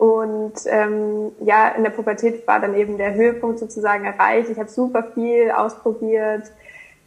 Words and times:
Und 0.00 0.54
ähm, 0.64 1.30
ja, 1.44 1.68
in 1.76 1.82
der 1.82 1.90
Pubertät 1.90 2.46
war 2.46 2.58
dann 2.58 2.74
eben 2.74 2.96
der 2.96 3.12
Höhepunkt 3.12 3.58
sozusagen 3.58 4.06
erreicht. 4.06 4.48
Ich 4.48 4.58
habe 4.58 4.70
super 4.70 5.04
viel 5.12 5.50
ausprobiert, 5.50 6.44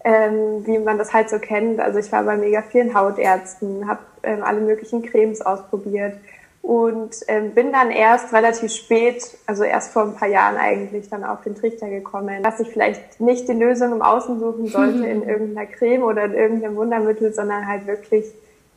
ähm, 0.04 0.64
wie 0.68 0.78
man 0.78 1.00
das 1.00 1.12
halt 1.12 1.28
so 1.28 1.40
kennt. 1.40 1.80
Also 1.80 1.98
ich 1.98 2.12
war 2.12 2.22
bei 2.22 2.38
mega 2.38 2.62
vielen 2.62 2.94
Hautärzten, 2.94 3.88
habe 3.88 4.02
ähm, 4.22 4.44
alle 4.44 4.62
möglichen 4.62 5.02
Cremes 5.02 5.42
ausprobiert 5.42 6.14
und 6.62 7.16
ähm, 7.30 7.56
bin 7.56 7.72
dann 7.72 7.90
erst 7.90 8.32
relativ 8.32 8.72
spät, 8.72 9.24
also 9.48 9.64
erst 9.64 9.92
vor 9.92 10.04
ein 10.04 10.14
paar 10.14 10.30
Jahren 10.30 10.58
eigentlich, 10.58 11.10
dann 11.10 11.24
auf 11.24 11.42
den 11.42 11.56
Trichter 11.56 11.90
gekommen, 11.90 12.44
dass 12.44 12.60
ich 12.60 12.68
vielleicht 12.68 13.20
nicht 13.20 13.48
die 13.48 13.54
Lösung 13.54 13.92
im 13.92 14.04
Außen 14.04 14.40
suchen 14.40 14.68
sollte 14.68 15.04
in 15.08 15.28
irgendeiner 15.28 15.66
Creme 15.66 16.04
oder 16.04 16.26
in 16.26 16.36
irgendeinem 16.36 16.76
Wundermittel, 16.76 17.34
sondern 17.34 17.68
halt 17.68 17.88
wirklich 17.88 18.26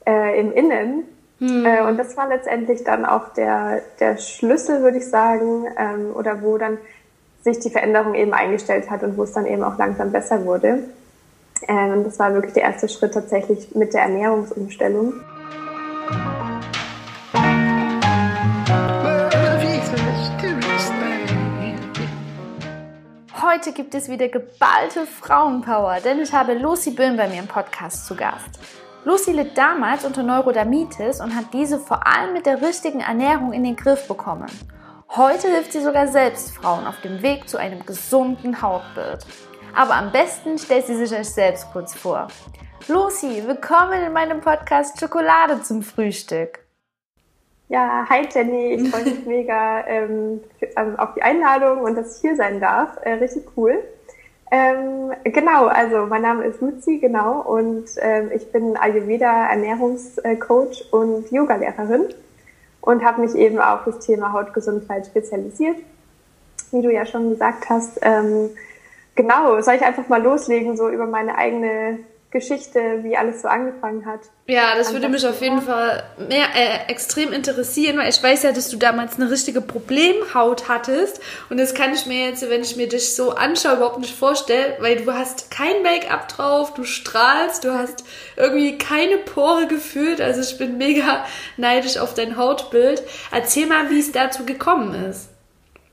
äh, 0.06 0.40
im 0.40 0.52
Innen 0.54 1.04
hm. 1.38 1.66
Äh, 1.66 1.82
und 1.82 1.98
das 1.98 2.16
war 2.16 2.28
letztendlich 2.28 2.82
dann 2.84 3.04
auch 3.04 3.34
der, 3.34 3.82
der 4.00 4.16
Schlüssel, 4.16 4.82
würde 4.82 4.98
ich 4.98 5.08
sagen, 5.08 5.66
ähm, 5.78 6.12
oder 6.14 6.40
wo 6.40 6.56
dann 6.56 6.78
sich 7.42 7.58
die 7.58 7.70
Veränderung 7.70 8.14
eben 8.14 8.32
eingestellt 8.32 8.90
hat 8.90 9.02
und 9.02 9.16
wo 9.16 9.22
es 9.22 9.32
dann 9.32 9.46
eben 9.46 9.62
auch 9.62 9.76
langsam 9.78 10.12
besser 10.12 10.44
wurde. 10.44 10.84
Ähm, 11.68 12.04
das 12.04 12.18
war 12.18 12.32
wirklich 12.32 12.54
der 12.54 12.64
erste 12.64 12.88
Schritt 12.88 13.14
tatsächlich 13.14 13.74
mit 13.74 13.92
der 13.92 14.02
Ernährungsumstellung. 14.02 15.14
Heute 23.42 23.72
gibt 23.72 23.94
es 23.94 24.08
wieder 24.08 24.28
geballte 24.28 25.06
Frauenpower, 25.06 25.98
denn 26.02 26.20
ich 26.20 26.32
habe 26.32 26.54
Lucy 26.54 26.90
Böhm 26.90 27.16
bei 27.16 27.28
mir 27.28 27.40
im 27.40 27.46
Podcast 27.46 28.06
zu 28.06 28.16
Gast. 28.16 28.58
Lucy 29.06 29.30
litt 29.30 29.56
damals 29.56 30.04
unter 30.04 30.24
Neurodermitis 30.24 31.20
und 31.20 31.36
hat 31.36 31.52
diese 31.52 31.78
vor 31.78 32.08
allem 32.08 32.32
mit 32.32 32.44
der 32.44 32.60
richtigen 32.60 32.98
Ernährung 32.98 33.52
in 33.52 33.62
den 33.62 33.76
Griff 33.76 34.08
bekommen. 34.08 34.50
Heute 35.10 35.46
hilft 35.46 35.70
sie 35.70 35.80
sogar 35.80 36.08
selbst 36.08 36.50
Frauen 36.50 36.88
auf 36.88 37.00
dem 37.02 37.22
Weg 37.22 37.48
zu 37.48 37.56
einem 37.56 37.86
gesunden 37.86 38.60
Hautbild. 38.60 39.24
Aber 39.76 39.94
am 39.94 40.10
besten 40.10 40.58
stellt 40.58 40.88
sie 40.88 40.96
sich 40.96 41.16
euch 41.16 41.28
selbst 41.28 41.70
kurz 41.72 41.94
vor. 41.94 42.26
Lucy, 42.88 43.44
willkommen 43.46 44.02
in 44.04 44.12
meinem 44.12 44.40
Podcast 44.40 44.98
Schokolade 44.98 45.62
zum 45.62 45.82
Frühstück. 45.82 46.66
Ja, 47.68 48.06
hi 48.08 48.26
Jenny, 48.28 48.74
ich 48.74 48.90
freue 48.90 49.04
mich 49.04 49.24
mega 49.24 49.86
ähm, 49.86 50.40
auf 50.96 51.14
die 51.14 51.22
Einladung 51.22 51.82
und 51.82 51.94
dass 51.94 52.16
ich 52.16 52.22
hier 52.22 52.34
sein 52.34 52.60
darf. 52.60 52.98
Äh, 53.02 53.12
richtig 53.12 53.44
cool. 53.56 53.84
Ähm, 54.50 55.12
genau, 55.24 55.66
also 55.66 56.06
mein 56.06 56.22
Name 56.22 56.44
ist 56.44 56.60
Luzi, 56.60 56.98
genau, 56.98 57.40
und 57.40 57.84
ähm, 58.00 58.30
ich 58.32 58.52
bin 58.52 58.76
Ayurveda 58.76 59.48
Ernährungscoach 59.48 60.92
und 60.92 61.30
Yogalehrerin 61.32 62.06
und 62.80 63.04
habe 63.04 63.22
mich 63.22 63.34
eben 63.34 63.58
auf 63.58 63.80
das 63.84 63.98
Thema 64.06 64.32
Hautgesundheit 64.32 65.06
spezialisiert, 65.06 65.76
wie 66.70 66.82
du 66.82 66.92
ja 66.92 67.04
schon 67.04 67.30
gesagt 67.30 67.68
hast. 67.68 67.98
Ähm, 68.02 68.50
genau, 69.16 69.60
soll 69.62 69.74
ich 69.74 69.82
einfach 69.82 70.08
mal 70.08 70.22
loslegen, 70.22 70.76
so 70.76 70.88
über 70.88 71.06
meine 71.06 71.36
eigene 71.36 71.98
Geschichte, 72.36 73.02
wie 73.02 73.16
alles 73.16 73.42
so 73.42 73.48
angefangen 73.48 74.04
hat. 74.04 74.20
Ja, 74.46 74.76
das 74.76 74.92
würde 74.92 75.08
mich 75.08 75.26
auf 75.26 75.40
jeden 75.40 75.62
Fall 75.62 76.04
mehr 76.28 76.46
äh, 76.54 76.90
extrem 76.90 77.32
interessieren, 77.32 77.96
weil 77.98 78.10
ich 78.10 78.22
weiß 78.22 78.42
ja, 78.42 78.52
dass 78.52 78.68
du 78.68 78.76
damals 78.76 79.16
eine 79.16 79.30
richtige 79.30 79.62
Problemhaut 79.62 80.68
hattest 80.68 81.20
und 81.48 81.58
das 81.58 81.74
kann 81.74 81.94
ich 81.94 82.04
mir 82.06 82.28
jetzt, 82.28 82.48
wenn 82.48 82.60
ich 82.60 82.76
mir 82.76 82.88
dich 82.88 83.16
so 83.16 83.32
anschaue, 83.32 83.76
überhaupt 83.76 83.98
nicht 84.00 84.16
vorstellen, 84.16 84.74
weil 84.80 84.96
du 84.96 85.12
hast 85.12 85.50
kein 85.50 85.82
Make-up 85.82 86.28
drauf, 86.28 86.74
du 86.74 86.84
strahlst, 86.84 87.64
du 87.64 87.72
hast 87.72 88.04
irgendwie 88.36 88.76
keine 88.76 89.16
Pore 89.16 89.66
gefühlt, 89.66 90.20
also 90.20 90.42
ich 90.42 90.58
bin 90.58 90.76
mega 90.78 91.24
neidisch 91.56 91.98
auf 91.98 92.14
dein 92.14 92.36
Hautbild. 92.36 93.02
Erzähl 93.32 93.66
mal, 93.66 93.90
wie 93.90 93.98
es 93.98 94.12
dazu 94.12 94.44
gekommen 94.44 94.94
ist. 95.10 95.30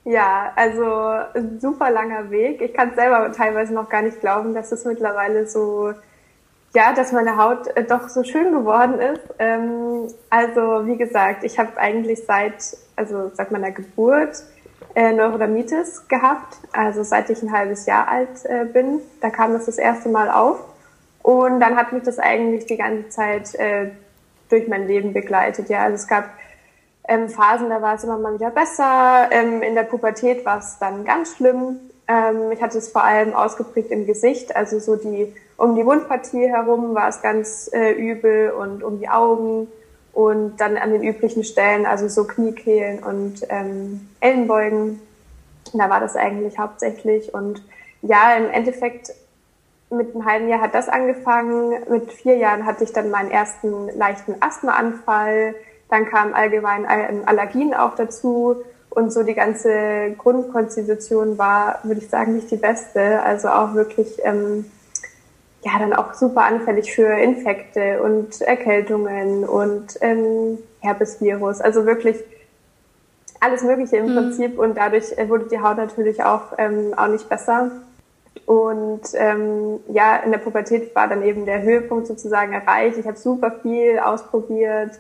Ja, 0.05 0.51
also 0.55 0.83
ein 1.33 1.59
super 1.61 1.89
langer 1.89 2.29
Weg. 2.29 2.61
Ich 2.61 2.73
kann 2.73 2.89
es 2.89 2.95
selber 2.95 3.31
teilweise 3.31 3.73
noch 3.73 3.87
gar 3.87 4.01
nicht 4.01 4.19
glauben, 4.19 4.53
dass 4.53 4.71
es 4.71 4.83
mittlerweile 4.83 5.47
so 5.47 5.93
ja, 6.75 6.93
dass 6.93 7.11
meine 7.11 7.37
Haut 7.37 7.67
äh, 7.75 7.83
doch 7.83 8.09
so 8.09 8.23
schön 8.23 8.51
geworden 8.51 8.99
ist. 8.99 9.21
Ähm, 9.39 10.07
also 10.29 10.87
wie 10.87 10.97
gesagt, 10.97 11.43
ich 11.43 11.59
habe 11.59 11.77
eigentlich 11.77 12.23
seit, 12.25 12.77
also 12.95 13.31
seit 13.33 13.51
meiner 13.51 13.71
Geburt 13.71 14.43
äh, 14.95 15.13
Neurodermitis 15.13 16.07
gehabt, 16.07 16.57
also 16.71 17.03
seit 17.03 17.29
ich 17.29 17.41
ein 17.41 17.51
halbes 17.51 17.85
Jahr 17.85 18.07
alt 18.07 18.45
äh, 18.45 18.65
bin. 18.65 19.01
Da 19.21 19.29
kam 19.29 19.53
das 19.53 19.65
das 19.65 19.77
erste 19.77 20.09
Mal 20.09 20.29
auf. 20.29 20.59
Und 21.21 21.59
dann 21.59 21.77
hat 21.77 21.93
mich 21.93 22.03
das 22.03 22.19
eigentlich 22.19 22.65
die 22.65 22.77
ganze 22.77 23.09
Zeit 23.09 23.55
äh, 23.55 23.91
durch 24.49 24.67
mein 24.67 24.87
Leben 24.87 25.13
begleitet. 25.13 25.69
Ja, 25.69 25.83
also 25.83 25.95
es 25.95 26.07
gab 26.07 26.25
ähm, 27.07 27.29
Phasen, 27.29 27.69
da 27.69 27.81
war 27.81 27.95
es 27.95 28.03
immer 28.03 28.17
mal 28.17 28.33
wieder 28.33 28.49
besser. 28.49 29.29
Ähm, 29.31 29.61
in 29.61 29.75
der 29.75 29.83
Pubertät 29.83 30.45
war 30.45 30.59
es 30.59 30.77
dann 30.79 31.05
ganz 31.05 31.35
schlimm. 31.35 31.79
Ähm, 32.07 32.51
ich 32.51 32.61
hatte 32.61 32.77
es 32.77 32.89
vor 32.89 33.03
allem 33.03 33.33
ausgeprägt 33.33 33.91
im 33.91 34.05
Gesicht, 34.05 34.55
also 34.55 34.79
so 34.79 34.95
die 34.95 35.33
um 35.55 35.75
die 35.75 35.83
Mundpartie 35.83 36.47
herum 36.47 36.95
war 36.95 37.07
es 37.07 37.21
ganz 37.21 37.69
äh, 37.73 37.91
übel 37.91 38.51
und 38.51 38.83
um 38.83 38.99
die 38.99 39.07
Augen 39.07 39.67
und 40.11 40.57
dann 40.57 40.77
an 40.77 40.91
den 40.91 41.03
üblichen 41.03 41.43
Stellen, 41.43 41.85
also 41.85 42.07
so 42.07 42.25
Kniekehlen 42.25 43.03
und 43.03 43.45
ähm, 43.49 44.09
Ellenbeugen. 44.19 44.99
Da 45.73 45.89
war 45.89 45.99
das 45.99 46.15
eigentlich 46.15 46.59
hauptsächlich 46.59 47.33
und 47.33 47.63
ja, 48.01 48.35
im 48.35 48.49
Endeffekt 48.49 49.13
mit 49.89 50.13
einem 50.13 50.25
halben 50.25 50.49
Jahr 50.49 50.61
hat 50.61 50.75
das 50.75 50.89
angefangen. 50.89 51.75
Mit 51.89 52.11
vier 52.11 52.35
Jahren 52.37 52.65
hatte 52.65 52.83
ich 52.83 52.91
dann 52.91 53.09
meinen 53.09 53.31
ersten 53.31 53.87
leichten 53.97 54.35
Asthmaanfall. 54.39 55.55
Dann 55.89 56.09
kamen 56.09 56.33
allgemein 56.33 56.85
Allergien 57.25 57.73
auch 57.73 57.95
dazu. 57.95 58.57
Und 58.93 59.11
so 59.11 59.23
die 59.23 59.33
ganze 59.33 60.13
Grundkonstitution 60.17 61.37
war, 61.37 61.79
würde 61.83 62.01
ich 62.01 62.09
sagen, 62.09 62.35
nicht 62.35 62.51
die 62.51 62.57
beste. 62.57 63.21
Also 63.23 63.49
auch 63.49 63.73
wirklich 63.73 64.19
ähm, 64.23 64.65
ja 65.63 65.79
dann 65.79 65.93
auch 65.93 66.13
super 66.13 66.43
anfällig 66.43 66.93
für 66.93 67.07
Infekte 67.07 68.01
und 68.03 68.41
Erkältungen 68.41 69.45
und 69.45 69.97
ähm, 70.01 70.59
Herpesvirus. 70.81 71.61
Also 71.61 71.85
wirklich 71.85 72.17
alles 73.39 73.63
Mögliche 73.63 73.97
im 73.97 74.11
mhm. 74.11 74.15
Prinzip 74.15 74.59
und 74.59 74.77
dadurch 74.77 75.17
äh, 75.17 75.27
wurde 75.27 75.45
die 75.45 75.59
Haut 75.59 75.77
natürlich 75.77 76.23
auch, 76.23 76.53
ähm, 76.57 76.93
auch 76.95 77.07
nicht 77.07 77.27
besser. 77.27 77.71
Und 78.45 79.01
ähm, 79.13 79.79
ja, 79.89 80.17
in 80.17 80.31
der 80.31 80.39
Pubertät 80.39 80.93
war 80.95 81.07
dann 81.07 81.23
eben 81.23 81.45
der 81.45 81.61
Höhepunkt 81.61 82.07
sozusagen 82.07 82.53
erreicht. 82.53 82.97
Ich 82.97 83.07
habe 83.07 83.17
super 83.17 83.51
viel 83.61 83.99
ausprobiert, 83.99 84.91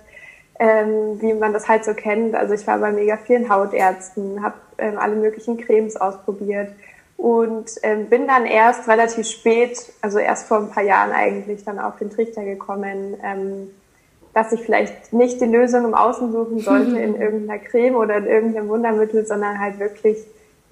ähm, 0.59 1.21
wie 1.21 1.33
man 1.33 1.53
das 1.53 1.67
halt 1.67 1.85
so 1.85 1.93
kennt. 1.93 2.35
Also 2.35 2.53
ich 2.53 2.65
war 2.67 2.77
bei 2.77 2.91
mega 2.91 3.17
vielen 3.17 3.49
Hautärzten, 3.49 4.43
habe 4.43 4.55
ähm, 4.77 4.97
alle 4.97 5.15
möglichen 5.15 5.57
Cremes 5.57 5.95
ausprobiert 5.95 6.69
und 7.17 7.71
ähm, 7.83 8.07
bin 8.07 8.27
dann 8.27 8.45
erst 8.45 8.87
relativ 8.87 9.27
spät, 9.27 9.77
also 10.01 10.19
erst 10.19 10.47
vor 10.47 10.57
ein 10.57 10.69
paar 10.69 10.83
Jahren 10.83 11.11
eigentlich, 11.11 11.63
dann 11.63 11.79
auf 11.79 11.97
den 11.97 12.09
Trichter 12.09 12.43
gekommen, 12.43 13.15
ähm, 13.23 13.69
dass 14.33 14.51
ich 14.51 14.61
vielleicht 14.61 15.13
nicht 15.13 15.39
die 15.39 15.45
Lösung 15.45 15.85
im 15.85 15.93
Außen 15.93 16.31
suchen 16.31 16.59
sollte 16.59 16.97
in 16.99 17.15
irgendeiner 17.21 17.59
Creme 17.59 17.95
oder 17.95 18.17
in 18.17 18.25
irgendeinem 18.25 18.67
Wundermittel, 18.67 19.25
sondern 19.25 19.59
halt 19.59 19.79
wirklich 19.79 20.17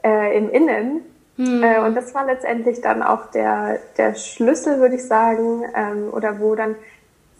äh, 0.04 0.38
im 0.38 0.50
Innen. 0.50 1.02
Mhm. 1.38 1.64
Äh, 1.64 1.80
und 1.80 1.96
das 1.96 2.14
war 2.14 2.26
letztendlich 2.26 2.82
dann 2.82 3.02
auch 3.02 3.32
der, 3.32 3.80
der 3.98 4.16
Schlüssel, 4.16 4.80
würde 4.80 4.96
ich 4.96 5.06
sagen, 5.06 5.64
ähm, 5.76 6.10
oder 6.12 6.40
wo 6.40 6.56
dann 6.56 6.76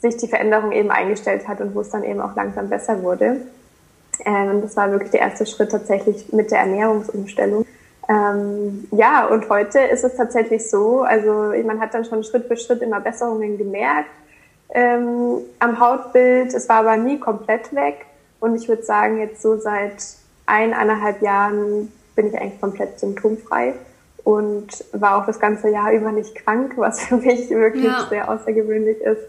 sich 0.02 0.18
die 0.18 0.28
Veränderung 0.28 0.72
eben 0.72 0.92
eingestellt 0.92 1.48
hat 1.48 1.62
und 1.62 1.76
wo 1.76 1.82
es 1.82 1.90
dann 1.90 2.04
eben 2.04 2.20
auch 2.22 2.36
langsam 2.36 2.70
besser 2.70 3.02
wurde. 3.04 3.38
Ähm, 4.26 4.62
das 4.62 4.76
war 4.76 4.92
wirklich 4.92 5.12
der 5.12 5.22
erste 5.22 5.46
Schritt 5.46 5.72
tatsächlich 5.72 6.34
mit 6.34 6.52
der 6.52 6.60
Ernährungsumstellung. 6.60 7.66
Ähm, 8.10 8.88
ja, 8.92 9.26
und 9.28 9.48
heute 9.50 9.80
ist 9.80 10.04
es 10.04 10.16
tatsächlich 10.16 10.70
so, 10.70 11.02
also 11.02 11.54
man 11.66 11.80
hat 11.80 11.94
dann 11.94 12.04
schon 12.04 12.24
Schritt 12.24 12.48
für 12.48 12.58
Schritt 12.58 12.82
immer 12.82 13.00
Besserungen 13.00 13.58
gemerkt 13.58 14.10
ähm, 14.74 15.38
am 15.60 15.80
Hautbild. 15.80 16.54
Es 16.54 16.68
war 16.68 16.78
aber 16.78 16.98
nie 16.98 17.20
komplett 17.20 17.74
weg. 17.74 18.06
Und 18.40 18.56
ich 18.56 18.68
würde 18.68 18.84
sagen, 18.84 19.20
jetzt 19.20 19.42
so 19.42 19.58
seit 19.58 20.04
eineinhalb 20.46 21.22
Jahren 21.22 21.92
bin 22.16 22.28
ich 22.28 22.38
eigentlich 22.40 22.60
komplett 22.60 23.00
symptomfrei 23.00 23.74
und 24.24 24.68
war 24.92 25.18
auch 25.18 25.26
das 25.26 25.40
ganze 25.40 25.70
Jahr 25.70 25.92
über 25.92 26.12
nicht 26.12 26.36
krank, 26.36 26.74
was 26.76 27.02
für 27.06 27.18
mich 27.18 27.50
wirklich 27.50 27.86
ja. 27.86 28.08
sehr 28.10 28.30
außergewöhnlich 28.30 29.00
ist. 29.02 29.22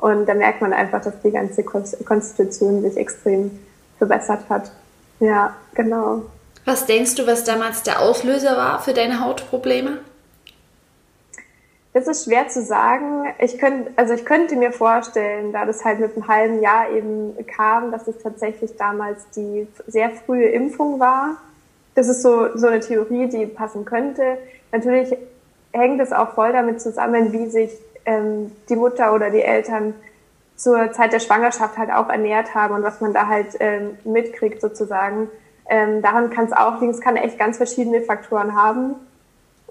Und 0.00 0.26
da 0.26 0.34
merkt 0.34 0.60
man 0.60 0.72
einfach, 0.72 1.02
dass 1.02 1.20
die 1.22 1.32
ganze 1.32 1.64
Konstitution 1.64 2.82
sich 2.82 2.96
extrem 2.96 3.58
verbessert 3.98 4.48
hat. 4.48 4.70
Ja, 5.18 5.56
genau. 5.74 6.22
Was 6.64 6.86
denkst 6.86 7.16
du, 7.16 7.26
was 7.26 7.42
damals 7.42 7.82
der 7.82 8.00
Auslöser 8.00 8.56
war 8.56 8.80
für 8.80 8.94
deine 8.94 9.24
Hautprobleme? 9.24 9.98
Das 11.94 12.06
ist 12.06 12.26
schwer 12.26 12.46
zu 12.46 12.62
sagen. 12.62 13.24
Ich 13.40 13.58
könnte, 13.58 13.90
also 13.96 14.14
ich 14.14 14.24
könnte 14.24 14.54
mir 14.54 14.70
vorstellen, 14.70 15.52
da 15.52 15.64
das 15.64 15.84
halt 15.84 15.98
mit 15.98 16.14
einem 16.14 16.28
halben 16.28 16.62
Jahr 16.62 16.90
eben 16.90 17.34
kam, 17.48 17.90
dass 17.90 18.06
es 18.06 18.22
tatsächlich 18.22 18.76
damals 18.76 19.28
die 19.34 19.66
sehr 19.88 20.10
frühe 20.10 20.48
Impfung 20.50 21.00
war. 21.00 21.38
Das 21.96 22.06
ist 22.06 22.22
so, 22.22 22.56
so 22.56 22.68
eine 22.68 22.78
Theorie, 22.78 23.26
die 23.26 23.46
passen 23.46 23.84
könnte. 23.84 24.38
Natürlich 24.70 25.16
hängt 25.72 26.00
es 26.00 26.12
auch 26.12 26.34
voll 26.34 26.52
damit 26.52 26.80
zusammen, 26.80 27.32
wie 27.32 27.46
sich 27.46 27.72
ähm, 28.08 28.52
die 28.68 28.76
Mutter 28.76 29.14
oder 29.14 29.30
die 29.30 29.42
Eltern 29.42 29.94
zur 30.56 30.90
Zeit 30.92 31.12
der 31.12 31.20
Schwangerschaft 31.20 31.76
halt 31.76 31.92
auch 31.92 32.08
ernährt 32.08 32.54
haben 32.54 32.74
und 32.74 32.82
was 32.82 33.00
man 33.00 33.12
da 33.12 33.28
halt 33.28 33.56
ähm, 33.60 33.98
mitkriegt 34.04 34.60
sozusagen. 34.60 35.28
Ähm, 35.68 36.00
daran 36.02 36.30
kann 36.30 36.46
es 36.46 36.52
auch 36.52 36.80
liegen. 36.80 36.92
Es 36.92 37.00
kann 37.00 37.16
echt 37.16 37.38
ganz 37.38 37.58
verschiedene 37.58 38.00
Faktoren 38.00 38.56
haben. 38.56 38.94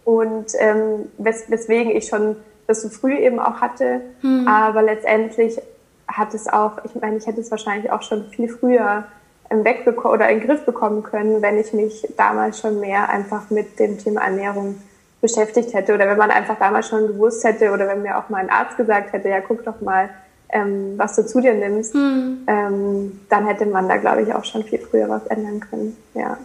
Und 0.05 0.53
ähm, 0.59 1.11
wes 1.17 1.49
weswegen 1.49 1.93
ich 1.93 2.07
schon 2.07 2.37
das 2.67 2.81
so 2.81 2.89
früh 2.89 3.15
eben 3.15 3.39
auch 3.39 3.59
hatte. 3.59 4.01
Hm. 4.21 4.47
Aber 4.47 4.81
letztendlich 4.81 5.59
hat 6.07 6.33
es 6.33 6.47
auch, 6.47 6.77
ich 6.85 6.95
meine, 6.95 7.17
ich 7.17 7.25
hätte 7.25 7.41
es 7.41 7.51
wahrscheinlich 7.51 7.91
auch 7.91 8.03
schon 8.03 8.25
viel 8.25 8.47
früher 8.47 9.05
im 9.49 9.65
wegbekommen 9.65 10.13
oder 10.13 10.29
in 10.29 10.39
den 10.39 10.47
Griff 10.47 10.65
bekommen 10.65 11.03
können, 11.03 11.41
wenn 11.41 11.57
ich 11.57 11.73
mich 11.73 12.07
damals 12.15 12.59
schon 12.59 12.79
mehr 12.79 13.09
einfach 13.09 13.49
mit 13.49 13.79
dem 13.79 13.97
Thema 13.97 14.21
Ernährung 14.21 14.75
beschäftigt 15.21 15.73
hätte 15.73 15.93
oder 15.93 16.07
wenn 16.07 16.17
man 16.17 16.31
einfach 16.31 16.57
damals 16.59 16.87
schon 16.87 17.07
gewusst 17.07 17.43
hätte 17.43 17.71
oder 17.71 17.87
wenn 17.87 18.03
mir 18.03 18.17
auch 18.17 18.29
mal 18.29 18.37
ein 18.37 18.49
Arzt 18.49 18.77
gesagt 18.77 19.13
hätte, 19.13 19.29
ja 19.29 19.41
guck 19.41 19.63
doch 19.65 19.81
mal, 19.81 20.09
ähm, 20.49 20.93
was 20.97 21.15
du 21.15 21.25
zu 21.25 21.41
dir 21.41 21.53
nimmst, 21.53 21.93
hm. 21.93 22.43
ähm, 22.47 23.19
dann 23.29 23.47
hätte 23.47 23.65
man 23.65 23.89
da 23.89 23.97
glaube 23.97 24.21
ich 24.21 24.33
auch 24.33 24.45
schon 24.45 24.63
viel 24.63 24.79
früher 24.79 25.09
was 25.09 25.25
ändern 25.27 25.59
können. 25.59 25.97
Ja, 26.13 26.37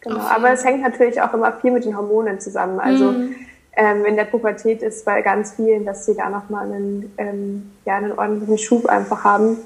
genau. 0.00 0.16
Okay. 0.16 0.26
Aber 0.34 0.50
es 0.52 0.64
hängt 0.64 0.82
natürlich 0.82 1.20
auch 1.20 1.34
immer 1.34 1.52
viel 1.54 1.72
mit 1.72 1.84
den 1.84 1.96
Hormonen 1.96 2.40
zusammen. 2.40 2.78
Also 2.78 3.10
hm. 3.10 3.34
ähm, 3.76 4.04
in 4.04 4.16
der 4.16 4.24
Pubertät 4.24 4.82
ist 4.82 5.04
bei 5.04 5.22
ganz 5.22 5.52
vielen, 5.52 5.84
dass 5.84 6.06
sie 6.06 6.14
da 6.14 6.30
nochmal 6.30 6.66
einen, 6.66 7.12
ähm, 7.18 7.72
ja, 7.84 7.96
einen 7.96 8.12
ordentlichen 8.12 8.58
Schub 8.58 8.86
einfach 8.86 9.24
haben. 9.24 9.58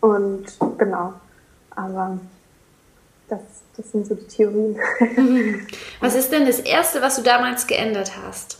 Und 0.00 0.46
genau. 0.78 1.14
Aber 1.74 2.18
das, 3.28 3.40
das 3.80 3.92
sind 3.92 4.06
so 4.06 4.14
die 4.14 4.26
Theorien. 4.26 4.78
Was 6.00 6.14
ist 6.14 6.30
denn 6.32 6.46
das 6.46 6.60
Erste, 6.60 7.00
was 7.00 7.16
du 7.16 7.22
damals 7.22 7.66
geändert 7.66 8.12
hast? 8.22 8.58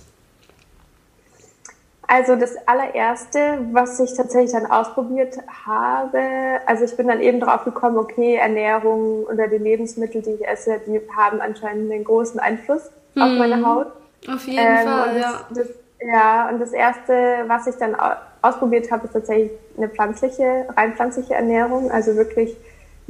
Also 2.07 2.35
das 2.35 2.57
allererste, 2.67 3.59
was 3.71 4.01
ich 4.01 4.13
tatsächlich 4.17 4.51
dann 4.51 4.67
ausprobiert 4.67 5.39
habe, 5.65 6.19
also 6.67 6.85
ich 6.85 6.97
bin 6.97 7.07
dann 7.07 7.21
eben 7.21 7.39
drauf 7.39 7.63
gekommen, 7.63 7.99
okay, 7.99 8.35
Ernährung 8.35 9.27
oder 9.27 9.47
die 9.47 9.59
Lebensmittel, 9.59 10.21
die 10.21 10.31
ich 10.31 10.49
esse, 10.49 10.81
die 10.89 11.01
haben 11.17 11.41
anscheinend 11.41 11.93
einen 11.93 12.03
großen 12.03 12.41
Einfluss 12.41 12.91
hm. 13.15 13.23
auf 13.23 13.31
meine 13.39 13.65
Haut. 13.65 13.87
Auf 14.27 14.45
jeden 14.45 14.59
ähm, 14.59 14.89
Fall, 14.89 15.21
ja. 15.21 15.41
Das, 15.51 15.69
ja, 16.01 16.49
und 16.49 16.61
das 16.61 16.73
erste, 16.73 17.45
was 17.47 17.69
ich 17.69 17.77
dann 17.77 17.97
ausprobiert 18.43 18.91
habe, 18.91 19.07
ist 19.07 19.13
tatsächlich 19.13 19.53
eine 19.77 19.89
pflanzliche, 19.89 20.67
rein 20.77 20.95
pflanzliche 20.95 21.35
Ernährung, 21.35 21.93
also 21.93 22.17
wirklich 22.17 22.57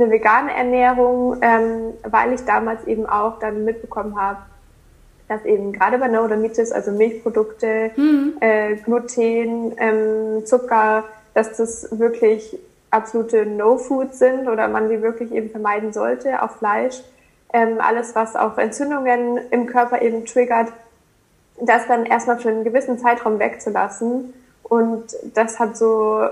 eine 0.00 0.10
vegane 0.10 0.54
Ernährung, 0.54 1.36
ähm, 1.42 1.94
weil 2.04 2.32
ich 2.32 2.44
damals 2.44 2.86
eben 2.86 3.06
auch 3.06 3.38
dann 3.38 3.64
mitbekommen 3.64 4.20
habe, 4.20 4.38
dass 5.28 5.44
eben 5.44 5.72
gerade 5.72 5.98
bei 5.98 6.08
Neurodermitis, 6.08 6.72
also 6.72 6.90
Milchprodukte, 6.90 7.92
mhm. 7.96 8.34
äh, 8.40 8.74
Gluten, 8.76 9.72
ähm, 9.78 10.46
Zucker, 10.46 11.04
dass 11.34 11.56
das 11.56 11.98
wirklich 11.98 12.58
absolute 12.90 13.46
No-Foods 13.46 14.18
sind 14.18 14.48
oder 14.48 14.66
man 14.68 14.88
die 14.88 15.02
wirklich 15.02 15.32
eben 15.32 15.50
vermeiden 15.50 15.92
sollte, 15.92 16.42
auch 16.42 16.50
Fleisch. 16.50 17.02
Ähm, 17.52 17.78
alles, 17.80 18.14
was 18.14 18.36
auch 18.36 18.58
Entzündungen 18.58 19.38
im 19.50 19.66
Körper 19.66 20.02
eben 20.02 20.24
triggert, 20.24 20.72
das 21.60 21.86
dann 21.86 22.06
erstmal 22.06 22.38
für 22.38 22.48
einen 22.48 22.64
gewissen 22.64 22.98
Zeitraum 22.98 23.38
wegzulassen. 23.38 24.32
Und 24.62 25.16
das 25.34 25.58
hat 25.58 25.76
so 25.76 26.28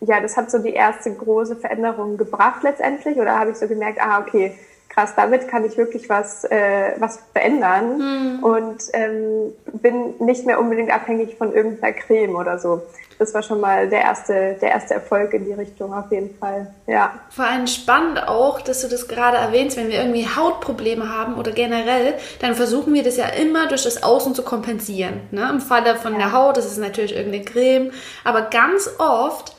ja, 0.00 0.20
das 0.20 0.36
hat 0.36 0.50
so 0.50 0.58
die 0.58 0.72
erste 0.72 1.12
große 1.12 1.56
Veränderung 1.56 2.16
gebracht 2.16 2.62
letztendlich. 2.62 3.18
Oder 3.18 3.38
habe 3.38 3.50
ich 3.50 3.56
so 3.56 3.68
gemerkt, 3.68 4.00
ah, 4.00 4.20
okay, 4.20 4.54
krass, 4.90 5.12
damit 5.14 5.48
kann 5.48 5.64
ich 5.64 5.76
wirklich 5.76 6.08
was, 6.08 6.44
äh, 6.44 6.92
was 6.98 7.20
verändern 7.32 7.98
hm. 7.98 8.44
und 8.44 8.82
ähm, 8.92 9.52
bin 9.80 10.14
nicht 10.18 10.46
mehr 10.46 10.60
unbedingt 10.60 10.90
abhängig 10.90 11.36
von 11.36 11.54
irgendeiner 11.54 11.92
Creme 11.92 12.34
oder 12.34 12.58
so. 12.58 12.82
Das 13.18 13.34
war 13.34 13.42
schon 13.42 13.60
mal 13.60 13.88
der 13.88 14.00
erste, 14.00 14.56
der 14.62 14.70
erste 14.70 14.94
Erfolg 14.94 15.34
in 15.34 15.44
die 15.44 15.52
Richtung 15.52 15.92
auf 15.92 16.10
jeden 16.10 16.34
Fall. 16.38 16.72
Ja. 16.86 17.12
Vor 17.28 17.44
allem 17.44 17.66
spannend 17.66 18.26
auch, 18.26 18.62
dass 18.62 18.80
du 18.80 18.88
das 18.88 19.08
gerade 19.08 19.36
erwähnst, 19.36 19.76
wenn 19.76 19.88
wir 19.88 19.98
irgendwie 19.98 20.26
Hautprobleme 20.26 21.14
haben 21.14 21.34
oder 21.34 21.52
generell, 21.52 22.14
dann 22.40 22.54
versuchen 22.54 22.94
wir 22.94 23.02
das 23.02 23.18
ja 23.18 23.26
immer 23.26 23.68
durch 23.68 23.84
das 23.84 24.02
Außen 24.02 24.34
zu 24.34 24.42
kompensieren. 24.42 25.20
Ne? 25.32 25.46
Im 25.50 25.60
Falle 25.60 25.96
von 25.96 26.14
ja. 26.14 26.18
der 26.18 26.32
Haut, 26.32 26.56
das 26.56 26.64
ist 26.64 26.78
natürlich 26.78 27.14
irgendeine 27.14 27.44
Creme, 27.44 27.90
aber 28.24 28.40
ganz 28.42 28.88
oft 28.98 29.54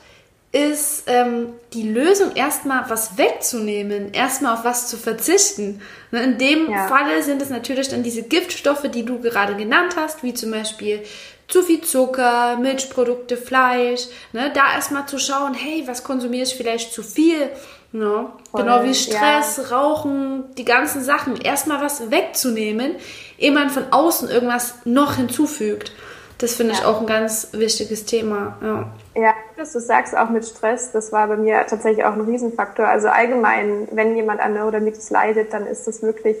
ist 0.52 1.04
ähm, 1.06 1.54
die 1.72 1.88
Lösung 1.88 2.36
erstmal 2.36 2.84
was 2.90 3.16
wegzunehmen, 3.16 4.12
erstmal 4.12 4.54
auf 4.54 4.64
was 4.64 4.86
zu 4.88 4.98
verzichten. 4.98 5.80
Ne, 6.10 6.22
in 6.22 6.38
dem 6.38 6.70
ja. 6.70 6.88
Falle 6.88 7.22
sind 7.22 7.40
es 7.40 7.48
natürlich 7.48 7.88
dann 7.88 8.02
diese 8.02 8.22
Giftstoffe, 8.22 8.90
die 8.90 9.04
du 9.04 9.18
gerade 9.20 9.56
genannt 9.56 9.94
hast, 9.96 10.22
wie 10.22 10.34
zum 10.34 10.50
Beispiel 10.50 11.02
zu 11.48 11.62
viel 11.62 11.80
Zucker, 11.80 12.58
Milchprodukte, 12.58 13.38
Fleisch. 13.38 14.08
Ne? 14.32 14.50
Da 14.54 14.74
erstmal 14.74 15.06
zu 15.06 15.18
schauen, 15.18 15.54
hey, 15.54 15.84
was 15.86 16.04
konsumiere 16.04 16.44
ich 16.44 16.54
vielleicht 16.54 16.92
zu 16.92 17.02
viel? 17.02 17.48
Ne? 17.92 18.26
genau 18.54 18.84
wie 18.84 18.94
Stress, 18.94 19.58
ja. 19.58 19.76
Rauchen, 19.76 20.44
die 20.56 20.64
ganzen 20.64 21.02
Sachen. 21.02 21.36
Erstmal 21.36 21.82
was 21.82 22.10
wegzunehmen, 22.10 22.96
ehe 23.38 23.52
man 23.52 23.68
von 23.68 23.84
außen 23.90 24.30
irgendwas 24.30 24.76
noch 24.84 25.16
hinzufügt. 25.16 25.92
Das 26.38 26.54
finde 26.54 26.72
ja. 26.72 26.80
ich 26.80 26.84
auch 26.84 27.00
ein 27.00 27.06
ganz 27.06 27.48
wichtiges 27.52 28.04
Thema. 28.04 28.56
Ja. 28.60 29.22
ja, 29.22 29.34
dass 29.56 29.72
du 29.72 29.80
sagst, 29.80 30.16
auch 30.16 30.30
mit 30.30 30.44
Stress, 30.44 30.90
das 30.92 31.12
war 31.12 31.28
bei 31.28 31.36
mir 31.36 31.64
tatsächlich 31.66 32.04
auch 32.04 32.14
ein 32.14 32.20
Riesenfaktor. 32.22 32.86
Also 32.86 33.08
allgemein, 33.08 33.88
wenn 33.92 34.16
jemand 34.16 34.40
an 34.40 34.54
Neurodermitis 34.54 35.10
leidet, 35.10 35.52
dann 35.52 35.66
ist 35.66 35.86
das 35.86 36.02
wirklich, 36.02 36.36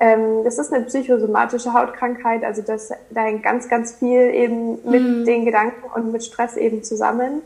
ähm, 0.00 0.44
das 0.44 0.58
ist 0.58 0.72
eine 0.72 0.84
psychosomatische 0.84 1.72
Hautkrankheit. 1.72 2.44
Also 2.44 2.62
das, 2.62 2.90
da 3.10 3.22
hängt 3.22 3.42
ganz, 3.42 3.68
ganz 3.68 3.94
viel 3.96 4.32
eben 4.34 4.78
mit 4.88 5.02
mhm. 5.02 5.24
den 5.24 5.44
Gedanken 5.44 5.90
und 5.94 6.12
mit 6.12 6.24
Stress 6.24 6.56
eben 6.56 6.82
zusammen. 6.82 7.42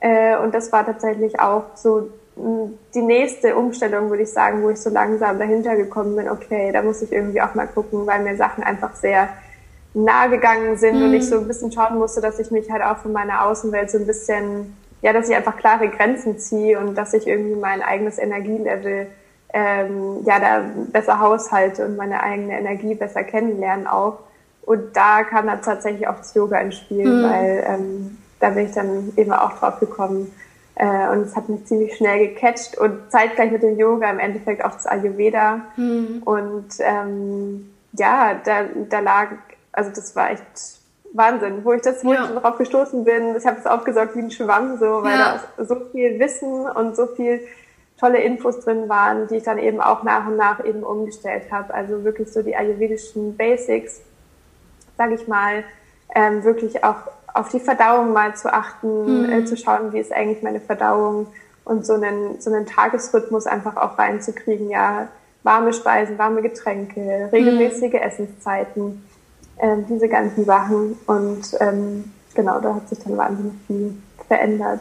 Äh, 0.00 0.36
und 0.38 0.52
das 0.54 0.72
war 0.72 0.84
tatsächlich 0.84 1.38
auch 1.38 1.64
so 1.76 2.10
die 2.36 3.02
nächste 3.02 3.54
Umstellung, 3.54 4.10
würde 4.10 4.24
ich 4.24 4.32
sagen, 4.32 4.62
wo 4.62 4.70
ich 4.70 4.78
so 4.78 4.90
langsam 4.90 5.38
dahinter 5.38 5.76
gekommen 5.76 6.16
bin, 6.16 6.28
okay, 6.28 6.72
da 6.72 6.82
muss 6.82 7.00
ich 7.02 7.12
irgendwie 7.12 7.40
auch 7.40 7.54
mal 7.54 7.66
gucken, 7.66 8.06
weil 8.06 8.22
mir 8.22 8.36
Sachen 8.36 8.64
einfach 8.64 8.94
sehr 8.96 9.28
nahe 9.94 10.28
gegangen 10.28 10.76
sind 10.76 10.98
mhm. 10.98 11.04
und 11.04 11.14
ich 11.14 11.28
so 11.28 11.38
ein 11.38 11.46
bisschen 11.46 11.72
schauen 11.72 11.98
musste, 11.98 12.20
dass 12.20 12.38
ich 12.38 12.50
mich 12.50 12.70
halt 12.70 12.82
auch 12.82 12.98
von 12.98 13.12
meiner 13.12 13.46
Außenwelt 13.46 13.90
so 13.90 13.98
ein 13.98 14.06
bisschen, 14.06 14.76
ja, 15.02 15.12
dass 15.12 15.28
ich 15.28 15.36
einfach 15.36 15.56
klare 15.56 15.88
Grenzen 15.88 16.38
ziehe 16.38 16.78
und 16.78 16.96
dass 16.96 17.14
ich 17.14 17.26
irgendwie 17.26 17.54
mein 17.54 17.80
eigenes 17.80 18.18
Energielevel 18.18 19.06
ähm, 19.52 20.18
ja 20.24 20.40
da 20.40 20.64
besser 20.92 21.20
haushalte 21.20 21.86
und 21.86 21.96
meine 21.96 22.22
eigene 22.22 22.58
Energie 22.58 22.94
besser 22.94 23.22
kennenlernen 23.22 23.86
auch. 23.86 24.18
Und 24.62 24.96
da 24.96 25.22
kam 25.22 25.46
dann 25.46 25.62
tatsächlich 25.62 26.08
auch 26.08 26.16
das 26.16 26.34
Yoga 26.34 26.58
ins 26.58 26.76
Spiel, 26.76 27.06
mhm. 27.06 27.30
weil 27.30 27.64
ähm, 27.66 28.18
da 28.40 28.50
bin 28.50 28.66
ich 28.66 28.72
dann 28.72 29.12
eben 29.16 29.32
auch 29.32 29.52
drauf 29.58 29.78
gekommen. 29.78 30.32
Äh, 30.74 31.08
und 31.10 31.20
es 31.20 31.36
hat 31.36 31.48
mich 31.48 31.64
ziemlich 31.66 31.96
schnell 31.96 32.28
gecatcht 32.28 32.76
und 32.76 33.10
zeitgleich 33.10 33.52
mit 33.52 33.62
dem 33.62 33.78
Yoga 33.78 34.10
im 34.10 34.18
Endeffekt 34.18 34.64
auch 34.64 34.72
das 34.72 34.86
Ayurveda. 34.86 35.60
Mhm. 35.76 36.22
Und 36.24 36.66
ähm, 36.80 37.70
ja, 37.92 38.40
da, 38.44 38.64
da 38.88 38.98
lag 38.98 39.28
also 39.74 39.90
das 39.90 40.14
war 40.16 40.30
echt 40.30 40.42
Wahnsinn, 41.12 41.64
wo 41.64 41.72
ich 41.72 41.82
das, 41.82 42.04
wo 42.04 42.12
ja. 42.12 42.24
ich 42.24 42.40
drauf 42.40 42.58
gestoßen 42.58 43.04
bin. 43.04 43.36
Ich 43.36 43.46
habe 43.46 43.58
es 43.58 43.66
aufgesaugt 43.66 44.16
wie 44.16 44.20
ein 44.20 44.30
Schwamm, 44.30 44.78
so, 44.78 45.02
weil 45.02 45.18
ja. 45.18 45.40
da 45.56 45.64
so 45.64 45.76
viel 45.92 46.18
Wissen 46.18 46.66
und 46.66 46.96
so 46.96 47.06
viel 47.06 47.40
tolle 47.98 48.18
Infos 48.18 48.60
drin 48.60 48.88
waren, 48.88 49.28
die 49.28 49.36
ich 49.36 49.44
dann 49.44 49.58
eben 49.58 49.80
auch 49.80 50.02
nach 50.02 50.26
und 50.26 50.36
nach 50.36 50.64
eben 50.64 50.82
umgestellt 50.82 51.52
habe. 51.52 51.72
Also 51.72 52.02
wirklich 52.02 52.32
so 52.32 52.42
die 52.42 52.56
ayurvedischen 52.56 53.36
Basics, 53.36 54.00
sage 54.98 55.14
ich 55.14 55.28
mal, 55.28 55.62
ähm, 56.14 56.42
wirklich 56.42 56.82
auch 56.82 56.96
auf 57.32 57.48
die 57.48 57.60
Verdauung 57.60 58.12
mal 58.12 58.34
zu 58.34 58.52
achten, 58.52 59.26
mhm. 59.26 59.32
äh, 59.32 59.44
zu 59.44 59.56
schauen, 59.56 59.92
wie 59.92 60.00
ist 60.00 60.12
eigentlich 60.12 60.42
meine 60.42 60.60
Verdauung 60.60 61.28
und 61.64 61.86
so 61.86 61.94
einen, 61.94 62.40
so 62.40 62.52
einen 62.52 62.66
Tagesrhythmus 62.66 63.46
einfach 63.46 63.76
auch 63.76 63.98
reinzukriegen, 63.98 64.68
ja, 64.68 65.08
warme 65.44 65.72
Speisen, 65.72 66.18
warme 66.18 66.42
Getränke, 66.42 67.28
regelmäßige 67.32 67.92
mhm. 67.92 67.98
Essenszeiten 67.98 69.02
ähm, 69.58 69.86
diese 69.88 70.08
ganzen 70.08 70.44
Sachen. 70.44 70.96
Und 71.06 71.42
ähm, 71.60 72.12
genau, 72.34 72.60
da 72.60 72.74
hat 72.74 72.88
sich 72.88 72.98
dann 72.98 73.16
wahnsinnig 73.16 73.54
viel 73.66 73.94
verändert. 74.26 74.80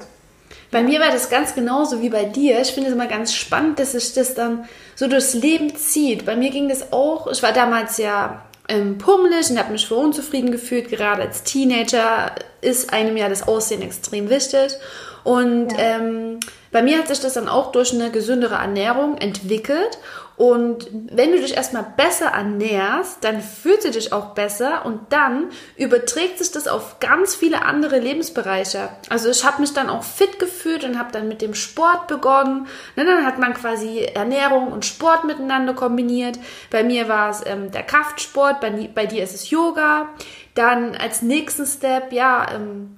Bei 0.72 0.82
mir 0.82 1.00
war 1.00 1.12
das 1.12 1.30
ganz 1.30 1.53
genauso 1.53 2.01
wie 2.01 2.10
bei 2.10 2.25
dir. 2.25 2.60
Ich 2.60 2.72
finde 2.72 2.89
es 2.89 2.96
immer 2.96 3.08
ganz 3.08 3.34
spannend, 3.34 3.80
dass 3.80 3.92
sich 3.92 4.13
das 4.13 4.34
dann 4.34 4.65
so 4.96 5.08
durchs 5.08 5.34
Leben 5.34 5.75
zieht. 5.75 6.25
Bei 6.25 6.36
mir 6.36 6.50
ging 6.50 6.68
das 6.68 6.92
auch, 6.92 7.27
ich 7.27 7.44
war 7.44 7.53
damals 7.53 7.98
ja 7.98 8.42
ähm, 8.68 8.98
pummelig 8.98 9.50
und 9.50 9.60
habe 9.60 9.72
mich 9.72 9.88
für 9.88 9.96
unzufrieden 9.96 10.51
gefühlt. 10.51 10.89
Gerade 10.89 11.22
als 11.22 11.44
Teenager 11.44 12.32
ist 12.62 12.92
einem 12.92 13.18
ja 13.18 13.30
das 13.30 13.48
Aussehen 13.48 13.82
extrem 13.82 14.30
wichtig. 14.30 14.77
Und 15.24 15.72
ja. 15.74 15.77
ähm, 15.80 16.39
bei 16.72 16.82
mir 16.82 16.98
hat 16.98 17.08
sich 17.08 17.20
das 17.20 17.34
dann 17.34 17.48
auch 17.48 17.72
durch 17.72 17.94
eine 17.94 18.10
gesündere 18.12 18.56
Ernährung 18.56 19.18
entwickelt. 19.18 20.00
Und 20.36 20.88
wenn 20.92 21.32
du 21.32 21.40
dich 21.40 21.56
erstmal 21.56 21.86
besser 21.96 22.28
ernährst, 22.28 23.24
dann 23.24 23.42
fühlst 23.42 23.86
du 23.86 23.92
dich 23.92 24.13
auch 24.13 24.34
besser 24.34 24.86
und 24.86 25.13
dann 25.13 25.50
überträgt 25.78 26.40
sich 26.40 26.52
das 26.52 26.68
auf 26.68 27.00
ganz 27.00 27.36
viele 27.36 27.63
andere 27.63 28.00
Lebensbereiche. 28.00 28.90
Also 29.10 29.30
ich 29.30 29.46
habe 29.46 29.62
mich 29.62 29.74
dann 29.74 29.90
auch 29.90 30.04
fit 30.04 30.40
gefühlt 30.40 30.84
und 30.84 30.98
habe 30.98 31.12
dann 31.12 31.28
mit 31.28 31.42
dem 31.42 31.54
Sport 31.54 32.08
begonnen. 32.08 32.68
Ne, 32.96 33.06
dann 33.06 33.25
hat 33.25 33.38
man 33.38 33.54
quasi 33.54 34.00
Ernährung 34.00 34.72
und 34.72 34.86
Sport 34.86 35.24
miteinander 35.25 35.74
kombiniert. 35.74 36.40
Bei 36.72 36.84
mir 36.84 37.08
war 37.08 37.30
es 37.30 37.44
ähm, 37.46 37.72
der 37.72 37.84
Kraftsport, 37.84 38.60
bei, 38.60 38.72
bei, 38.94 39.06
dir 39.06 39.24
ist 39.24 39.36
es 39.36 39.52
Yoga. 39.52 40.10
Dann 40.56 40.96
als 40.96 41.22
nächsten 41.22 41.66
Step, 41.66 42.12
ja, 42.12 42.48
ähm, 42.56 42.98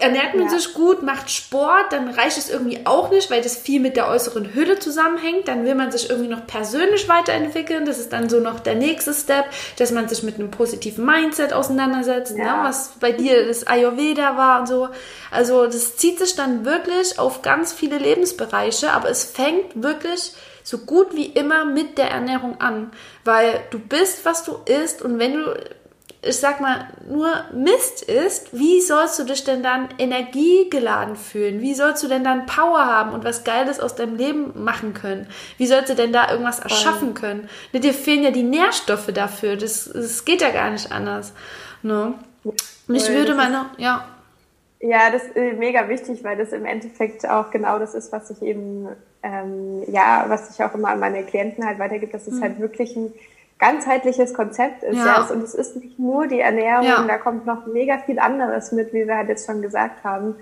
ernährt 0.00 0.34
man 0.34 0.44
ja. 0.44 0.50
sich 0.50 0.72
gut, 0.72 1.02
macht 1.02 1.30
Sport, 1.30 1.92
dann 1.92 2.08
reicht 2.08 2.38
es 2.38 2.48
irgendwie 2.48 2.86
auch 2.86 3.10
nicht, 3.10 3.30
weil 3.30 3.42
das 3.42 3.56
viel 3.56 3.80
mit 3.80 3.96
der 3.96 4.08
äußeren 4.08 4.54
Hülle 4.54 4.78
zusammenhängt. 4.78 5.46
Dann 5.46 5.64
will 5.64 5.74
man 5.74 5.92
sich 5.92 6.08
irgendwie 6.08 6.30
noch 6.30 6.46
persönlich 6.46 7.08
weiterentwickeln. 7.08 7.84
Das 7.84 7.98
ist 7.98 8.12
dann 8.12 8.30
so 8.30 8.40
noch 8.40 8.60
der 8.60 8.76
nächste 8.76 9.12
Step, 9.12 9.44
dass 9.76 9.92
man 9.92 10.08
sich 10.08 10.22
mit 10.22 10.36
einem 10.36 10.50
positiven 10.50 11.04
Mindset 11.04 11.52
auseinandersetzt, 11.52 12.34
ne? 12.34 12.44
ja. 12.44 12.62
ne? 12.62 12.68
was 12.68 12.92
bei 12.98 13.12
dir 13.12 13.46
das 13.46 13.66
Ayurveda 13.66 14.36
war 14.36 14.60
und 14.60 14.68
so. 14.68 14.88
Also 15.30 15.66
das 15.66 15.96
zieht 15.96 16.18
sich 16.18 16.34
dann 16.34 16.64
wirklich 16.64 17.18
auf 17.18 17.42
ganz 17.42 17.72
viele 17.72 17.98
Lebensbereiche, 17.98 18.92
aber 18.92 19.10
es 19.10 19.24
fängt 19.24 19.82
wirklich 19.82 20.32
so 20.62 20.78
gut 20.78 21.14
wie 21.14 21.26
immer 21.26 21.66
mit 21.66 21.98
der 21.98 22.10
Ernährung 22.10 22.58
an, 22.60 22.90
weil 23.24 23.60
du 23.70 23.78
bist, 23.78 24.24
was 24.24 24.44
du 24.44 24.56
isst 24.64 25.02
und 25.02 25.18
wenn 25.18 25.34
du 25.34 25.54
ich 26.26 26.36
sag 26.38 26.60
mal, 26.60 26.88
nur 27.08 27.28
Mist 27.52 28.02
ist, 28.02 28.56
wie 28.58 28.80
sollst 28.80 29.18
du 29.18 29.24
dich 29.24 29.44
denn 29.44 29.62
dann 29.62 29.88
energiegeladen 29.98 31.16
fühlen? 31.16 31.60
Wie 31.60 31.74
sollst 31.74 32.02
du 32.02 32.08
denn 32.08 32.24
dann 32.24 32.46
Power 32.46 32.86
haben 32.86 33.12
und 33.12 33.24
was 33.24 33.44
Geiles 33.44 33.80
aus 33.80 33.94
deinem 33.94 34.16
Leben 34.16 34.64
machen 34.64 34.94
können? 34.94 35.26
Wie 35.58 35.66
sollst 35.66 35.90
du 35.90 35.94
denn 35.94 36.12
da 36.12 36.30
irgendwas 36.30 36.60
erschaffen 36.60 37.14
können? 37.14 37.48
Ne, 37.72 37.80
dir 37.80 37.94
fehlen 37.94 38.22
ja 38.22 38.30
die 38.30 38.42
Nährstoffe 38.42 39.08
dafür. 39.12 39.56
Das, 39.56 39.90
das 39.92 40.24
geht 40.24 40.42
ja 40.42 40.50
gar 40.50 40.70
nicht 40.70 40.92
anders. 40.92 41.32
Ne? 41.82 42.14
Und 42.44 42.94
ich 42.94 43.08
würde 43.08 43.34
meine, 43.34 43.66
ja. 43.78 44.08
Ja, 44.80 45.10
das 45.10 45.22
ist 45.22 45.58
mega 45.58 45.88
wichtig, 45.88 46.22
weil 46.24 46.36
das 46.36 46.52
im 46.52 46.66
Endeffekt 46.66 47.28
auch 47.28 47.50
genau 47.50 47.78
das 47.78 47.94
ist, 47.94 48.12
was 48.12 48.30
ich 48.30 48.42
eben, 48.42 48.88
ähm, 49.22 49.82
ja, 49.88 50.26
was 50.28 50.54
ich 50.54 50.62
auch 50.62 50.74
immer 50.74 50.88
an 50.88 51.00
meine 51.00 51.24
Klienten 51.24 51.66
halt 51.66 51.78
weitergebe, 51.78 52.12
dass 52.12 52.26
es 52.26 52.34
mhm. 52.34 52.42
halt 52.42 52.60
wirklich 52.60 52.94
ein 52.96 53.12
ganzheitliches 53.58 54.34
Konzept 54.34 54.82
ist. 54.82 54.96
Ja. 54.96 55.26
Und 55.30 55.42
es 55.42 55.54
ist 55.54 55.76
nicht 55.76 55.98
nur 55.98 56.26
die 56.26 56.40
Ernährung, 56.40 56.86
ja. 56.86 57.04
da 57.06 57.18
kommt 57.18 57.46
noch 57.46 57.66
mega 57.66 57.98
viel 57.98 58.18
anderes 58.18 58.72
mit, 58.72 58.92
wie 58.92 59.06
wir 59.06 59.16
halt 59.16 59.28
jetzt 59.28 59.46
schon 59.46 59.62
gesagt 59.62 60.04
haben. 60.04 60.36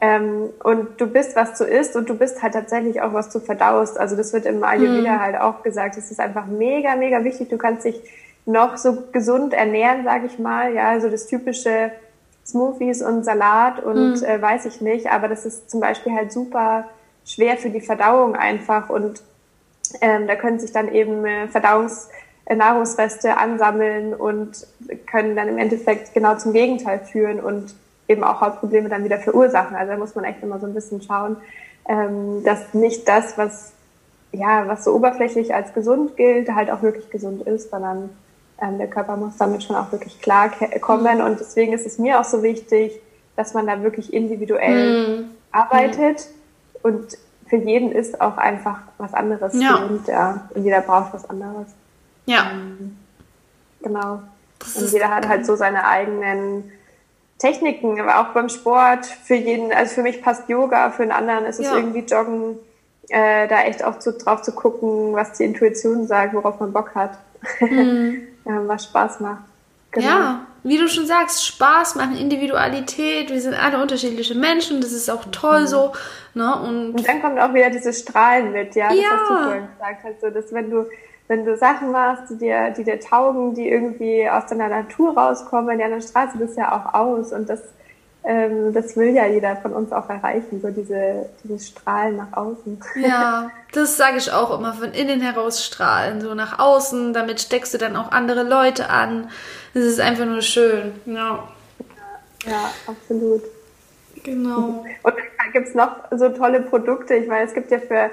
Ähm, 0.00 0.50
und 0.62 1.00
du 1.00 1.06
bist, 1.06 1.34
was 1.34 1.58
du 1.58 1.64
isst 1.64 1.96
und 1.96 2.08
du 2.08 2.16
bist 2.16 2.42
halt 2.42 2.52
tatsächlich 2.52 3.00
auch, 3.02 3.12
was 3.12 3.30
du 3.30 3.40
verdaust. 3.40 3.98
Also 3.98 4.16
das 4.16 4.32
wird 4.32 4.46
im 4.46 4.62
Ayurveda 4.62 5.12
mhm. 5.12 5.20
halt 5.20 5.40
auch 5.40 5.62
gesagt. 5.62 5.96
Es 5.96 6.10
ist 6.10 6.20
einfach 6.20 6.46
mega, 6.46 6.94
mega 6.94 7.24
wichtig. 7.24 7.48
Du 7.48 7.58
kannst 7.58 7.84
dich 7.84 8.00
noch 8.46 8.76
so 8.76 9.04
gesund 9.12 9.54
ernähren, 9.54 10.04
sage 10.04 10.26
ich 10.26 10.38
mal. 10.38 10.72
Ja, 10.72 10.90
also 10.90 11.08
das 11.08 11.26
typische 11.26 11.90
Smoothies 12.46 13.02
und 13.02 13.24
Salat 13.24 13.82
und 13.82 14.20
mhm. 14.20 14.24
äh, 14.24 14.40
weiß 14.40 14.66
ich 14.66 14.80
nicht. 14.80 15.10
Aber 15.10 15.26
das 15.26 15.44
ist 15.44 15.68
zum 15.68 15.80
Beispiel 15.80 16.12
halt 16.14 16.32
super 16.32 16.84
schwer 17.24 17.56
für 17.56 17.70
die 17.70 17.80
Verdauung 17.80 18.36
einfach 18.36 18.88
und 18.88 19.22
ähm, 20.00 20.26
da 20.26 20.34
können 20.36 20.58
sich 20.58 20.72
dann 20.72 20.92
eben 20.92 21.24
äh, 21.24 21.48
Verdauungs 21.48 22.08
Nahrungsreste 22.56 23.36
ansammeln 23.36 24.14
und 24.14 24.66
können 25.06 25.36
dann 25.36 25.48
im 25.48 25.58
Endeffekt 25.58 26.14
genau 26.14 26.36
zum 26.36 26.52
Gegenteil 26.52 27.00
führen 27.00 27.40
und 27.40 27.74
eben 28.08 28.24
auch 28.24 28.40
Hautprobleme 28.40 28.88
dann 28.88 29.04
wieder 29.04 29.18
verursachen. 29.18 29.76
Also 29.76 29.92
da 29.92 29.98
muss 29.98 30.14
man 30.14 30.24
echt 30.24 30.42
immer 30.42 30.58
so 30.58 30.66
ein 30.66 30.74
bisschen 30.74 31.02
schauen, 31.02 31.36
ähm, 31.88 32.42
dass 32.44 32.72
nicht 32.74 33.06
das, 33.08 33.36
was 33.36 33.72
ja, 34.32 34.68
was 34.68 34.84
so 34.84 34.94
oberflächlich 34.94 35.54
als 35.54 35.72
gesund 35.72 36.16
gilt, 36.16 36.50
halt 36.54 36.70
auch 36.70 36.82
wirklich 36.82 37.10
gesund 37.10 37.42
ist, 37.42 37.70
sondern 37.70 38.10
ähm, 38.60 38.78
der 38.78 38.88
Körper 38.88 39.16
muss 39.16 39.36
damit 39.38 39.62
schon 39.62 39.76
auch 39.76 39.90
wirklich 39.92 40.20
klar 40.20 40.50
kommen. 40.80 41.22
Und 41.22 41.40
deswegen 41.40 41.72
ist 41.72 41.86
es 41.86 41.98
mir 41.98 42.20
auch 42.20 42.24
so 42.24 42.42
wichtig, 42.42 43.00
dass 43.36 43.54
man 43.54 43.66
da 43.66 43.82
wirklich 43.82 44.12
individuell 44.12 45.20
mm. 45.20 45.30
arbeitet 45.52 46.26
mm. 46.82 46.86
und 46.86 47.18
für 47.46 47.56
jeden 47.56 47.92
ist 47.92 48.20
auch 48.20 48.36
einfach 48.36 48.80
was 48.98 49.14
anderes 49.14 49.54
ja. 49.54 49.78
gesund, 49.78 50.08
ja. 50.08 50.48
Und 50.54 50.64
jeder 50.64 50.82
braucht 50.82 51.14
was 51.14 51.28
anderes. 51.30 51.68
Ja. 52.28 52.50
Ähm, 52.52 52.96
genau. 53.82 54.22
Und 54.74 54.92
jeder 54.92 55.08
hat 55.08 55.28
halt 55.28 55.46
so 55.46 55.56
seine 55.56 55.86
eigenen 55.86 56.72
Techniken, 57.38 58.00
aber 58.00 58.20
auch 58.20 58.34
beim 58.34 58.48
Sport. 58.48 59.06
Für 59.06 59.34
jeden, 59.34 59.72
also 59.72 59.94
für 59.94 60.02
mich 60.02 60.22
passt 60.22 60.48
Yoga, 60.48 60.90
für 60.90 61.02
einen 61.02 61.12
anderen 61.12 61.44
ist 61.46 61.58
es 61.58 61.66
ja. 61.66 61.76
irgendwie 61.76 62.00
Joggen. 62.00 62.58
Äh, 63.10 63.48
da 63.48 63.62
echt 63.62 63.82
auch 63.82 63.98
zu, 63.98 64.12
drauf 64.12 64.42
zu 64.42 64.52
gucken, 64.52 65.14
was 65.14 65.32
die 65.32 65.44
Intuition 65.44 66.06
sagt, 66.06 66.34
worauf 66.34 66.60
man 66.60 66.74
Bock 66.74 66.94
hat, 66.94 67.12
mhm. 67.60 68.20
was 68.44 68.84
Spaß 68.84 69.20
macht. 69.20 69.44
Genau. 69.92 70.06
Ja, 70.06 70.46
wie 70.62 70.76
du 70.76 70.88
schon 70.88 71.06
sagst, 71.06 71.46
Spaß 71.46 71.94
machen, 71.94 72.18
Individualität, 72.18 73.30
wir 73.30 73.40
sind 73.40 73.54
alle 73.54 73.80
unterschiedliche 73.80 74.34
Menschen, 74.34 74.82
das 74.82 74.92
ist 74.92 75.08
auch 75.08 75.24
toll 75.32 75.62
mhm. 75.62 75.66
so. 75.66 75.92
Ne? 76.34 76.54
Und, 76.60 76.90
und, 76.90 77.08
dann 77.08 77.22
kommt 77.22 77.40
auch 77.40 77.54
wieder 77.54 77.70
dieses 77.70 78.00
Strahlen 78.00 78.52
mit, 78.52 78.74
ja, 78.74 78.88
das, 78.88 78.98
ja. 78.98 79.08
was 79.10 79.28
du 79.28 79.44
vorhin 79.44 79.68
gesagt 79.78 80.04
hast, 80.04 80.20
so, 80.20 80.28
dass 80.28 80.52
wenn 80.52 80.70
du 80.70 80.86
wenn 81.28 81.44
du 81.44 81.56
Sachen 81.56 81.92
machst, 81.92 82.30
die 82.30 82.38
dir, 82.38 82.70
die 82.70 82.84
dir 82.84 82.98
taugen, 82.98 83.54
die 83.54 83.68
irgendwie 83.68 84.28
aus 84.28 84.46
deiner 84.46 84.68
Natur 84.68 85.16
rauskommen, 85.16 85.78
ja, 85.78 85.88
dann 85.88 86.00
strahlst 86.00 86.34
du 86.34 86.38
das 86.40 86.56
ja 86.56 86.72
auch 86.74 86.94
aus 86.94 87.32
und 87.32 87.48
das, 87.48 87.60
ähm, 88.24 88.72
das 88.72 88.96
will 88.96 89.14
ja 89.14 89.26
jeder 89.26 89.56
von 89.56 89.74
uns 89.74 89.92
auch 89.92 90.08
erreichen, 90.08 90.60
so 90.62 90.70
diese, 90.70 91.28
dieses 91.44 91.68
Strahlen 91.68 92.16
nach 92.16 92.32
außen. 92.32 92.80
Ja, 92.96 93.50
das 93.72 93.98
sage 93.98 94.16
ich 94.16 94.32
auch 94.32 94.58
immer, 94.58 94.72
von 94.72 94.92
innen 94.92 95.20
heraus 95.20 95.62
strahlen, 95.64 96.22
so 96.22 96.34
nach 96.34 96.58
außen, 96.58 97.12
damit 97.12 97.42
steckst 97.42 97.74
du 97.74 97.78
dann 97.78 97.96
auch 97.96 98.10
andere 98.10 98.42
Leute 98.42 98.88
an. 98.88 99.28
Das 99.74 99.84
ist 99.84 100.00
einfach 100.00 100.24
nur 100.24 100.42
schön, 100.42 100.92
ja. 101.04 101.46
Ja, 102.46 102.70
absolut. 102.86 103.42
Genau. 104.24 104.84
Und 105.02 105.14
dann 105.14 105.52
gibt 105.52 105.68
es 105.68 105.74
noch 105.74 105.90
so 106.10 106.30
tolle 106.30 106.62
Produkte. 106.62 107.14
Ich 107.14 107.28
meine, 107.28 107.46
es 107.46 107.54
gibt 107.54 107.70
ja 107.70 107.78
für 107.78 108.10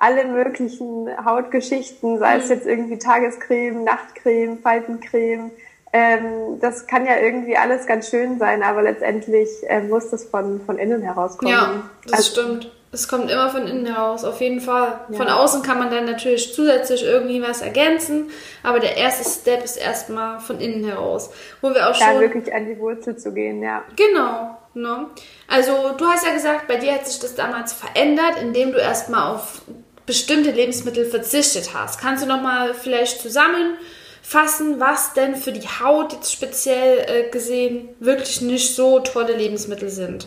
alle 0.00 0.24
möglichen 0.24 1.08
Hautgeschichten, 1.24 2.18
sei 2.18 2.38
es 2.38 2.46
mhm. 2.46 2.50
jetzt 2.50 2.66
irgendwie 2.66 2.98
Tagescreme, 2.98 3.84
Nachtcreme, 3.84 4.58
Faltencreme. 4.58 5.50
Ähm, 5.92 6.58
das 6.60 6.86
kann 6.86 7.04
ja 7.04 7.18
irgendwie 7.18 7.56
alles 7.56 7.86
ganz 7.86 8.08
schön 8.08 8.38
sein, 8.38 8.62
aber 8.62 8.82
letztendlich 8.82 9.48
äh, 9.68 9.80
muss 9.82 10.10
das 10.10 10.24
von, 10.24 10.60
von 10.64 10.78
innen 10.78 11.02
herauskommen. 11.02 11.52
Ja, 11.52 11.82
das 12.04 12.12
also, 12.12 12.30
stimmt. 12.30 12.72
Es 12.92 13.06
kommt 13.06 13.30
immer 13.30 13.50
von 13.50 13.68
innen 13.68 13.86
heraus, 13.86 14.24
auf 14.24 14.40
jeden 14.40 14.60
Fall. 14.60 14.98
Ja. 15.10 15.16
Von 15.16 15.28
außen 15.28 15.62
kann 15.62 15.78
man 15.78 15.90
dann 15.90 16.06
natürlich 16.06 16.54
zusätzlich 16.54 17.04
irgendwie 17.04 17.40
was 17.40 17.60
ergänzen, 17.60 18.30
aber 18.64 18.80
der 18.80 18.96
erste 18.96 19.28
Step 19.28 19.62
ist 19.62 19.76
erstmal 19.76 20.40
von 20.40 20.60
innen 20.60 20.84
heraus. 20.84 21.30
Wo 21.60 21.72
wir 21.72 21.88
auch 21.88 21.96
da 21.96 22.12
schon. 22.12 22.20
wirklich 22.20 22.52
an 22.52 22.66
die 22.66 22.78
Wurzel 22.78 23.16
zu 23.16 23.32
gehen, 23.32 23.62
ja. 23.62 23.84
Genau, 23.94 24.56
ne? 24.74 25.06
Also, 25.46 25.72
du 25.96 26.04
hast 26.06 26.26
ja 26.26 26.32
gesagt, 26.32 26.66
bei 26.66 26.76
dir 26.76 26.94
hat 26.94 27.06
sich 27.06 27.20
das 27.20 27.36
damals 27.36 27.72
verändert, 27.72 28.40
indem 28.40 28.72
du 28.72 28.78
erstmal 28.78 29.34
auf 29.34 29.62
bestimmte 30.10 30.50
Lebensmittel 30.50 31.04
verzichtet 31.04 31.70
hast. 31.72 32.00
Kannst 32.00 32.24
du 32.24 32.26
noch 32.26 32.42
mal 32.42 32.74
vielleicht 32.74 33.20
zusammenfassen, 33.20 34.80
was 34.80 35.12
denn 35.12 35.36
für 35.36 35.52
die 35.52 35.68
Haut 35.68 36.12
jetzt 36.12 36.32
speziell 36.32 36.98
äh, 37.06 37.30
gesehen 37.30 37.90
wirklich 38.00 38.40
nicht 38.40 38.74
so 38.74 38.98
tolle 38.98 39.36
Lebensmittel 39.36 39.88
sind? 39.88 40.26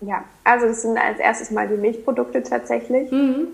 Ja, 0.00 0.22
also 0.44 0.68
das 0.68 0.82
sind 0.82 0.96
als 0.96 1.18
erstes 1.18 1.50
mal 1.50 1.66
die 1.66 1.74
Milchprodukte 1.74 2.44
tatsächlich, 2.44 3.10
mhm. 3.10 3.48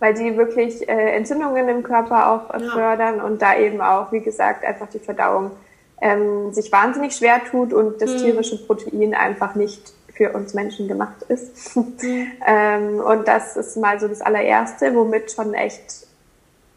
weil 0.00 0.14
die 0.14 0.36
wirklich 0.36 0.88
äh, 0.88 1.12
Entzündungen 1.16 1.68
im 1.68 1.84
Körper 1.84 2.28
auch 2.32 2.52
äh, 2.52 2.58
fördern 2.58 3.18
ja. 3.18 3.22
und 3.22 3.40
da 3.40 3.56
eben 3.56 3.80
auch, 3.80 4.10
wie 4.10 4.20
gesagt, 4.20 4.64
einfach 4.64 4.88
die 4.88 4.98
Verdauung 4.98 5.52
ähm, 6.00 6.52
sich 6.52 6.72
wahnsinnig 6.72 7.14
schwer 7.14 7.40
tut 7.48 7.72
und 7.72 8.02
das 8.02 8.14
mhm. 8.14 8.18
tierische 8.18 8.66
Protein 8.66 9.14
einfach 9.14 9.54
nicht 9.54 9.92
für 10.16 10.32
uns 10.32 10.54
Menschen 10.54 10.88
gemacht 10.88 11.22
ist. 11.28 11.76
Mhm. 11.76 12.32
ähm, 12.46 13.00
und 13.00 13.26
das 13.26 13.56
ist 13.56 13.76
mal 13.76 13.98
so 13.98 14.08
das 14.08 14.20
allererste, 14.20 14.94
womit 14.94 15.32
schon 15.32 15.54
echt, 15.54 16.06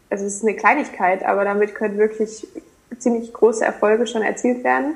also 0.08 0.24
es 0.24 0.36
ist 0.36 0.42
eine 0.42 0.56
Kleinigkeit, 0.56 1.24
aber 1.24 1.44
damit 1.44 1.74
können 1.74 1.98
wirklich 1.98 2.46
ziemlich 2.98 3.32
große 3.32 3.64
Erfolge 3.64 4.06
schon 4.06 4.22
erzielt 4.22 4.64
werden. 4.64 4.94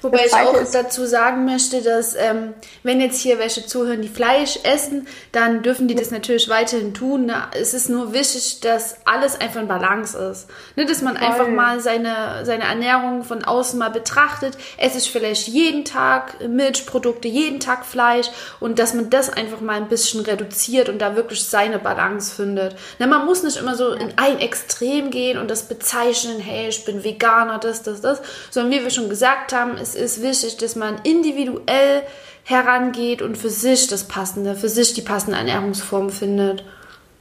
Wobei 0.00 0.26
ich 0.26 0.34
auch 0.34 0.56
dazu 0.72 1.06
sagen 1.06 1.44
möchte, 1.44 1.82
dass 1.82 2.14
ähm, 2.14 2.54
wenn 2.82 3.00
jetzt 3.00 3.20
hier 3.20 3.38
welche 3.38 3.66
zuhören, 3.66 4.02
die 4.02 4.08
Fleisch 4.08 4.58
essen, 4.64 5.06
dann 5.30 5.62
dürfen 5.62 5.88
die 5.88 5.94
das 5.94 6.10
natürlich 6.10 6.48
weiterhin 6.48 6.94
tun. 6.94 7.26
Ne? 7.26 7.42
Es 7.54 7.74
ist 7.74 7.88
nur 7.88 8.12
wichtig, 8.12 8.60
dass 8.60 8.96
alles 9.04 9.40
einfach 9.40 9.60
in 9.60 9.68
Balance 9.68 10.18
ist. 10.18 10.48
Ne? 10.76 10.86
Dass 10.86 11.02
man 11.02 11.16
Voll. 11.16 11.26
einfach 11.26 11.48
mal 11.48 11.80
seine, 11.80 12.44
seine 12.44 12.64
Ernährung 12.64 13.24
von 13.24 13.44
außen 13.44 13.78
mal 13.78 13.90
betrachtet. 13.90 14.56
Esse 14.76 14.98
ich 14.98 15.10
vielleicht 15.10 15.48
jeden 15.48 15.84
Tag 15.84 16.48
Milchprodukte, 16.48 17.28
jeden 17.28 17.60
Tag 17.60 17.84
Fleisch 17.84 18.26
und 18.60 18.78
dass 18.78 18.94
man 18.94 19.10
das 19.10 19.30
einfach 19.30 19.60
mal 19.60 19.76
ein 19.76 19.88
bisschen 19.88 20.20
reduziert 20.20 20.88
und 20.88 20.98
da 20.98 21.16
wirklich 21.16 21.44
seine 21.44 21.78
Balance 21.78 22.34
findet. 22.34 22.76
Ne? 22.98 23.06
Man 23.06 23.24
muss 23.24 23.42
nicht 23.42 23.56
immer 23.56 23.76
so 23.76 23.92
in 23.92 24.12
ein 24.16 24.38
Extrem 24.38 25.10
gehen 25.10 25.38
und 25.38 25.50
das 25.50 25.68
bezeichnen, 25.68 26.40
hey, 26.40 26.68
ich 26.68 26.84
bin 26.84 27.04
Veganer, 27.04 27.58
das, 27.58 27.82
das, 27.82 28.00
das, 28.00 28.20
sondern 28.50 28.72
wie 28.72 28.82
wir 28.82 28.90
schon 28.90 29.08
gesagt 29.08 29.52
haben, 29.52 29.71
es 29.78 29.94
ist 29.94 30.22
wichtig, 30.22 30.56
dass 30.58 30.76
man 30.76 30.96
individuell 31.04 32.02
herangeht 32.44 33.22
und 33.22 33.38
für 33.38 33.50
sich 33.50 33.86
das 33.86 34.04
Passende, 34.04 34.54
für 34.54 34.68
sich 34.68 34.94
die 34.94 35.02
passende 35.02 35.38
Ernährungsform 35.38 36.10
findet. 36.10 36.64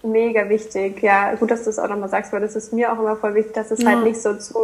Mega 0.03 0.49
wichtig, 0.49 1.01
ja. 1.03 1.35
Gut, 1.35 1.51
dass 1.51 1.59
du 1.59 1.65
das 1.65 1.77
auch 1.77 1.87
nochmal 1.87 2.09
sagst, 2.09 2.33
weil 2.33 2.41
das 2.41 2.55
ist 2.55 2.73
mir 2.73 2.91
auch 2.91 2.99
immer 2.99 3.15
voll 3.15 3.35
wichtig, 3.35 3.53
dass 3.53 3.69
es 3.69 3.83
ja. 3.83 3.89
halt 3.89 4.03
nicht 4.03 4.21
so 4.21 4.33
zu 4.35 4.55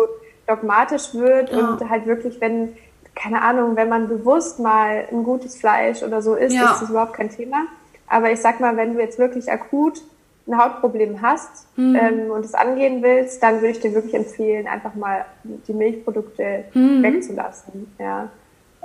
dogmatisch 0.48 1.14
wird 1.14 1.52
ja. 1.52 1.70
und 1.70 1.90
halt 1.90 2.08
wirklich, 2.08 2.42
wenn, 2.42 2.76
keine 3.14 3.42
Ahnung, 3.42 3.76
wenn 3.76 3.90
man 3.90 4.08
bewusst 4.08 4.60
mal 4.60 5.06
ein 5.12 5.24
gutes 5.24 5.56
Fleisch 5.56 6.02
oder 6.02 6.22
so 6.22 6.36
isst, 6.36 6.56
ja. 6.56 6.74
ist 6.74 6.82
das 6.82 6.90
überhaupt 6.90 7.14
kein 7.14 7.30
Thema. 7.30 7.68
Aber 8.08 8.32
ich 8.32 8.40
sag 8.40 8.60
mal, 8.60 8.78
wenn 8.78 8.96
du 8.96 9.00
jetzt 9.00 9.20
wirklich 9.20 9.52
akut 9.52 10.02
ein 10.48 10.58
Hautproblem 10.58 11.22
hast 11.22 11.68
mhm. 11.78 11.96
ähm, 11.96 12.32
und 12.32 12.46
es 12.46 12.54
angehen 12.54 13.04
willst, 13.04 13.44
dann 13.44 13.56
würde 13.56 13.70
ich 13.70 13.80
dir 13.80 13.94
wirklich 13.94 14.14
empfehlen, 14.14 14.68
einfach 14.68 14.96
mal 14.96 15.26
die 15.44 15.74
Milchprodukte 15.74 16.66
mhm. 16.74 17.04
wegzulassen. 17.04 17.94
Ja. 18.00 18.30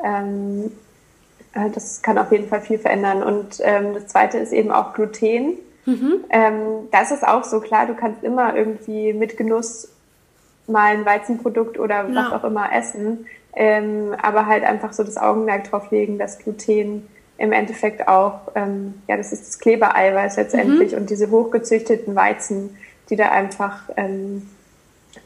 Ähm, 0.02 0.72
äh, 1.54 1.70
das 1.70 2.02
kann 2.02 2.18
auf 2.18 2.32
jeden 2.32 2.48
Fall 2.48 2.60
viel 2.60 2.78
verändern. 2.78 3.22
Und 3.22 3.60
ähm, 3.60 3.94
das 3.94 4.08
zweite 4.08 4.38
ist 4.38 4.52
eben 4.52 4.70
auch 4.70 4.94
Gluten. 4.94 5.58
Mhm. 5.84 6.24
Ähm, 6.30 6.54
das 6.90 7.10
ist 7.10 7.26
auch 7.26 7.44
so 7.44 7.60
klar, 7.60 7.86
du 7.86 7.94
kannst 7.94 8.22
immer 8.22 8.56
irgendwie 8.56 9.12
mit 9.12 9.36
Genuss 9.36 9.88
mal 10.66 10.94
ein 10.94 11.04
Weizenprodukt 11.04 11.78
oder 11.78 12.08
ja. 12.08 12.14
was 12.14 12.32
auch 12.32 12.44
immer 12.44 12.72
essen, 12.72 13.26
ähm, 13.54 14.14
aber 14.22 14.46
halt 14.46 14.64
einfach 14.64 14.92
so 14.92 15.02
das 15.02 15.16
Augenmerk 15.16 15.64
drauf 15.64 15.90
legen, 15.90 16.18
dass 16.18 16.38
Gluten 16.38 17.08
im 17.38 17.52
Endeffekt 17.52 18.08
auch, 18.08 18.52
ähm, 18.54 19.02
ja, 19.08 19.16
das 19.16 19.32
ist 19.32 19.48
das 19.48 19.58
Klebereiweiß 19.58 20.36
letztendlich 20.36 20.92
mhm. 20.92 20.98
und 20.98 21.10
diese 21.10 21.30
hochgezüchteten 21.30 22.14
Weizen, 22.14 22.76
die 23.10 23.16
da 23.16 23.30
einfach 23.30 23.88
ähm, 23.96 24.48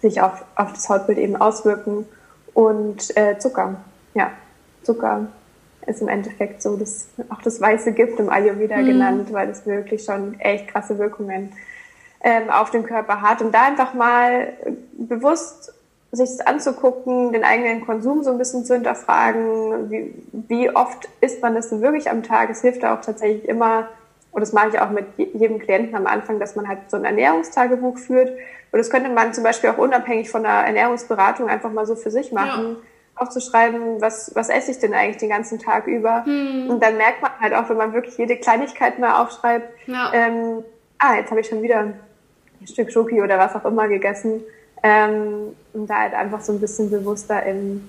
sich 0.01 0.21
auf, 0.21 0.45
auf 0.55 0.73
das 0.73 0.89
Hautbild 0.89 1.19
eben 1.19 1.37
auswirken 1.37 2.07
und 2.55 3.17
äh, 3.17 3.39
Zucker, 3.39 3.77
ja, 4.15 4.31
Zucker 4.83 5.27
ist 5.87 6.03
im 6.03 6.09
Endeffekt 6.09 6.63
so 6.63 6.77
das, 6.77 7.09
auch 7.29 7.43
das 7.43 7.61
weiße 7.61 7.93
Gift 7.93 8.19
im 8.19 8.29
Ayurveda 8.29 8.79
mhm. 8.79 8.87
genannt, 8.87 9.33
weil 9.33 9.49
es 9.51 9.67
wirklich 9.67 10.05
schon 10.05 10.39
echt 10.41 10.69
krasse 10.69 10.99
Wirkungen 10.99 11.53
ähm, 12.23 12.51
auf 12.51 12.71
den 12.71 12.83
Körper 12.83 13.21
hat. 13.23 13.41
Und 13.41 13.55
da 13.55 13.67
einfach 13.67 13.95
mal 13.95 14.55
bewusst 14.99 15.73
sich 16.13 16.47
anzugucken, 16.47 17.33
den 17.33 17.45
eigenen 17.45 17.85
Konsum 17.85 18.23
so 18.23 18.31
ein 18.31 18.39
bisschen 18.39 18.65
zu 18.65 18.75
hinterfragen, 18.75 19.91
wie, 19.91 20.15
wie 20.33 20.75
oft 20.75 21.09
isst 21.21 21.43
man 21.43 21.55
das 21.55 21.69
denn 21.69 21.83
wirklich 21.83 22.11
am 22.11 22.23
Tag. 22.23 22.49
Es 22.51 22.63
hilft 22.63 22.83
da 22.83 22.95
auch 22.95 23.01
tatsächlich 23.01 23.49
immer, 23.49 23.89
und 24.33 24.41
das 24.41 24.53
mache 24.53 24.69
ich 24.69 24.81
auch 24.81 24.91
mit 24.91 25.07
jedem 25.17 25.59
Klienten 25.59 25.95
am 25.95 26.07
Anfang, 26.07 26.39
dass 26.39 26.57
man 26.57 26.69
halt 26.69 26.91
so 26.91 26.97
ein 26.97 27.05
Ernährungstagebuch 27.05 27.99
führt. 27.99 28.31
Und 28.31 28.79
das 28.79 28.91
könnte 28.91 29.11
man 29.11 29.35
zum 29.35 29.45
Beispiel 29.45 29.71
auch 29.71 29.79
unabhängig 29.79 30.31
von 30.31 30.43
der 30.43 30.53
Ernährungsberatung 30.53 31.49
einfach 31.49 31.73
mal 31.73 31.87
so 31.87 31.97
für 31.97 32.11
sich 32.11 32.33
machen. 32.33 32.77
Ja 32.77 32.77
aufzuschreiben, 33.17 34.01
was, 34.01 34.31
was 34.35 34.51
esse 34.51 34.71
ich 34.71 34.79
denn 34.79 34.95
eigentlich 34.95 35.17
den 35.17 35.31
ganzen 35.31 35.59
Tag 35.59 35.87
über. 35.87 36.25
Hm. 36.25 36.69
Und 36.69 36.83
dann 36.83 36.97
merkt 36.97 37.23
man 37.23 37.33
halt 37.41 37.55
auch, 37.55 37.69
wenn 37.69 37.79
man 37.79 37.93
wirklich 37.95 38.17
jede 38.19 38.37
Kleinigkeit 38.37 38.99
mal 38.99 39.23
aufschreibt, 39.23 39.69
ja. 39.87 40.13
ähm, 40.13 40.63
ah, 40.99 41.17
jetzt 41.17 41.31
habe 41.31 41.41
ich 41.41 41.49
schon 41.49 41.63
wieder 41.63 41.79
ein 41.81 41.97
Stück 42.67 42.93
Schoki 42.93 43.23
oder 43.23 43.39
was 43.39 43.55
auch 43.57 43.65
immer 43.65 43.89
gegessen. 43.89 44.43
Ähm, 44.83 45.57
und 45.77 45.89
da 45.89 46.01
halt 46.01 46.15
einfach 46.15 46.41
so 46.41 46.53
ein 46.53 46.61
bisschen 46.61 46.91
bewusster 46.91 47.43
im, 47.45 47.89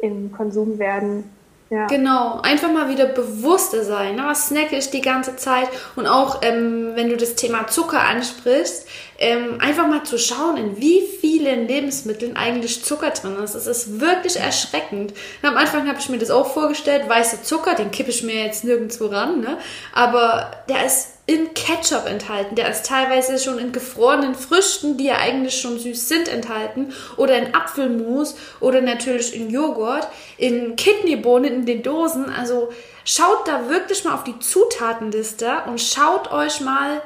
im 0.00 0.32
Konsum 0.32 0.78
werden. 0.78 1.30
Ja. 1.70 1.86
Genau, 1.86 2.40
einfach 2.40 2.72
mal 2.72 2.88
wieder 2.88 3.04
bewusster 3.04 3.84
sein. 3.84 4.16
Ne? 4.16 4.22
Was 4.24 4.48
snacke 4.48 4.74
ich 4.76 4.90
die 4.90 5.02
ganze 5.02 5.36
Zeit? 5.36 5.68
Und 5.96 6.06
auch, 6.06 6.40
ähm, 6.40 6.92
wenn 6.94 7.10
du 7.10 7.16
das 7.18 7.34
Thema 7.34 7.66
Zucker 7.66 8.00
ansprichst, 8.00 8.88
ähm, 9.18 9.58
einfach 9.60 9.86
mal 9.86 10.02
zu 10.02 10.16
schauen, 10.16 10.56
in 10.56 10.78
wie 10.78 11.02
vielen 11.20 11.68
Lebensmitteln 11.68 12.38
eigentlich 12.38 12.82
Zucker 12.84 13.10
drin 13.10 13.36
ist. 13.44 13.54
Es 13.54 13.66
ist 13.66 14.00
wirklich 14.00 14.40
erschreckend. 14.40 15.12
Und 15.42 15.48
am 15.48 15.58
Anfang 15.58 15.86
habe 15.88 15.98
ich 15.98 16.08
mir 16.08 16.18
das 16.18 16.30
auch 16.30 16.54
vorgestellt, 16.54 17.06
weißer 17.06 17.42
Zucker, 17.42 17.74
den 17.74 17.90
kippe 17.90 18.10
ich 18.10 18.22
mir 18.22 18.46
jetzt 18.46 18.64
nirgendwo 18.64 19.06
ran, 19.06 19.40
ne? 19.40 19.58
aber 19.92 20.50
der 20.70 20.86
ist 20.86 21.17
in 21.28 21.52
Ketchup 21.52 22.06
enthalten. 22.06 22.54
Der 22.54 22.70
ist 22.70 22.86
teilweise 22.86 23.38
schon 23.38 23.58
in 23.58 23.70
gefrorenen 23.70 24.34
Früchten, 24.34 24.96
die 24.96 25.04
ja 25.04 25.18
eigentlich 25.18 25.60
schon 25.60 25.78
süß 25.78 26.08
sind, 26.08 26.26
enthalten. 26.26 26.94
Oder 27.18 27.36
in 27.36 27.54
Apfelmus 27.54 28.34
oder 28.60 28.80
natürlich 28.80 29.36
in 29.36 29.50
Joghurt, 29.50 30.08
in 30.38 30.74
Kidneybohnen, 30.74 31.52
in 31.52 31.66
den 31.66 31.82
Dosen. 31.82 32.30
Also 32.30 32.70
schaut 33.04 33.46
da 33.46 33.68
wirklich 33.68 34.04
mal 34.04 34.14
auf 34.14 34.24
die 34.24 34.38
Zutatenliste 34.38 35.50
und 35.66 35.82
schaut 35.82 36.32
euch 36.32 36.62
mal 36.62 37.02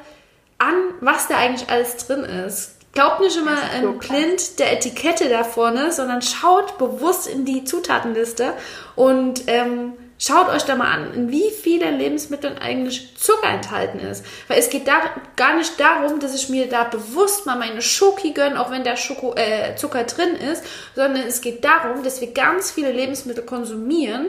an, 0.59 0.75
was 1.01 1.27
da 1.27 1.39
eigentlich 1.39 1.69
alles 1.69 1.97
drin 1.97 2.23
ist. 2.23 2.77
Glaubt 2.93 3.21
nicht 3.21 3.37
immer 3.37 3.59
ähm, 3.75 3.99
blind 3.99 4.61
der 4.61 4.73
Etikette 4.73 5.31
da 5.31 5.43
vorne, 5.43 5.91
sondern 5.91 6.23
schaut 6.23 6.79
bewusst 6.79 7.27
in 7.27 7.45
die 7.45 7.65
Zutatenliste 7.65 8.53
und 8.95 9.43
ähm, 9.49 9.95
Schaut 10.25 10.49
euch 10.51 10.63
da 10.63 10.77
mal 10.77 10.89
an, 10.89 11.15
in 11.15 11.33
wie 11.33 11.51
vielen 11.51 11.99
Lebensmitteln 11.99 12.57
eigentlich 12.57 13.17
Zucker 13.17 13.49
enthalten 13.49 13.99
ist. 13.99 14.25
Weil 14.47 14.61
es 14.61 14.71
geht 14.71 14.87
da 14.87 15.01
gar 15.35 15.57
nicht 15.57 15.81
darum, 15.81 16.21
dass 16.21 16.33
ich 16.33 16.49
mir 16.49 16.69
da 16.69 16.85
bewusst 16.85 17.45
mal 17.45 17.59
meine 17.59 17.83
Schoki 17.83 18.31
gönne, 18.31 18.61
auch 18.61 18.71
wenn 18.71 18.85
da 18.85 18.97
Schoko, 18.97 19.35
äh, 19.35 19.75
Zucker 19.75 20.05
drin 20.05 20.37
ist, 20.37 20.63
sondern 20.95 21.27
es 21.27 21.41
geht 21.41 21.65
darum, 21.65 22.05
dass 22.05 22.21
wir 22.21 22.33
ganz 22.33 22.71
viele 22.71 22.93
Lebensmittel 22.93 23.43
konsumieren 23.43 24.29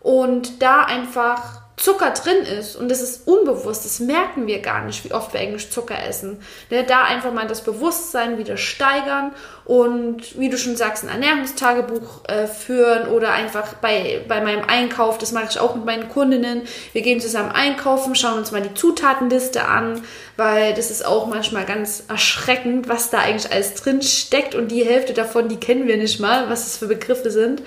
und 0.00 0.62
da 0.62 0.84
einfach 0.84 1.60
Zucker 1.76 2.10
drin 2.10 2.44
ist 2.44 2.76
und 2.76 2.88
das 2.88 3.02
ist 3.02 3.26
unbewusst, 3.26 3.84
das 3.84 3.98
merken 3.98 4.46
wir 4.46 4.60
gar 4.60 4.84
nicht, 4.84 5.04
wie 5.04 5.12
oft 5.12 5.32
wir 5.32 5.40
eigentlich 5.40 5.72
Zucker 5.72 5.96
essen. 6.06 6.38
Ne, 6.70 6.84
da 6.84 7.02
einfach 7.02 7.32
mal 7.32 7.48
das 7.48 7.62
Bewusstsein 7.62 8.38
wieder 8.38 8.56
steigern 8.56 9.32
und 9.64 10.38
wie 10.38 10.48
du 10.48 10.56
schon 10.56 10.76
sagst, 10.76 11.02
ein 11.02 11.08
Ernährungstagebuch 11.08 12.28
äh, 12.28 12.46
führen 12.46 13.08
oder 13.08 13.32
einfach 13.32 13.74
bei, 13.74 14.24
bei 14.28 14.40
meinem 14.40 14.64
Einkauf, 14.68 15.18
das 15.18 15.32
mache 15.32 15.46
ich 15.50 15.58
auch 15.58 15.74
mit 15.74 15.84
meinen 15.84 16.08
Kundinnen. 16.08 16.62
Wir 16.92 17.02
gehen 17.02 17.20
zusammen 17.20 17.50
einkaufen, 17.50 18.14
schauen 18.14 18.38
uns 18.38 18.52
mal 18.52 18.62
die 18.62 18.74
Zutatenliste 18.74 19.64
an, 19.64 20.00
weil 20.36 20.74
das 20.74 20.92
ist 20.92 21.04
auch 21.04 21.26
manchmal 21.26 21.64
ganz 21.64 22.04
erschreckend, 22.08 22.88
was 22.88 23.10
da 23.10 23.18
eigentlich 23.18 23.52
alles 23.52 23.74
drin 23.74 24.00
steckt 24.00 24.54
und 24.54 24.68
die 24.68 24.84
Hälfte 24.84 25.12
davon, 25.12 25.48
die 25.48 25.58
kennen 25.58 25.88
wir 25.88 25.96
nicht 25.96 26.20
mal, 26.20 26.48
was 26.48 26.64
das 26.64 26.76
für 26.76 26.86
Begriffe 26.86 27.32
sind. 27.32 27.62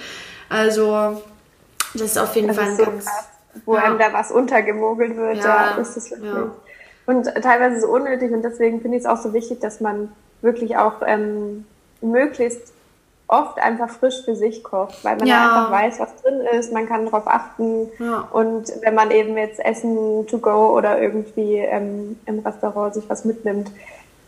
Also, 0.47 1.21
das 1.93 2.03
ist 2.03 2.17
auf 2.17 2.33
jeden 2.37 2.47
das 2.47 2.55
Fall 2.55 2.67
ein 2.67 2.77
ganz. 2.77 3.05
Krass 3.05 3.36
wo 3.65 3.75
ja. 3.75 3.83
einem 3.83 3.99
da 3.99 4.13
was 4.13 4.31
untergemogelt 4.31 5.15
wird. 5.15 5.37
Ja, 5.37 5.73
da 5.75 5.81
ist 5.81 5.97
es 5.97 6.11
wirklich. 6.11 6.31
Ja. 6.31 6.51
Und 7.05 7.25
teilweise 7.41 7.79
so 7.79 7.87
unnötig 7.87 8.31
und 8.31 8.41
deswegen 8.41 8.81
finde 8.81 8.97
ich 8.97 9.03
es 9.03 9.09
auch 9.09 9.17
so 9.17 9.33
wichtig, 9.33 9.59
dass 9.61 9.79
man 9.79 10.11
wirklich 10.41 10.77
auch 10.77 11.01
ähm, 11.05 11.65
möglichst 12.01 12.73
oft 13.27 13.59
einfach 13.59 13.89
frisch 13.89 14.23
für 14.23 14.35
sich 14.35 14.63
kocht, 14.63 15.03
weil 15.03 15.17
man 15.17 15.27
ja. 15.27 15.43
einfach 15.43 15.71
weiß, 15.71 15.99
was 15.99 16.15
drin 16.21 16.41
ist, 16.57 16.71
man 16.71 16.87
kann 16.87 17.05
darauf 17.05 17.27
achten 17.27 17.89
ja. 17.99 18.27
und 18.31 18.71
wenn 18.81 18.95
man 18.95 19.11
eben 19.11 19.37
jetzt 19.37 19.59
Essen 19.59 20.25
to 20.27 20.37
go 20.37 20.77
oder 20.77 21.01
irgendwie 21.01 21.57
ähm, 21.57 22.17
im 22.25 22.39
Restaurant 22.39 22.93
sich 22.93 23.09
was 23.09 23.25
mitnimmt, 23.25 23.69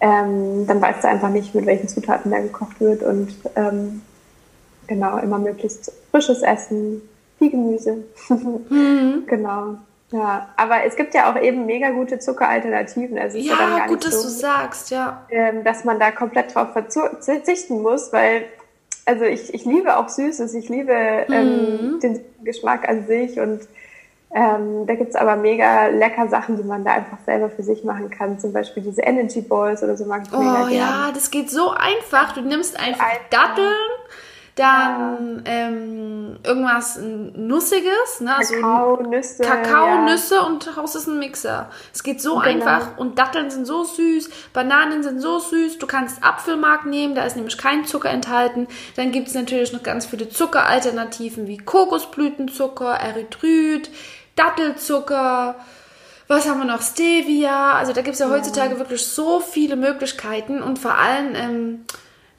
ähm, 0.02 0.68
dann 0.68 0.82
weißt 0.82 1.04
du 1.04 1.08
einfach 1.08 1.30
nicht, 1.30 1.56
mit 1.56 1.66
welchen 1.66 1.88
Zutaten 1.88 2.32
da 2.32 2.40
gekocht 2.40 2.80
wird 2.80 3.04
und 3.04 3.34
ähm, 3.56 4.02
genau, 4.88 5.18
immer 5.20 5.40
möglichst 5.40 5.92
frisches 6.12 6.42
Essen, 6.42 7.02
viel 7.40 7.50
Gemüse. 7.50 8.04
Mhm. 8.30 9.24
genau. 9.28 9.78
Ja, 10.12 10.50
aber 10.58 10.84
es 10.86 10.96
gibt 10.96 11.14
ja 11.14 11.32
auch 11.32 11.40
eben 11.40 11.66
mega 11.66 11.92
gute 11.92 12.20
Zuckeralternativen. 12.20 13.18
Also 13.18 13.38
ja, 13.38 13.54
ja 13.54 13.58
dann 13.58 13.78
gar 13.78 13.88
gut, 13.88 13.98
nicht 13.98 14.08
dass 14.08 14.22
so, 14.22 14.28
du 14.28 14.34
sagst, 14.34 14.92
ja. 14.92 15.26
Ähm, 15.30 15.64
dass 15.64 15.84
man 15.84 16.00
da 16.00 16.12
komplett 16.12 16.54
drauf 16.54 16.70
verzichten 16.74 17.82
muss, 17.82 18.12
weil, 18.12 18.46
also 19.06 19.26
ich, 19.26 19.54
ich 19.54 19.66
liebe 19.66 19.98
auch 19.98 20.10
Süßes, 20.10 20.54
ich 20.56 20.68
liebe 20.68 20.94
ähm, 20.94 21.94
mhm. 21.94 22.00
den 22.00 22.22
Geschmack 22.44 22.90
an 22.90 23.06
sich 23.06 23.40
und 23.40 23.62
ähm, 24.32 24.86
da 24.86 24.94
gibt's 24.96 25.16
aber 25.16 25.36
mega 25.36 25.88
lecker 25.88 26.28
Sachen, 26.28 26.58
die 26.58 26.64
man 26.64 26.84
da 26.84 26.92
einfach 26.92 27.18
selber 27.26 27.50
für 27.50 27.64
sich 27.64 27.84
machen 27.84 28.12
kann. 28.12 28.40
Zum 28.40 28.54
Beispiel 28.54 28.84
diese 28.84 29.02
Energy 29.02 29.42
Balls 29.42 29.82
oder 29.82 29.98
so 29.98 30.06
mag 30.06 30.24
ich 30.28 30.34
oh, 30.34 30.38
mega 30.38 30.68
gerne. 30.68 30.70
Oh 30.70 30.74
ja, 30.74 31.12
das 31.14 31.32
geht 31.32 31.50
so 31.50 31.72
einfach. 31.72 32.34
Du 32.34 32.42
nimmst 32.42 32.80
einfach, 32.80 33.06
einfach. 33.06 33.30
Datteln 33.32 33.74
dann 34.56 35.44
ja. 35.46 35.52
ähm, 35.52 36.38
irgendwas 36.44 37.00
Nussiges, 37.02 38.20
ne? 38.20 38.36
Kakaonüsse. 38.40 39.44
So 39.44 39.50
Kakaonüsse 39.50 40.36
ja. 40.36 40.42
und 40.42 40.68
daraus 40.68 40.96
ist 40.96 41.08
ein 41.08 41.20
Mixer. 41.20 41.70
Es 41.94 42.04
geht 42.04 42.22
so 42.22 42.36
genau. 42.36 42.46
einfach 42.46 42.98
und 42.98 43.18
Datteln 43.18 43.50
sind 43.50 43.66
so 43.66 43.84
süß, 43.84 44.30
Bananen 44.54 45.04
sind 45.04 45.22
so 45.22 45.40
süß. 45.40 45.78
Du 45.78 45.88
kannst 45.88 46.24
Apfelmark 46.24 46.86
nehmen, 46.86 47.16
da 47.16 47.24
ist 47.24 47.36
nämlich 47.36 47.58
kein 47.58 47.86
Zucker 47.86 48.10
enthalten. 48.10 48.68
Dann 48.96 49.12
gibt 49.12 49.28
es 49.28 49.34
natürlich 49.34 49.74
noch 49.74 49.84
ganz 49.84 50.06
viele 50.06 50.30
Zuckeralternativen 50.30 51.48
wie 51.48 51.58
Kokosblütenzucker, 51.58 52.92
Erythrit, 52.92 53.90
Dattelzucker. 54.36 55.56
Was 56.28 56.48
haben 56.48 56.60
wir 56.60 56.66
noch? 56.66 56.82
Stevia. 56.82 57.72
Also 57.74 57.92
da 57.92 58.02
gibt 58.02 58.14
es 58.14 58.20
ja 58.20 58.30
heutzutage 58.30 58.78
wirklich 58.78 59.06
so 59.06 59.40
viele 59.40 59.76
Möglichkeiten 59.76 60.62
und 60.62 60.78
vor 60.78 60.96
allem 60.96 61.34
ähm, 61.34 61.86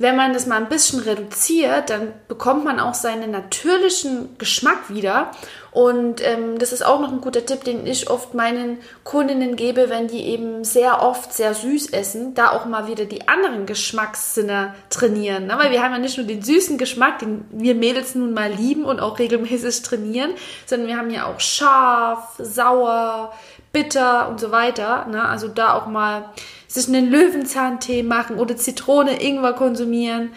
wenn 0.01 0.17
man 0.17 0.33
das 0.33 0.47
mal 0.47 0.57
ein 0.57 0.71
bisschen 0.71 1.01
reduziert, 1.01 1.91
dann 1.91 2.13
bekommt 2.27 2.65
man 2.65 2.81
auch 2.81 2.95
seinen 2.95 3.31
natürlichen 3.31 4.39
Geschmack 4.39 4.89
wieder. 4.89 5.31
Und 5.73 6.27
ähm, 6.27 6.59
das 6.59 6.73
ist 6.73 6.83
auch 6.83 7.01
noch 7.01 7.13
ein 7.13 7.21
guter 7.21 7.45
Tipp, 7.45 7.65
den 7.65 7.87
ich 7.87 8.09
oft 8.09 8.33
meinen 8.33 8.79
Kundinnen 9.05 9.57
gebe, 9.57 9.91
wenn 9.91 10.09
die 10.09 10.25
eben 10.25 10.65
sehr 10.65 11.03
oft 11.03 11.35
sehr 11.35 11.53
süß 11.53 11.91
essen, 11.91 12.35
da 12.35 12.53
auch 12.53 12.65
mal 12.65 12.89
wieder 12.89 13.05
die 13.05 13.29
anderen 13.29 13.67
Geschmackssinne 13.67 14.75
trainieren. 14.89 15.49
Ne? 15.49 15.59
Weil 15.59 15.71
wir 15.71 15.83
haben 15.83 15.93
ja 15.93 15.99
nicht 15.99 16.17
nur 16.17 16.27
den 16.27 16.43
süßen 16.43 16.79
Geschmack, 16.79 17.19
den 17.19 17.45
wir 17.51 17.75
Mädels 17.75 18.15
nun 18.15 18.33
mal 18.33 18.51
lieben 18.51 18.87
und 18.87 19.01
auch 19.01 19.19
regelmäßig 19.19 19.83
trainieren, 19.83 20.31
sondern 20.65 20.89
wir 20.89 20.97
haben 20.97 21.11
ja 21.11 21.27
auch 21.27 21.41
scharf, 21.41 22.37
sauer, 22.39 23.35
bitter 23.71 24.31
und 24.31 24.41
so 24.41 24.51
weiter. 24.51 25.05
Ne? 25.11 25.23
Also 25.23 25.47
da 25.49 25.75
auch 25.75 25.87
mal 25.87 26.25
sich 26.71 26.89
einen 26.89 27.11
Löwenzahntee 27.11 28.03
machen 28.03 28.39
oder 28.39 28.57
Zitrone, 28.57 29.21
Ingwer 29.21 29.55
konsumieren. 29.55 30.31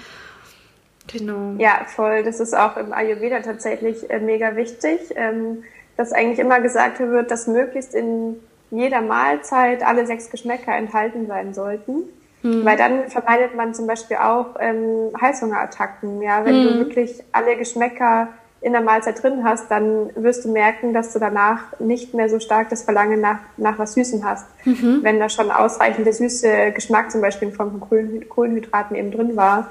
Genau. 1.12 1.54
Ja, 1.58 1.86
voll. 1.86 2.24
Das 2.24 2.40
ist 2.40 2.56
auch 2.56 2.78
im 2.78 2.94
Ayurveda 2.94 3.40
tatsächlich 3.42 4.10
äh, 4.10 4.20
mega 4.20 4.56
wichtig, 4.56 5.00
ähm, 5.16 5.64
dass 5.96 6.12
eigentlich 6.12 6.40
immer 6.40 6.60
gesagt 6.60 7.00
wird, 7.00 7.30
dass 7.30 7.46
möglichst 7.48 7.94
in 7.94 8.38
jeder 8.72 9.02
Mahlzeit 9.02 9.84
alle 9.84 10.08
sechs 10.08 10.32
Geschmäcker 10.32 10.76
enthalten 10.76 11.28
sein 11.28 11.54
sollten. 11.54 12.04
Mhm. 12.42 12.66
Weil 12.66 12.78
dann 12.78 13.10
vermeidet 13.10 13.56
man 13.56 13.76
zum 13.76 13.86
Beispiel 13.86 14.18
auch 14.18 14.56
ähm, 14.60 15.12
Heißhungerattacken. 15.20 16.22
Ja, 16.22 16.46
wenn 16.46 16.62
mhm. 16.62 16.68
du 16.68 16.80
wirklich 16.80 17.24
alle 17.32 17.58
Geschmäcker 17.58 18.30
in 18.64 18.72
der 18.72 18.82
Mahlzeit 18.82 19.22
drin 19.22 19.44
hast, 19.44 19.70
dann 19.70 20.10
wirst 20.16 20.46
du 20.46 20.52
merken, 20.52 20.94
dass 20.94 21.12
du 21.12 21.20
danach 21.20 21.78
nicht 21.80 22.14
mehr 22.14 22.30
so 22.30 22.40
stark 22.40 22.70
das 22.70 22.84
Verlangen 22.84 23.20
nach, 23.20 23.40
nach 23.58 23.78
was 23.78 23.94
Süßem 23.94 24.24
hast. 24.24 24.46
Mhm. 24.64 25.00
Wenn 25.02 25.20
da 25.20 25.28
schon 25.28 25.52
ausreichend 25.52 26.06
der 26.06 26.14
süße 26.14 26.72
Geschmack 26.72 27.12
zum 27.12 27.20
Beispiel 27.20 27.50
in 27.50 27.54
Form 27.54 27.78
von 27.78 28.30
Kohlenhydraten 28.30 28.96
eben 28.96 29.12
drin 29.12 29.36
war, 29.36 29.70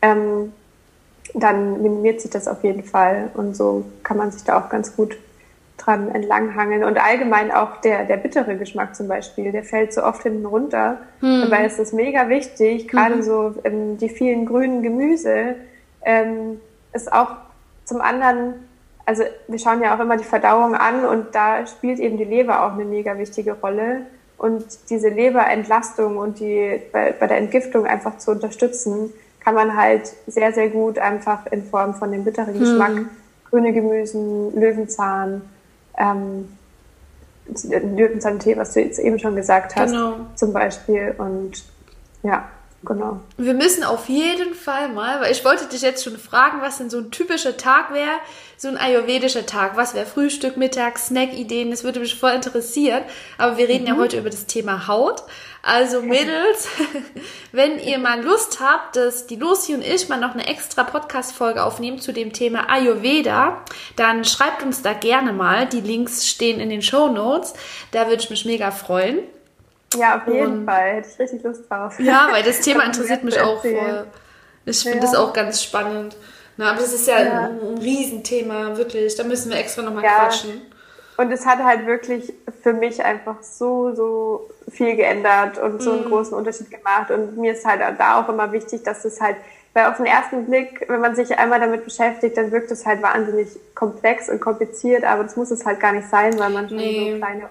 ähm, 0.00 0.52
dann 1.34 1.82
minimiert 1.82 2.22
sich 2.22 2.30
das 2.30 2.48
auf 2.48 2.64
jeden 2.64 2.82
Fall. 2.82 3.30
Und 3.34 3.54
so 3.54 3.84
kann 4.02 4.16
man 4.16 4.30
sich 4.30 4.42
da 4.42 4.58
auch 4.58 4.70
ganz 4.70 4.96
gut 4.96 5.18
dran 5.76 6.10
entlanghangeln. 6.10 6.82
Und 6.82 6.98
allgemein 6.98 7.50
auch 7.50 7.76
der, 7.82 8.04
der 8.04 8.16
bittere 8.16 8.56
Geschmack 8.56 8.96
zum 8.96 9.06
Beispiel, 9.06 9.52
der 9.52 9.64
fällt 9.64 9.92
so 9.92 10.02
oft 10.02 10.22
hinten 10.22 10.46
runter. 10.46 10.96
Hm. 11.20 11.42
Dabei 11.42 11.66
ist 11.66 11.78
es 11.78 11.92
mega 11.92 12.30
wichtig, 12.30 12.88
gerade 12.88 13.16
mhm. 13.16 13.22
so 13.22 13.54
ähm, 13.64 13.98
die 13.98 14.08
vielen 14.08 14.46
grünen 14.46 14.82
Gemüse 14.82 15.56
ähm, 16.02 16.58
ist 16.94 17.12
auch 17.12 17.36
zum 17.90 18.00
anderen, 18.00 18.54
also 19.04 19.24
wir 19.48 19.58
schauen 19.58 19.82
ja 19.82 19.96
auch 19.96 19.98
immer 19.98 20.16
die 20.16 20.22
Verdauung 20.24 20.76
an 20.76 21.04
und 21.04 21.34
da 21.34 21.66
spielt 21.66 21.98
eben 21.98 22.18
die 22.18 22.24
Leber 22.24 22.64
auch 22.64 22.74
eine 22.74 22.84
mega 22.84 23.18
wichtige 23.18 23.54
Rolle. 23.54 24.02
Und 24.38 24.64
diese 24.90 25.08
Leberentlastung 25.08 26.16
und 26.16 26.38
die 26.38 26.80
bei, 26.92 27.12
bei 27.12 27.26
der 27.26 27.38
Entgiftung 27.38 27.86
einfach 27.86 28.18
zu 28.18 28.30
unterstützen, 28.30 29.12
kann 29.40 29.56
man 29.56 29.76
halt 29.76 30.06
sehr, 30.28 30.52
sehr 30.52 30.68
gut 30.68 31.00
einfach 31.00 31.46
in 31.50 31.64
Form 31.64 31.94
von 31.94 32.12
dem 32.12 32.22
bitteren 32.22 32.56
Geschmack, 32.56 32.92
hm. 32.92 33.08
grüne 33.50 33.72
Gemüsen, 33.72 34.54
Löwenzahn, 34.54 35.42
ähm, 35.98 36.48
Löwenzahntee, 37.46 38.56
was 38.56 38.74
du 38.74 38.80
jetzt 38.82 39.00
eben 39.00 39.18
schon 39.18 39.34
gesagt 39.34 39.74
hast, 39.74 39.90
genau. 39.90 40.14
zum 40.36 40.52
Beispiel. 40.52 41.12
Und 41.18 41.64
ja, 42.22 42.48
Genau. 42.82 43.20
Wir 43.36 43.52
müssen 43.52 43.84
auf 43.84 44.08
jeden 44.08 44.54
Fall 44.54 44.88
mal, 44.88 45.20
weil 45.20 45.32
ich 45.32 45.44
wollte 45.44 45.66
dich 45.66 45.82
jetzt 45.82 46.02
schon 46.02 46.16
fragen, 46.16 46.62
was 46.62 46.78
denn 46.78 46.88
so 46.88 46.96
ein 46.96 47.10
typischer 47.10 47.58
Tag 47.58 47.92
wäre, 47.92 48.16
so 48.56 48.68
ein 48.68 48.78
ayurvedischer 48.78 49.44
Tag. 49.44 49.76
Was 49.76 49.92
wäre 49.92 50.06
Frühstück, 50.06 50.56
Mittag, 50.56 50.98
Snack-Ideen? 50.98 51.70
Das 51.70 51.84
würde 51.84 52.00
mich 52.00 52.14
voll 52.14 52.30
interessieren. 52.30 53.02
Aber 53.36 53.58
wir 53.58 53.68
reden 53.68 53.82
mhm. 53.82 53.88
ja 53.88 53.96
heute 53.96 54.18
über 54.18 54.30
das 54.30 54.46
Thema 54.46 54.86
Haut. 54.88 55.24
Also 55.62 56.00
Mädels, 56.00 56.68
wenn 57.52 57.78
ihr 57.78 57.98
mal 57.98 58.22
Lust 58.22 58.60
habt, 58.60 58.96
dass 58.96 59.26
die 59.26 59.36
Lucy 59.36 59.74
und 59.74 59.84
ich 59.84 60.08
mal 60.08 60.18
noch 60.18 60.32
eine 60.32 60.46
extra 60.46 60.82
Podcast-Folge 60.82 61.62
aufnehmen 61.62 62.00
zu 62.00 62.12
dem 62.12 62.32
Thema 62.32 62.70
Ayurveda, 62.70 63.62
dann 63.96 64.24
schreibt 64.24 64.62
uns 64.62 64.80
da 64.80 64.94
gerne 64.94 65.34
mal. 65.34 65.66
Die 65.66 65.82
Links 65.82 66.26
stehen 66.26 66.60
in 66.60 66.70
den 66.70 66.80
Show 66.80 67.08
Notes. 67.08 67.52
Da 67.90 68.06
würde 68.08 68.22
ich 68.22 68.30
mich 68.30 68.46
mega 68.46 68.70
freuen. 68.70 69.18
Ja, 69.96 70.16
auf 70.16 70.32
jeden 70.32 70.60
und, 70.60 70.66
Fall. 70.66 70.94
Hätte 70.94 71.08
ich 71.12 71.18
richtig 71.18 71.42
Lust 71.42 71.68
drauf. 71.68 71.98
Ja, 71.98 72.28
weil 72.30 72.42
das 72.42 72.60
Thema 72.62 72.84
interessiert 72.84 73.24
mich 73.24 73.40
auch 73.40 73.60
voll. 73.62 74.06
Ich 74.64 74.82
finde 74.82 74.98
ja. 74.98 75.02
das 75.02 75.14
auch 75.14 75.32
ganz 75.32 75.62
spannend. 75.62 76.16
Na, 76.56 76.70
aber 76.70 76.80
das 76.80 76.92
ist 76.92 77.06
ja, 77.06 77.22
ja. 77.22 77.40
Ein, 77.46 77.60
ein, 77.60 77.78
Riesenthema, 77.78 78.76
wirklich. 78.76 79.14
Da 79.16 79.24
müssen 79.24 79.50
wir 79.50 79.58
extra 79.58 79.82
nochmal 79.82 80.04
ja. 80.04 80.10
quatschen. 80.10 80.62
Und 81.16 81.30
es 81.32 81.44
hat 81.44 81.58
halt 81.58 81.86
wirklich 81.86 82.32
für 82.62 82.72
mich 82.72 83.02
einfach 83.04 83.42
so, 83.42 83.94
so 83.94 84.50
viel 84.70 84.96
geändert 84.96 85.58
und 85.58 85.82
so 85.82 85.92
einen 85.92 86.04
mhm. 86.04 86.08
großen 86.08 86.34
Unterschied 86.34 86.70
gemacht. 86.70 87.10
Und 87.10 87.36
mir 87.36 87.52
ist 87.52 87.64
halt 87.64 87.80
da 87.98 88.20
auch 88.20 88.28
immer 88.28 88.52
wichtig, 88.52 88.82
dass 88.84 89.04
es 89.04 89.20
halt, 89.20 89.36
weil 89.74 89.86
auf 89.86 89.96
den 89.96 90.06
ersten 90.06 90.46
Blick, 90.46 90.86
wenn 90.88 91.00
man 91.00 91.14
sich 91.14 91.36
einmal 91.38 91.60
damit 91.60 91.84
beschäftigt, 91.84 92.36
dann 92.36 92.52
wirkt 92.52 92.70
es 92.70 92.86
halt 92.86 93.02
wahnsinnig 93.02 93.48
komplex 93.74 94.28
und 94.28 94.40
kompliziert, 94.40 95.04
aber 95.04 95.24
das 95.24 95.36
muss 95.36 95.50
es 95.50 95.64
halt 95.66 95.80
gar 95.80 95.92
nicht 95.92 96.08
sein, 96.08 96.38
weil 96.38 96.50
man 96.50 96.68
schon 96.68 96.78
nee. 96.78 97.12
so 97.12 97.18
kleine 97.18 97.50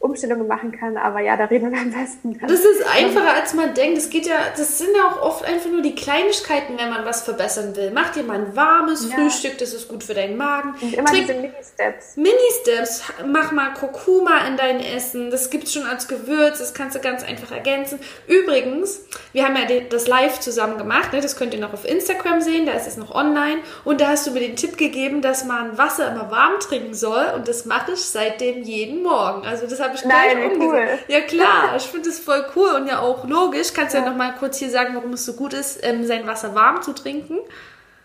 Umstellungen 0.00 0.46
machen 0.46 0.72
kann. 0.72 0.96
Aber 0.96 1.20
ja, 1.20 1.36
da 1.36 1.46
reden 1.46 1.72
wir 1.72 1.80
am 1.80 1.90
besten. 1.90 2.38
Das 2.40 2.60
ist 2.60 2.86
einfacher, 2.86 3.34
als 3.34 3.54
man 3.54 3.74
denkt. 3.74 3.98
Es 3.98 4.10
geht 4.10 4.26
ja, 4.26 4.36
das 4.56 4.78
sind 4.78 4.90
ja 4.96 5.08
auch 5.08 5.22
oft 5.22 5.44
einfach 5.44 5.70
nur 5.70 5.82
die 5.82 5.94
Kleinigkeiten, 5.94 6.78
wenn 6.78 6.88
man 6.88 7.04
was 7.04 7.22
verbessern 7.22 7.74
will. 7.74 7.90
Mach 7.92 8.10
dir 8.10 8.22
mal 8.22 8.38
ein 8.38 8.54
warmes 8.54 9.08
ja. 9.10 9.16
Frühstück, 9.16 9.58
das 9.58 9.72
ist 9.72 9.88
gut 9.88 10.04
für 10.04 10.14
deinen 10.14 10.36
Magen. 10.36 10.74
Und 10.80 10.94
immer 10.94 11.08
Trink 11.08 11.26
diese 11.26 11.38
Mini-Steps. 11.38 12.16
Mini-Steps. 12.16 13.02
Mach 13.26 13.50
mal 13.50 13.74
Kurkuma 13.74 14.46
in 14.46 14.56
dein 14.56 14.80
Essen. 14.80 15.30
Das 15.30 15.50
gibt's 15.50 15.72
schon 15.72 15.86
als 15.86 16.06
Gewürz. 16.06 16.58
Das 16.60 16.74
kannst 16.74 16.94
du 16.94 17.00
ganz 17.00 17.24
einfach 17.24 17.50
ergänzen. 17.50 17.98
Übrigens, 18.28 19.00
wir 19.32 19.44
haben 19.44 19.56
ja 19.56 19.80
das 19.88 20.06
live 20.06 20.38
zusammen 20.38 20.78
gemacht. 20.78 21.12
Ne? 21.12 21.20
Das 21.20 21.36
könnt 21.36 21.54
ihr 21.54 21.60
noch 21.60 21.72
auf 21.72 21.84
Instagram 21.84 22.40
sehen. 22.40 22.66
Da 22.66 22.72
ist 22.72 22.86
es 22.86 22.96
noch 22.96 23.14
online. 23.14 23.58
Und 23.84 24.00
da 24.00 24.08
hast 24.08 24.28
du 24.28 24.30
mir 24.30 24.40
den 24.40 24.54
Tipp 24.54 24.78
gegeben, 24.78 25.22
dass 25.22 25.44
man 25.44 25.76
Wasser 25.76 26.12
immer 26.12 26.30
warm 26.30 26.60
trinken 26.60 26.94
soll. 26.94 27.24
Und 27.34 27.48
das 27.48 27.64
mache 27.64 27.92
ich 27.92 28.04
seitdem 28.04 28.62
jeden 28.62 29.02
Morgen. 29.02 29.44
Also 29.44 29.66
das 29.66 29.80
habe 29.80 29.87
ich 29.94 30.02
gleich 30.02 30.34
umgesetzt. 30.34 30.58
Cool. 30.60 30.98
Ja 31.08 31.20
klar, 31.20 31.72
ich 31.76 31.84
finde 31.84 32.08
das 32.08 32.18
voll 32.18 32.44
cool 32.56 32.70
und 32.76 32.86
ja 32.86 33.00
auch 33.00 33.26
logisch. 33.26 33.72
Kannst 33.72 33.94
ja, 33.94 34.00
ja 34.00 34.10
noch 34.10 34.16
mal 34.16 34.34
kurz 34.38 34.58
hier 34.58 34.70
sagen, 34.70 34.94
warum 34.94 35.12
es 35.12 35.24
so 35.24 35.34
gut 35.34 35.54
ist, 35.54 35.80
ähm, 35.86 36.04
sein 36.04 36.26
Wasser 36.26 36.54
warm 36.54 36.82
zu 36.82 36.92
trinken? 36.92 37.38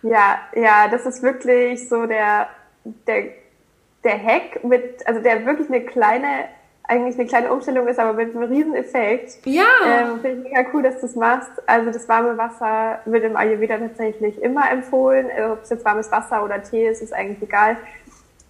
Ja, 0.04 0.39
ja, 0.54 0.88
das 0.89 1.06
ist 1.06 1.24
wirklich 1.24 1.88
so 1.88 2.06
der, 2.06 2.48
der, 3.08 3.24
der 4.04 4.24
Hack 4.24 4.63
mit, 4.63 5.08
also 5.08 5.22
der 5.22 5.46
wirklich 5.46 5.69
eine 5.69 5.82
kleine, 5.82 6.50
eigentlich 6.84 7.17
eine 7.17 7.28
kleine 7.28 7.52
Umstellung 7.54 7.88
ist, 7.88 8.00
aber 8.00 8.12
mit 8.12 8.36
einem 8.36 8.43
riesen 8.43 8.76
Effekt. 8.76 9.39
Ja. 9.46 9.63
Ähm, 9.88 10.19
Finde 10.19 10.38
ich 10.38 10.43
mega 10.43 10.69
cool, 10.74 10.84
dass 10.84 10.96
du 10.96 11.02
das 11.04 11.15
machst. 11.15 11.52
Also 11.65 11.89
das 11.89 12.10
warme 12.10 12.38
Wasser 12.38 13.00
wird 13.06 13.24
im 13.24 13.38
Ayurveda 13.38 13.78
tatsächlich 13.78 14.41
immer 14.41 14.69
empfohlen. 14.69 15.28
Ob 15.52 15.63
es 15.63 15.69
jetzt 15.69 15.86
warmes 15.86 16.12
Wasser 16.12 16.43
oder 16.43 16.62
Tee 16.62 16.89
ist, 16.89 17.02
ist 17.02 17.13
eigentlich 17.13 17.41
egal. 17.41 17.78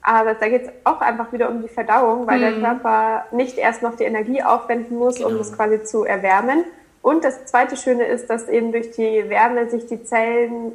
Aber 0.04 0.34
da 0.34 0.50
geht 0.50 0.64
es 0.64 0.70
auch 0.84 1.00
einfach 1.00 1.32
wieder 1.32 1.50
um 1.50 1.62
die 1.62 1.70
Verdauung, 1.70 2.28
weil 2.28 2.42
hm. 2.42 2.42
der 2.42 2.70
Körper 2.70 3.26
nicht 3.32 3.58
erst 3.58 3.82
noch 3.82 3.96
die 3.96 4.04
Energie 4.04 4.44
aufwenden 4.44 4.98
muss, 4.98 5.16
genau. 5.16 5.30
um 5.30 5.38
das 5.38 5.54
quasi 5.54 5.84
zu 5.84 6.04
erwärmen. 6.04 6.66
Und 7.02 7.24
das 7.24 7.46
zweite 7.46 7.78
Schöne 7.78 8.06
ist, 8.06 8.30
dass 8.30 8.48
eben 8.48 8.72
durch 8.72 8.92
die 8.92 9.30
Wärme 9.30 9.70
sich 9.70 9.86
die 9.88 10.04
Zellen 10.04 10.74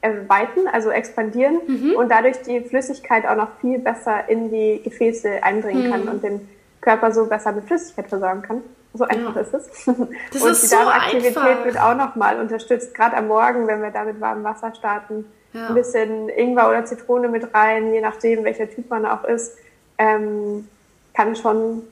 erweitern, 0.00 0.68
also 0.70 0.90
expandieren 0.90 1.58
mhm. 1.66 1.94
und 1.96 2.10
dadurch 2.10 2.40
die 2.42 2.60
Flüssigkeit 2.60 3.26
auch 3.26 3.36
noch 3.36 3.48
viel 3.60 3.78
besser 3.78 4.28
in 4.28 4.50
die 4.50 4.80
Gefäße 4.82 5.42
eindringen 5.42 5.86
mhm. 5.86 5.90
kann 5.90 6.08
und 6.08 6.22
den 6.22 6.48
Körper 6.80 7.12
so 7.12 7.26
besser 7.26 7.52
mit 7.52 7.64
Flüssigkeit 7.64 8.08
versorgen 8.08 8.42
kann. 8.42 8.62
So 8.94 9.04
einfach 9.04 9.34
ja. 9.36 9.42
ist 9.42 9.54
es. 9.54 9.84
Das 9.84 9.88
und 10.42 10.50
ist 10.50 10.64
die 10.64 10.74
Darmaktivität 10.74 11.34
so 11.34 11.64
wird 11.64 11.78
auch 11.78 11.96
nochmal 11.96 12.40
unterstützt, 12.40 12.94
gerade 12.94 13.16
am 13.16 13.28
Morgen, 13.28 13.66
wenn 13.66 13.82
wir 13.82 13.90
da 13.90 14.04
mit 14.04 14.20
warmem 14.20 14.44
Wasser 14.44 14.74
starten 14.74 15.26
ja. 15.56 15.68
ein 15.68 15.74
bisschen 15.74 16.28
Ingwer 16.28 16.68
oder 16.68 16.84
Zitrone 16.84 17.28
mit 17.28 17.54
rein, 17.54 17.92
je 17.92 18.00
nachdem, 18.00 18.44
welcher 18.44 18.68
Typ 18.70 18.90
man 18.90 19.06
auch 19.06 19.24
ist, 19.24 19.56
ähm, 19.98 20.68
kann 21.14 21.34
schon 21.34 21.82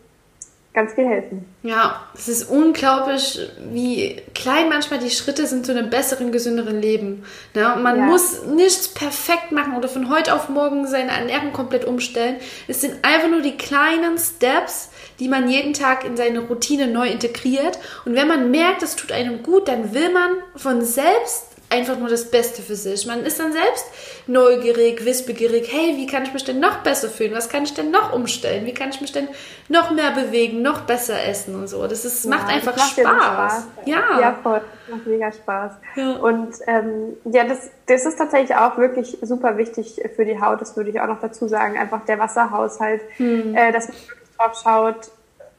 ganz 0.74 0.92
viel 0.92 1.06
helfen. 1.06 1.46
Ja, 1.62 2.02
es 2.14 2.26
ist 2.26 2.50
unglaublich, 2.50 3.38
wie 3.70 4.20
klein 4.34 4.68
manchmal 4.68 4.98
die 4.98 5.10
Schritte 5.10 5.46
sind 5.46 5.64
zu 5.64 5.72
einem 5.72 5.88
besseren, 5.88 6.32
gesünderen 6.32 6.82
Leben. 6.82 7.24
Ne? 7.54 7.76
Man 7.80 7.96
ja. 7.96 8.04
muss 8.06 8.44
nichts 8.44 8.88
perfekt 8.88 9.52
machen 9.52 9.76
oder 9.76 9.88
von 9.88 10.10
heute 10.10 10.34
auf 10.34 10.48
morgen 10.48 10.88
seine 10.88 11.12
Ernährung 11.12 11.52
komplett 11.52 11.84
umstellen. 11.84 12.36
Es 12.66 12.80
sind 12.80 12.96
einfach 13.02 13.30
nur 13.30 13.40
die 13.40 13.56
kleinen 13.56 14.18
Steps, 14.18 14.90
die 15.20 15.28
man 15.28 15.48
jeden 15.48 15.74
Tag 15.74 16.04
in 16.04 16.16
seine 16.16 16.40
Routine 16.40 16.88
neu 16.88 17.08
integriert. 17.08 17.78
Und 18.04 18.16
wenn 18.16 18.26
man 18.26 18.50
merkt, 18.50 18.82
es 18.82 18.96
tut 18.96 19.12
einem 19.12 19.44
gut, 19.44 19.68
dann 19.68 19.94
will 19.94 20.12
man 20.12 20.32
von 20.56 20.82
selbst 20.82 21.53
einfach 21.74 21.98
nur 21.98 22.08
das 22.08 22.30
Beste 22.30 22.62
für 22.62 22.76
sich. 22.76 23.06
Man 23.06 23.24
ist 23.24 23.40
dann 23.40 23.52
selbst 23.52 23.86
neugierig, 24.26 25.04
wissbegierig. 25.04 25.68
Hey, 25.70 25.96
wie 25.96 26.06
kann 26.06 26.22
ich 26.22 26.32
mich 26.32 26.44
denn 26.44 26.60
noch 26.60 26.78
besser 26.82 27.08
fühlen? 27.08 27.34
Was 27.34 27.48
kann 27.48 27.64
ich 27.64 27.74
denn 27.74 27.90
noch 27.90 28.12
umstellen? 28.12 28.64
Wie 28.64 28.74
kann 28.74 28.90
ich 28.90 29.00
mich 29.00 29.12
denn 29.12 29.28
noch 29.68 29.90
mehr 29.90 30.12
bewegen, 30.12 30.62
noch 30.62 30.82
besser 30.82 31.22
essen 31.26 31.54
und 31.54 31.68
so? 31.68 31.86
Das 31.86 32.04
ist, 32.04 32.24
ja, 32.24 32.30
macht 32.30 32.48
einfach 32.48 32.76
macht 32.76 32.90
Spaß. 32.90 33.04
Spaß. 33.04 33.66
Ja. 33.86 34.20
ja, 34.20 34.38
voll. 34.42 34.60
Das 34.86 34.96
macht 34.96 35.06
mega 35.06 35.32
Spaß. 35.32 35.72
Ja. 35.96 36.12
Und 36.12 36.54
ähm, 36.66 37.16
ja, 37.24 37.44
das, 37.44 37.70
das 37.86 38.06
ist 38.06 38.16
tatsächlich 38.16 38.56
auch 38.56 38.78
wirklich 38.78 39.18
super 39.22 39.56
wichtig 39.56 40.00
für 40.14 40.24
die 40.24 40.40
Haut. 40.40 40.60
Das 40.60 40.76
würde 40.76 40.90
ich 40.90 41.00
auch 41.00 41.08
noch 41.08 41.20
dazu 41.20 41.48
sagen. 41.48 41.76
Einfach 41.76 42.04
der 42.04 42.18
Wasserhaushalt, 42.18 43.02
hm. 43.16 43.54
äh, 43.56 43.72
dass 43.72 43.88
man 43.88 43.96
wirklich 43.96 44.36
drauf 44.36 44.60
schaut. 44.62 45.10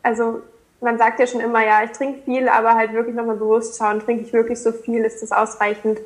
Also 0.02 0.42
man 0.82 0.98
sagt 0.98 1.20
ja 1.20 1.28
schon 1.28 1.40
immer, 1.40 1.66
ja, 1.66 1.84
ich 1.84 1.92
trinke 1.92 2.22
viel, 2.24 2.50
aber 2.50 2.76
halt 2.76 2.94
wirklich 2.94 3.16
nochmal 3.16 3.38
bewusst 3.38 3.78
schauen, 3.78 4.00
trinke 4.00 4.24
ich 4.24 4.34
wirklich 4.34 4.62
so 4.62 4.72
viel, 4.72 5.04
ist 5.04 5.22
das 5.22 5.32
ausreichend? 5.32 6.00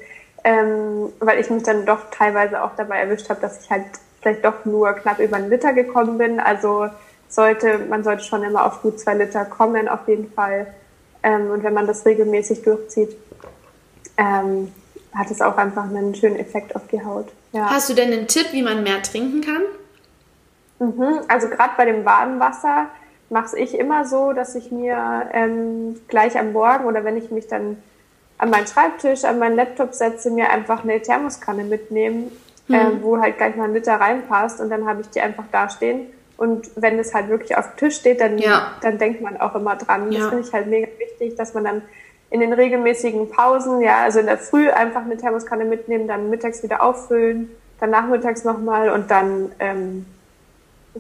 Ähm, 0.44 1.12
weil 1.20 1.40
ich 1.40 1.50
mich 1.50 1.64
dann 1.64 1.86
doch 1.86 2.10
teilweise 2.12 2.64
auch 2.64 2.72
dabei 2.78 3.00
erwischt 3.00 3.30
habe, 3.30 3.42
dass 3.42 3.64
ich 3.64 3.70
halt 3.70 3.86
vielleicht 4.22 4.46
doch 4.46 4.66
nur 4.66 4.94
knapp 4.94 5.20
über 5.20 5.38
einen 5.38 5.50
Liter 5.50 5.74
gekommen 5.74 6.18
bin. 6.18 6.40
Also 6.40 6.90
sollte, 7.28 7.80
man 7.90 8.04
sollte 8.04 8.24
schon 8.24 8.44
immer 8.44 8.66
auf 8.66 8.82
gut 8.82 9.00
zwei 9.00 9.16
Liter 9.16 9.46
kommen, 9.46 9.88
auf 9.90 10.08
jeden 10.08 10.32
Fall. 10.32 10.68
Ähm, 11.24 11.52
und 11.52 11.64
wenn 11.64 11.74
man 11.74 11.88
das 11.88 12.06
regelmäßig 12.06 12.64
durchzieht, 12.64 13.16
ähm, 14.18 14.72
hat 15.14 15.32
es 15.32 15.42
auch 15.42 15.58
einfach 15.58 15.84
einen 15.84 16.16
schönen 16.16 16.38
Effekt 16.38 16.76
auf 16.76 16.88
die 16.88 17.04
Haut. 17.04 17.28
Ja. 17.52 17.70
Hast 17.70 17.90
du 17.90 17.94
denn 17.94 18.12
einen 18.14 18.28
Tipp, 18.28 18.48
wie 18.52 18.62
man 18.62 18.84
mehr 18.84 19.02
trinken 19.02 19.42
kann? 19.42 19.64
Mhm, 20.80 21.20
also 21.28 21.50
gerade 21.50 21.72
bei 21.76 21.86
dem 21.86 22.06
warmen 22.06 22.40
Wasser 22.40 22.88
mache 23.30 23.58
ich 23.60 23.78
immer 23.78 24.06
so, 24.06 24.34
dass 24.34 24.56
ich 24.56 24.72
mir 24.72 25.30
ähm, 25.34 26.00
gleich 26.08 26.38
am 26.38 26.54
Morgen 26.54 26.86
oder 26.86 27.04
wenn 27.04 27.18
ich 27.18 27.32
mich 27.32 27.48
dann 27.48 27.78
an 28.38 28.50
meinen 28.50 28.68
Schreibtisch, 28.68 29.26
an 29.26 29.40
meinen 29.40 29.56
Laptop 29.56 29.94
setze, 29.94 30.32
mir 30.32 30.50
einfach 30.50 30.84
eine 30.84 31.02
Thermoskanne 31.02 31.64
mitnehmen, 31.64 32.32
mhm. 32.68 32.76
äh, 32.76 33.02
wo 33.02 33.20
halt 33.20 33.38
gleich 33.38 33.56
mal 33.56 33.66
ein 33.66 33.74
Liter 33.74 33.96
reinpasst 33.96 34.62
und 34.62 34.70
dann 34.70 34.88
habe 34.88 35.02
ich 35.02 35.10
die 35.10 35.22
einfach 35.22 35.46
da 35.52 35.70
stehen. 35.70 36.08
Und 36.38 36.70
wenn 36.76 36.98
es 36.98 37.14
halt 37.14 37.28
wirklich 37.28 37.58
auf 37.58 37.72
dem 37.72 37.78
Tisch 37.78 37.98
steht, 37.98 38.22
dann, 38.22 38.38
ja. 38.38 38.72
dann 38.82 38.98
denkt 38.98 39.22
man 39.22 39.40
auch 39.42 39.56
immer 39.56 39.76
dran. 39.76 40.12
Ja. 40.12 40.20
Das 40.20 40.30
finde 40.30 40.48
ich 40.48 40.54
halt 40.54 40.68
mega 40.68 40.88
wichtig, 40.98 41.36
dass 41.36 41.54
man 41.54 41.66
dann 41.66 41.82
in 42.30 42.40
den 42.40 42.54
regelmäßigen 42.54 43.30
Pausen, 43.30 43.82
ja, 43.82 44.04
also 44.04 44.20
in 44.20 44.28
der 44.28 44.38
Früh 44.38 44.70
einfach 44.70 45.02
eine 45.02 45.18
Thermoskanne 45.18 45.66
mitnehmen, 45.66 46.08
dann 46.08 46.30
mittags 46.30 46.64
wieder 46.64 46.82
auffüllen 46.82 47.50
dann 47.80 47.90
nachmittags 47.90 48.44
nochmal 48.44 48.90
und 48.90 49.10
dann 49.10 49.52
ähm, 49.60 50.06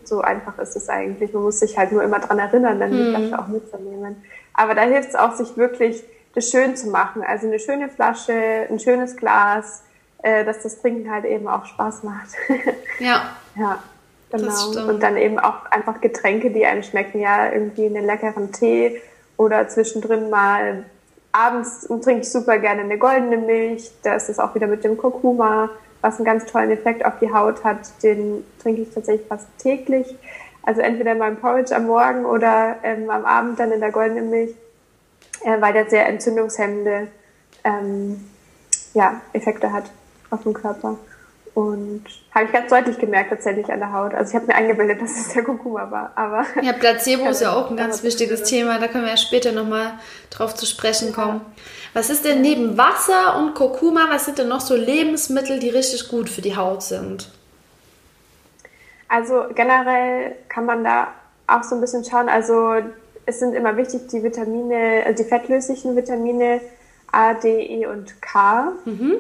so 0.08 0.22
einfach 0.22 0.58
ist 0.60 0.76
es 0.76 0.90
eigentlich. 0.90 1.34
Man 1.34 1.44
muss 1.44 1.60
sich 1.60 1.78
halt 1.78 1.92
nur 1.92 2.04
immer 2.04 2.20
dran 2.20 2.40
erinnern, 2.40 2.80
dann 2.80 2.92
die 2.92 2.98
mhm. 2.98 3.16
Flasche 3.16 3.40
auch 3.40 3.48
mitzunehmen. 3.48 4.24
Aber 4.54 4.76
da 4.76 4.82
hilft 4.82 5.10
es 5.10 5.16
auch, 5.16 5.34
sich 5.36 5.58
wirklich 5.58 6.04
das 6.36 6.50
schön 6.50 6.76
zu 6.76 6.90
machen. 6.90 7.24
Also 7.24 7.48
eine 7.48 7.60
schöne 7.60 7.90
Flasche, 7.90 8.68
ein 8.70 8.80
schönes 8.80 9.16
Glas, 9.16 9.84
äh, 10.22 10.46
dass 10.46 10.64
das 10.64 10.82
Trinken 10.82 11.12
halt 11.12 11.26
eben 11.26 11.48
auch 11.48 11.66
Spaß 11.66 12.04
macht. 12.04 12.30
Ja. 13.00 13.30
ja, 13.56 13.82
genau. 14.30 14.90
Und 14.90 15.02
dann 15.02 15.16
eben 15.16 15.40
auch 15.40 15.66
einfach 15.72 16.02
Getränke, 16.02 16.52
die 16.52 16.66
einem 16.66 16.84
schmecken. 16.84 17.22
Ja, 17.22 17.50
irgendwie 17.50 17.86
einen 17.86 18.06
leckeren 18.06 18.52
Tee 18.52 19.02
oder 19.38 19.70
zwischendrin 19.70 20.30
mal 20.30 20.84
abends 21.32 21.88
trinke 21.88 22.22
ich 22.22 22.30
super 22.30 22.60
gerne 22.60 22.82
eine 22.82 22.98
goldene 22.98 23.38
Milch. 23.38 23.90
Da 24.04 24.16
ist 24.16 24.28
es 24.28 24.38
auch 24.38 24.54
wieder 24.54 24.68
mit 24.68 24.84
dem 24.84 24.98
Kurkuma, 24.98 25.70
was 26.02 26.18
einen 26.18 26.26
ganz 26.26 26.46
tollen 26.46 26.72
Effekt 26.72 27.06
auf 27.06 27.20
die 27.20 27.32
Haut 27.34 27.64
hat. 27.64 27.80
Den 28.04 28.44
trinke 28.62 28.82
ich 28.82 28.94
tatsächlich 28.94 29.28
fast 29.28 29.48
täglich. 29.58 30.16
Also 30.64 30.82
entweder 30.82 31.14
in 31.14 31.18
meinem 31.18 31.38
Porridge 31.38 31.76
am 31.76 31.88
Morgen 31.88 32.26
oder 32.26 32.78
ähm, 32.84 33.10
am 33.10 33.26
Abend 33.26 33.60
dann 33.60 33.72
in 33.72 33.80
der 33.80 33.92
goldenen 33.92 34.30
Milch, 34.30 34.52
äh, 35.44 35.60
weil 35.62 35.74
der 35.74 35.90
sehr 35.90 36.08
entzündungshemmende 36.08 37.08
ähm, 37.64 38.30
ja, 38.94 39.22
Effekte 39.34 39.72
hat 39.72 39.92
auf 40.30 40.44
den 40.44 40.54
Körper. 40.54 40.98
Und 41.54 42.04
habe 42.34 42.46
ich 42.46 42.52
ganz 42.52 42.70
deutlich 42.70 42.98
gemerkt 43.00 43.32
tatsächlich 43.32 43.72
an 43.72 43.80
der 43.80 43.92
Haut. 43.92 44.14
Also 44.14 44.30
ich 44.30 44.36
habe 44.36 44.48
mir 44.48 44.56
eingebildet, 44.56 45.02
dass 45.02 45.12
es 45.12 45.34
der 45.34 45.44
Kurkuma 45.44 45.90
war. 45.92 46.12
Aber 46.16 46.46
ja, 46.62 46.74
Placebo 46.74 47.26
ist 47.30 47.42
ja 47.42 47.54
auch 47.54 47.70
ein 47.70 47.78
ganz 47.78 48.04
wichtiges 48.04 48.44
Thema. 48.44 48.80
Da 48.80 48.88
können 48.88 49.04
wir 49.04 49.12
ja 49.12 49.18
später 49.18 49.52
nochmal 49.52 49.94
drauf 50.30 50.56
zu 50.56 50.66
sprechen 50.66 51.12
kommen. 51.12 51.42
Was 51.94 52.10
ist 52.10 52.24
denn 52.24 52.42
neben 52.42 52.78
Wasser 52.78 53.38
und 53.38 53.56
Kurkuma, 53.56 54.08
was 54.10 54.26
sind 54.26 54.38
denn 54.38 54.48
noch 54.48 54.62
so 54.62 54.76
Lebensmittel, 54.76 55.60
die 55.60 55.70
richtig 55.70 56.08
gut 56.08 56.30
für 56.30 56.42
die 56.42 56.56
Haut 56.56 56.84
sind? 56.84 57.32
Also 59.08 59.46
generell 59.56 60.36
kann 60.50 60.66
man 60.66 60.84
da 60.84 61.08
auch 61.48 61.64
so 61.64 61.76
ein 61.76 61.82
bisschen 61.82 62.06
schauen. 62.06 62.30
Also 62.30 62.76
es 63.26 63.40
sind 63.40 63.54
immer 63.54 63.76
wichtig 63.76 64.08
die 64.12 64.24
Vitamine, 64.24 65.04
also 65.06 65.24
die 65.24 65.30
fettlöslichen 65.30 65.96
Vitamine 65.96 66.62
A, 67.12 67.34
D, 67.34 67.82
E 67.82 67.88
und 67.88 68.22
K. 68.22 68.72
Mhm. 68.86 69.16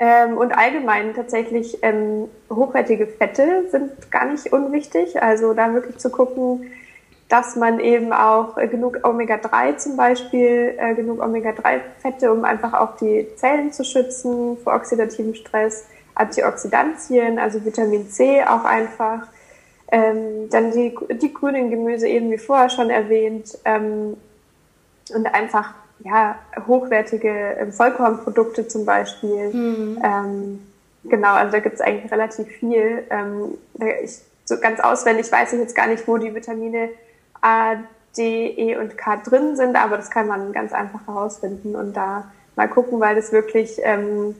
Ähm, 0.00 0.38
und 0.38 0.52
allgemein 0.52 1.14
tatsächlich 1.14 1.78
ähm, 1.82 2.28
hochwertige 2.48 3.06
Fette 3.06 3.68
sind 3.70 4.10
gar 4.12 4.26
nicht 4.26 4.52
unwichtig. 4.52 5.20
Also 5.20 5.54
da 5.54 5.74
wirklich 5.74 5.98
zu 5.98 6.10
gucken, 6.10 6.70
dass 7.28 7.56
man 7.56 7.80
eben 7.80 8.12
auch 8.12 8.56
äh, 8.56 8.68
genug 8.68 9.00
Omega-3 9.02 9.76
zum 9.76 9.96
Beispiel, 9.96 10.74
äh, 10.78 10.94
genug 10.94 11.22
Omega-3-Fette, 11.22 12.32
um 12.32 12.44
einfach 12.44 12.74
auch 12.74 12.96
die 12.96 13.26
Zellen 13.36 13.72
zu 13.72 13.84
schützen 13.84 14.56
vor 14.62 14.74
oxidativem 14.74 15.34
Stress, 15.34 15.86
Antioxidantien, 16.14 17.38
also 17.38 17.64
Vitamin 17.64 18.08
C 18.08 18.42
auch 18.44 18.64
einfach. 18.64 19.26
Ähm, 19.90 20.48
dann 20.50 20.70
die, 20.70 20.94
die 21.20 21.32
grünen 21.32 21.70
Gemüse 21.70 22.08
eben 22.08 22.30
wie 22.30 22.38
vorher 22.38 22.70
schon 22.70 22.90
erwähnt 22.90 23.58
ähm, 23.64 24.16
und 25.14 25.26
einfach 25.34 25.74
ja, 26.00 26.36
hochwertige 26.66 27.56
ähm, 27.58 27.72
Vollkornprodukte 27.72 28.68
zum 28.68 28.84
Beispiel. 28.84 29.52
Mhm. 29.52 29.98
Ähm, 30.02 30.66
genau, 31.04 31.34
also 31.34 31.52
da 31.52 31.60
gibt 31.60 31.76
es 31.76 31.80
eigentlich 31.80 32.10
relativ 32.12 32.46
viel. 32.48 33.04
Ähm, 33.10 33.58
ich, 34.04 34.20
so 34.44 34.58
ganz 34.58 34.80
auswendig 34.80 35.30
weiß 35.30 35.52
ich 35.52 35.60
jetzt 35.60 35.74
gar 35.74 35.86
nicht, 35.86 36.06
wo 36.06 36.16
die 36.16 36.34
Vitamine 36.34 36.90
A, 37.40 37.76
D, 38.16 38.46
E 38.46 38.76
und 38.76 38.96
K 38.96 39.16
drin 39.16 39.56
sind, 39.56 39.76
aber 39.76 39.96
das 39.96 40.10
kann 40.10 40.26
man 40.26 40.52
ganz 40.52 40.72
einfach 40.72 41.06
herausfinden 41.06 41.76
und 41.76 41.96
da 41.96 42.24
mal 42.56 42.68
gucken, 42.68 42.98
weil 43.00 43.14
das 43.14 43.30
wirklich 43.32 43.78
ähm, 43.82 44.34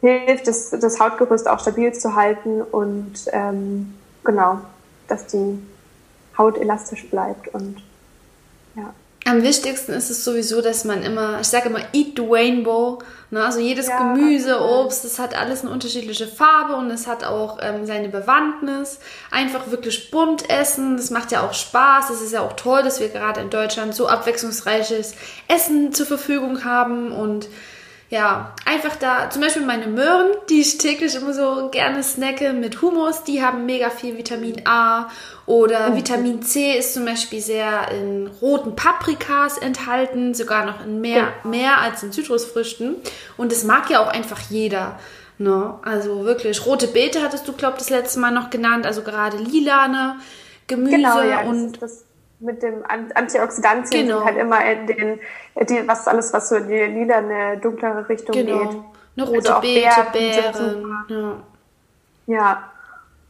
hilft, 0.00 0.46
das, 0.46 0.70
das 0.70 1.00
Hautgerüst 1.00 1.48
auch 1.48 1.60
stabil 1.60 1.92
zu 1.92 2.14
halten 2.14 2.62
und 2.62 3.14
ähm, 3.32 3.94
genau, 4.24 4.60
dass 5.08 5.26
die 5.26 5.58
Haut 6.38 6.58
elastisch 6.58 7.08
bleibt 7.10 7.48
und. 7.48 7.82
Am 9.26 9.42
wichtigsten 9.42 9.90
ist 9.92 10.08
es 10.08 10.24
sowieso, 10.24 10.62
dass 10.62 10.84
man 10.84 11.02
immer, 11.02 11.40
ich 11.40 11.48
sage 11.48 11.68
immer, 11.68 11.80
eat 11.92 12.16
the 12.16 12.24
rainbow. 12.24 13.00
Ne? 13.30 13.44
Also 13.44 13.58
jedes 13.58 13.88
ja, 13.88 13.98
Gemüse, 13.98 14.60
Obst, 14.60 15.04
das 15.04 15.18
hat 15.18 15.36
alles 15.36 15.62
eine 15.62 15.70
unterschiedliche 15.70 16.28
Farbe 16.28 16.76
und 16.76 16.88
es 16.92 17.08
hat 17.08 17.24
auch 17.24 17.58
ähm, 17.60 17.86
seine 17.86 18.08
Bewandtnis. 18.08 19.00
Einfach 19.32 19.68
wirklich 19.72 20.12
bunt 20.12 20.48
essen, 20.48 20.96
das 20.96 21.10
macht 21.10 21.32
ja 21.32 21.44
auch 21.44 21.54
Spaß. 21.54 22.10
Es 22.10 22.22
ist 22.22 22.34
ja 22.34 22.42
auch 22.42 22.52
toll, 22.52 22.84
dass 22.84 23.00
wir 23.00 23.08
gerade 23.08 23.40
in 23.40 23.50
Deutschland 23.50 23.96
so 23.96 24.06
abwechslungsreiches 24.06 25.16
Essen 25.48 25.92
zur 25.92 26.06
Verfügung 26.06 26.64
haben 26.64 27.10
und 27.10 27.48
ja, 28.08 28.54
einfach 28.64 28.94
da, 28.96 29.30
zum 29.30 29.42
Beispiel 29.42 29.66
meine 29.66 29.88
Möhren, 29.88 30.30
die 30.48 30.60
ich 30.60 30.78
täglich 30.78 31.16
immer 31.16 31.34
so 31.34 31.70
gerne 31.70 32.04
snacke 32.04 32.52
mit 32.52 32.80
Hummus, 32.80 33.24
die 33.24 33.42
haben 33.42 33.66
mega 33.66 33.90
viel 33.90 34.16
Vitamin 34.16 34.62
A 34.64 35.08
oder 35.44 35.90
mhm. 35.90 35.96
Vitamin 35.96 36.42
C 36.42 36.78
ist 36.78 36.94
zum 36.94 37.04
Beispiel 37.04 37.40
sehr 37.40 37.90
in 37.90 38.28
roten 38.40 38.76
Paprikas 38.76 39.58
enthalten, 39.58 40.34
sogar 40.34 40.66
noch 40.66 40.84
in 40.84 41.00
mehr, 41.00 41.16
ja. 41.16 41.32
mehr 41.48 41.80
als 41.80 42.04
in 42.04 42.12
Zitrusfrüchten 42.12 42.94
und 43.36 43.50
das 43.50 43.64
mag 43.64 43.90
ja 43.90 44.00
auch 44.00 44.08
einfach 44.08 44.40
jeder. 44.50 45.00
Ne? 45.38 45.74
Also 45.82 46.24
wirklich, 46.24 46.64
rote 46.64 46.86
Beete 46.86 47.22
hattest 47.22 47.48
du, 47.48 47.52
glaube 47.52 47.74
ich, 47.74 47.78
das 47.80 47.90
letzte 47.90 48.20
Mal 48.20 48.30
noch 48.30 48.50
genannt, 48.50 48.86
also 48.86 49.02
gerade 49.02 49.36
lilane 49.36 50.16
Gemüse 50.68 50.96
genau, 50.96 51.22
ja, 51.22 51.40
und 51.42 51.82
das 51.82 52.04
mit 52.38 52.62
dem 52.62 52.84
Antioxidantien 52.86 54.08
genau. 54.08 54.24
halt 54.24 54.36
immer 54.36 54.64
in 54.64 54.86
den, 54.86 55.20
die, 55.68 55.88
was 55.88 56.06
alles, 56.06 56.32
was 56.32 56.48
so 56.48 56.56
in 56.56 56.68
die 56.68 56.74
lila, 56.74 57.16
eine 57.18 57.58
dunklere 57.58 58.08
Richtung 58.08 58.34
genau. 58.34 58.58
geht. 58.58 58.78
Eine 59.16 59.26
rote 59.26 59.54
also 59.54 59.60
Beete, 59.60 60.06
Beeren. 60.12 61.06
Ja. 61.08 61.36
ja, 62.26 62.62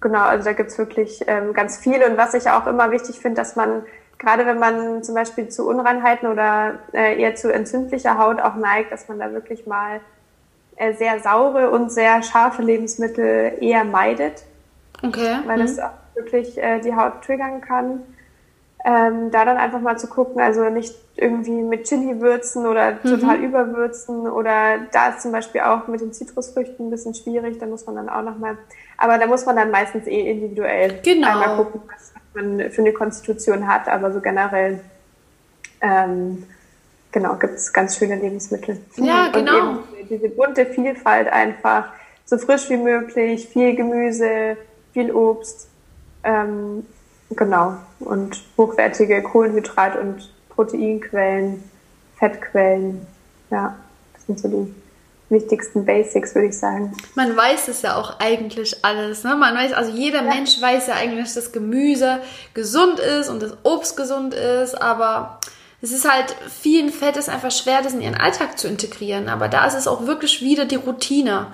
genau, 0.01 0.23
also 0.23 0.45
da 0.45 0.53
gibt's 0.53 0.77
wirklich 0.79 1.23
ähm, 1.29 1.53
ganz 1.53 1.79
viel. 1.79 2.03
Und 2.03 2.17
was 2.17 2.35
ich 2.35 2.51
auch 2.51 2.67
immer 2.67 2.91
wichtig 2.91 3.21
finde, 3.21 3.37
dass 3.37 3.55
man, 3.55 3.85
gerade 4.19 4.45
wenn 4.45 4.59
man 4.59 5.05
zum 5.05 5.15
Beispiel 5.15 5.49
zu 5.49 5.69
Unreinheiten 5.69 6.29
oder 6.29 6.81
äh, 6.93 7.21
eher 7.21 7.37
zu 7.37 7.53
entzündlicher 7.53 8.19
Haut 8.19 8.41
auch 8.41 8.57
neigt, 8.57 8.91
dass 8.91 9.07
man 9.07 9.21
da 9.21 9.33
wirklich 9.33 9.67
mal 9.67 10.01
äh, 10.75 10.95
sehr 10.95 11.21
saure 11.21 11.71
und 11.71 11.93
sehr 11.93 12.23
scharfe 12.23 12.63
Lebensmittel 12.63 13.59
eher 13.61 13.85
meidet. 13.85 14.43
Okay. 15.05 15.39
Weil 15.47 15.59
mhm. 15.59 15.67
das 15.67 15.79
auch 15.79 15.91
wirklich 16.17 16.59
äh, 16.59 16.81
die 16.81 16.97
Haut 16.97 17.23
triggern 17.23 17.61
kann 17.61 18.01
ähm, 18.87 19.33
da 19.33 19.45
dann 19.45 19.57
einfach 19.57 19.81
mal 19.81 19.99
zu 19.99 20.07
gucken, 20.07 20.41
also 20.41 20.71
nicht 20.71 20.95
irgendwie 21.17 21.61
mit 21.63 21.85
Chili 21.89 22.21
würzen 22.21 22.67
oder 22.67 22.93
mhm. 22.93 22.99
total 23.03 23.43
überwürzen 23.43 24.29
oder 24.29 24.79
da 24.93 25.09
ist 25.09 25.23
zum 25.23 25.33
Beispiel 25.33 25.63
auch 25.63 25.89
mit 25.89 26.01
den 26.01 26.13
Zitrusfrüchten 26.13 26.87
ein 26.87 26.91
bisschen 26.91 27.13
schwierig, 27.13 27.59
da 27.59 27.67
muss 27.67 27.85
man 27.85 27.97
dann 27.97 28.09
auch 28.09 28.23
nochmal, 28.23 28.57
aber 28.97 29.19
da 29.19 29.27
muss 29.27 29.45
man 29.45 29.57
dann 29.57 29.73
meistens 29.73 30.07
eh 30.07 30.31
individuell 30.31 31.01
genau. 31.03 31.29
einmal 31.29 31.57
gucken, 31.57 31.81
was 31.93 32.13
man 32.35 32.71
für 32.71 32.83
eine 32.83 32.93
Konstitution 32.93 33.67
hat, 33.67 33.89
aber 33.89 34.13
so 34.13 34.21
generell 34.21 34.79
ähm, 35.81 36.45
genau, 37.11 37.35
gibt 37.35 37.55
es 37.55 37.73
ganz 37.73 37.99
schöne 37.99 38.15
Lebensmittel. 38.15 38.79
Ja, 38.99 39.31
genau. 39.33 39.71
Und 39.71 39.99
eben 39.99 40.09
diese 40.09 40.29
bunte 40.29 40.65
Vielfalt 40.65 41.27
einfach, 41.27 41.89
so 42.25 42.39
frisch 42.39 42.71
wie 42.71 42.77
möglich, 42.77 43.49
viel 43.49 43.75
Gemüse, 43.75 44.57
viel 44.93 45.13
Obst, 45.13 45.69
ähm, 46.23 46.87
Genau. 47.31 47.77
Und 48.01 48.43
hochwertige 48.57 49.21
Kohlenhydrat- 49.23 49.99
und 49.99 50.31
Proteinquellen, 50.51 51.63
Fettquellen. 52.19 53.07
Ja, 53.51 53.77
das 54.15 54.27
sind 54.27 54.41
so 54.41 54.49
die 54.49 54.75
wichtigsten 55.29 55.85
Basics, 55.85 56.35
würde 56.35 56.49
ich 56.49 56.59
sagen. 56.59 56.93
Man 57.15 57.37
weiß 57.37 57.69
es 57.69 57.83
ja 57.83 57.97
auch 57.97 58.21
eigentlich 58.21 58.85
alles. 58.85 59.25
Ne? 59.25 59.35
Man 59.35 59.55
weiß, 59.55 59.73
also 59.73 59.91
jeder 59.91 60.23
ja. 60.23 60.35
Mensch 60.35 60.61
weiß 60.61 60.87
ja 60.87 60.95
eigentlich, 60.95 61.33
dass 61.35 61.53
Gemüse 61.53 62.21
gesund 62.55 63.01
ist 63.01 63.29
und 63.29 63.43
das 63.43 63.57
Obst 63.65 63.97
gesund 63.97 64.35
ist, 64.35 64.81
aber 64.81 65.41
es 65.83 65.93
ist 65.93 66.11
halt, 66.11 66.35
vielen 66.49 66.91
Fett 66.91 67.17
ist 67.17 67.29
einfach 67.29 67.51
schwer, 67.51 67.83
das 67.83 67.93
in 67.93 68.01
ihren 68.01 68.15
Alltag 68.15 68.59
zu 68.59 68.69
integrieren. 68.69 69.29
Aber 69.29 69.49
da 69.49 69.67
ist 69.67 69.75
es 69.75 69.89
auch 69.89 70.07
wirklich 70.07 70.41
wieder 70.41 70.65
die 70.65 70.77
Routine. 70.77 71.49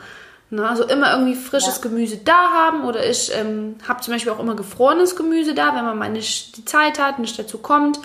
Ne? 0.53 0.69
Also 0.69 0.85
immer 0.85 1.13
irgendwie 1.13 1.35
frisches 1.35 1.77
ja. 1.77 1.83
Gemüse 1.83 2.19
da 2.19 2.51
haben 2.51 2.85
oder 2.85 3.09
ich 3.09 3.33
ähm, 3.35 3.77
habe 3.89 4.03
zum 4.03 4.13
Beispiel 4.13 4.33
auch 4.33 4.39
immer 4.39 4.55
gefrorenes 4.55 5.17
Gemüse 5.17 5.55
da, 5.55 5.75
wenn 5.75 5.85
man 5.85 5.99
mal 5.99 6.11
nicht 6.11 6.59
die 6.59 6.65
Zeit 6.67 6.99
hat, 6.99 7.19
nicht 7.19 7.39
dazu 7.39 7.57
kommt. 7.57 7.99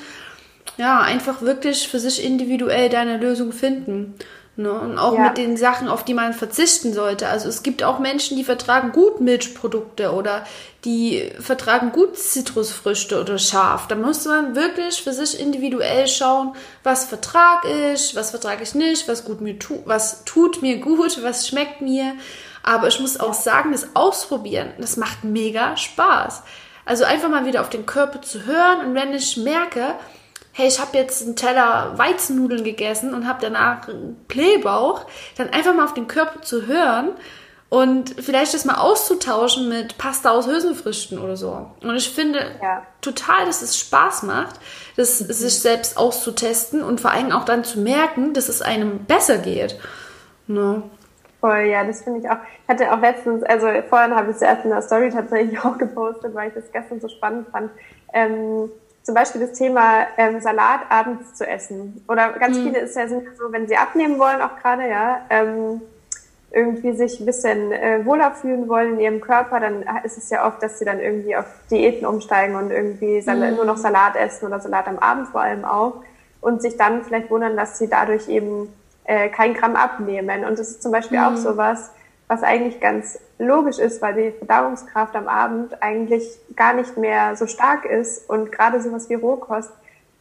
Ja, 0.78 1.02
einfach 1.02 1.42
wirklich 1.42 1.90
für 1.90 2.00
sich 2.00 2.24
individuell 2.24 2.88
deine 2.88 3.18
Lösung 3.18 3.52
finden. 3.52 4.16
Ne? 4.60 4.72
Und 4.72 4.98
auch 4.98 5.14
ja. 5.14 5.28
mit 5.28 5.38
den 5.38 5.56
Sachen, 5.56 5.88
auf 5.88 6.04
die 6.04 6.16
man 6.16 6.34
verzichten 6.34 6.92
sollte. 6.92 7.28
Also 7.28 7.48
es 7.48 7.62
gibt 7.62 7.84
auch 7.84 8.00
Menschen, 8.00 8.38
die 8.38 8.44
vertragen 8.44 8.92
gut 8.92 9.22
Milchprodukte 9.22 10.12
oder 10.14 10.48
die 10.84 11.32
vertragen 11.40 11.92
gut 11.92 12.18
Zitrusfrüchte 12.18 13.22
oder 13.22 13.38
scharf. 13.38 13.88
Da 13.88 13.94
muss 13.94 14.26
man 14.26 14.56
wirklich 14.56 15.04
für 15.04 15.14
sich 15.14 15.40
individuell 15.40 16.08
schauen, 16.08 16.56
was 16.82 17.06
vertrag 17.06 17.66
ich, 17.66 18.16
was 18.16 18.32
vertrage 18.32 18.64
ich 18.64 18.74
nicht, 18.74 19.08
was 19.08 19.26
gut 19.26 19.42
mir 19.42 19.60
tu 19.60 19.78
was 19.86 20.24
tut 20.26 20.64
mir 20.64 20.80
gut, 20.80 21.22
was 21.22 21.48
schmeckt 21.48 21.82
mir. 21.82 22.14
Aber 22.64 22.88
ich 22.88 23.00
muss 23.00 23.20
auch 23.20 23.36
sagen, 23.36 23.74
das 23.74 23.96
Ausprobieren, 23.96 24.72
das 24.80 24.98
macht 24.98 25.24
mega 25.24 25.78
Spaß. 25.78 26.42
Also 26.84 27.04
einfach 27.04 27.30
mal 27.30 27.46
wieder 27.46 27.62
auf 27.62 27.70
den 27.70 27.86
Körper 27.86 28.24
zu 28.24 28.48
hören 28.48 28.88
und 28.88 28.96
wenn 28.96 29.14
ich 29.14 29.38
merke, 29.38 29.94
hey, 30.58 30.68
ich 30.68 30.80
habe 30.80 30.98
jetzt 30.98 31.22
einen 31.22 31.36
Teller 31.36 31.94
Weizennudeln 31.98 32.64
gegessen 32.64 33.14
und 33.14 33.28
habe 33.28 33.38
danach 33.42 33.88
einen 33.88 34.16
Blähbauch, 34.28 35.06
dann 35.38 35.52
einfach 35.52 35.76
mal 35.76 35.86
auf 35.86 35.94
den 35.94 36.08
Körper 36.08 36.42
zu 36.42 36.66
hören 36.66 37.12
und 37.70 38.16
vielleicht 38.20 38.56
das 38.56 38.66
mal 38.66 38.80
auszutauschen 38.80 39.70
mit 39.70 40.00
Pasta 40.00 40.32
aus 40.32 40.48
Hülsenfrüchten 40.48 41.20
oder 41.20 41.38
so. 41.38 41.68
Und 41.84 41.96
ich 41.96 42.10
finde 42.10 42.40
ja. 42.60 42.82
total, 43.02 43.46
dass 43.46 43.62
es 43.62 43.78
Spaß 43.78 44.24
macht, 44.24 44.60
das 44.96 45.22
mhm. 45.22 45.32
sich 45.32 45.60
selbst 45.60 45.96
auszutesten 45.96 46.82
und 46.82 47.02
vor 47.02 47.12
allem 47.12 47.32
auch 47.32 47.46
dann 47.46 47.64
zu 47.64 47.80
merken, 47.80 48.34
dass 48.34 48.50
es 48.50 48.64
einem 48.64 49.06
besser 49.06 49.38
geht. 49.38 49.80
Ne? 50.48 50.82
Voll, 51.40 51.66
ja, 51.66 51.84
das 51.84 52.02
finde 52.02 52.22
ich 52.22 52.30
auch. 52.30 52.38
Ich 52.64 52.70
hatte 52.70 52.92
auch 52.92 53.00
letztens, 53.00 53.44
also 53.44 53.68
vorhin 53.90 54.16
habe 54.16 54.32
ich 54.32 54.38
es 54.38 54.42
erst 54.42 54.64
in 54.64 54.72
der 54.72 54.82
Story 54.82 55.12
tatsächlich 55.12 55.60
auch 55.64 55.78
gepostet, 55.78 56.34
weil 56.34 56.48
ich 56.48 56.56
das 56.56 56.72
gestern 56.72 57.00
so 57.00 57.10
spannend 57.10 57.48
fand. 57.50 57.70
Ähm, 58.12 58.72
zum 59.08 59.16
Beispiel 59.16 59.40
das 59.40 59.58
Thema 59.58 60.06
ähm, 60.18 60.42
Salat 60.42 60.82
abends 60.90 61.34
zu 61.34 61.48
essen. 61.48 62.04
Oder 62.10 62.34
ganz 62.34 62.58
mhm. 62.58 62.64
viele 62.64 62.80
ist 62.80 62.94
ja, 62.98 63.08
sind 63.08 63.24
ja 63.24 63.30
so, 63.38 63.54
wenn 63.54 63.66
sie 63.66 63.78
abnehmen 63.78 64.20
wollen, 64.20 64.42
auch 64.42 64.60
gerade, 64.62 64.86
ja, 64.86 65.22
ähm, 65.30 65.80
irgendwie 66.52 66.92
sich 66.92 67.18
ein 67.22 67.26
bisschen 67.26 67.72
äh, 67.72 68.06
wohler 68.06 68.34
fühlen 68.34 68.68
wollen 68.68 68.96
in 68.96 69.00
ihrem 69.00 69.22
Körper, 69.22 69.62
dann 69.62 69.86
ist 70.04 70.18
es 70.18 70.30
ja 70.30 70.46
oft, 70.46 70.62
dass 70.62 70.80
sie 70.80 70.84
dann 70.84 71.00
irgendwie 71.00 71.38
auf 71.38 71.46
Diäten 71.72 72.06
umsteigen 72.06 72.58
und 72.58 72.70
irgendwie 72.70 73.24
mhm. 73.26 73.56
nur 73.56 73.64
noch 73.64 73.78
Salat 73.78 74.18
essen 74.18 74.46
oder 74.46 74.60
Salat 74.60 74.90
am 74.90 75.00
Abend 75.00 75.30
vor 75.30 75.40
allem 75.40 75.64
auch 75.64 76.04
und 76.42 76.62
sich 76.62 76.76
dann 76.76 77.06
vielleicht 77.06 77.32
wundern, 77.32 77.56
dass 77.56 77.78
sie 77.78 77.88
dadurch 77.88 78.28
eben 78.28 78.74
äh, 79.06 79.30
kein 79.30 79.54
Gramm 79.54 79.78
abnehmen. 79.78 80.44
Und 80.44 80.60
das 80.60 80.72
ist 80.72 80.84
zum 80.84 80.92
Beispiel 80.92 81.18
mhm. 81.18 81.26
auch 81.28 81.38
sowas, 81.38 81.92
was 82.28 82.44
eigentlich 82.44 82.80
ganz 82.80 83.20
logisch 83.40 83.80
ist, 83.80 84.02
weil 84.02 84.14
die 84.14 84.32
Verdauungskraft 84.38 85.16
am 85.16 85.28
Abend 85.28 85.82
eigentlich 85.82 86.24
gar 86.56 86.74
nicht 86.74 86.98
mehr 86.98 87.36
so 87.36 87.48
stark 87.48 87.86
ist 87.86 88.30
und 88.30 88.52
gerade 88.52 88.82
sowas 88.82 89.10
wie 89.10 89.14
Rohkost 89.14 89.72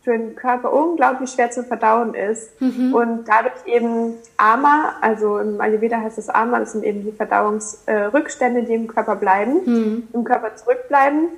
für 0.06 0.16
den 0.16 0.36
Körper 0.36 0.72
unglaublich 0.72 1.30
schwer 1.30 1.50
zu 1.50 1.64
verdauen 1.64 2.14
ist 2.14 2.60
mhm. 2.60 2.94
und 2.94 3.24
dadurch 3.26 3.66
eben 3.66 4.14
Ama, 4.36 4.94
also 5.00 5.38
im 5.38 5.60
Ayurveda 5.60 6.00
heißt 6.00 6.16
es 6.18 6.28
Ama, 6.28 6.60
das 6.60 6.72
sind 6.72 6.84
eben 6.84 7.02
die 7.02 7.10
Verdauungsrückstände, 7.10 8.62
die 8.62 8.74
im 8.74 8.86
Körper 8.86 9.16
bleiben, 9.16 9.54
mhm. 9.64 10.08
im 10.12 10.22
Körper 10.22 10.54
zurückbleiben 10.54 11.30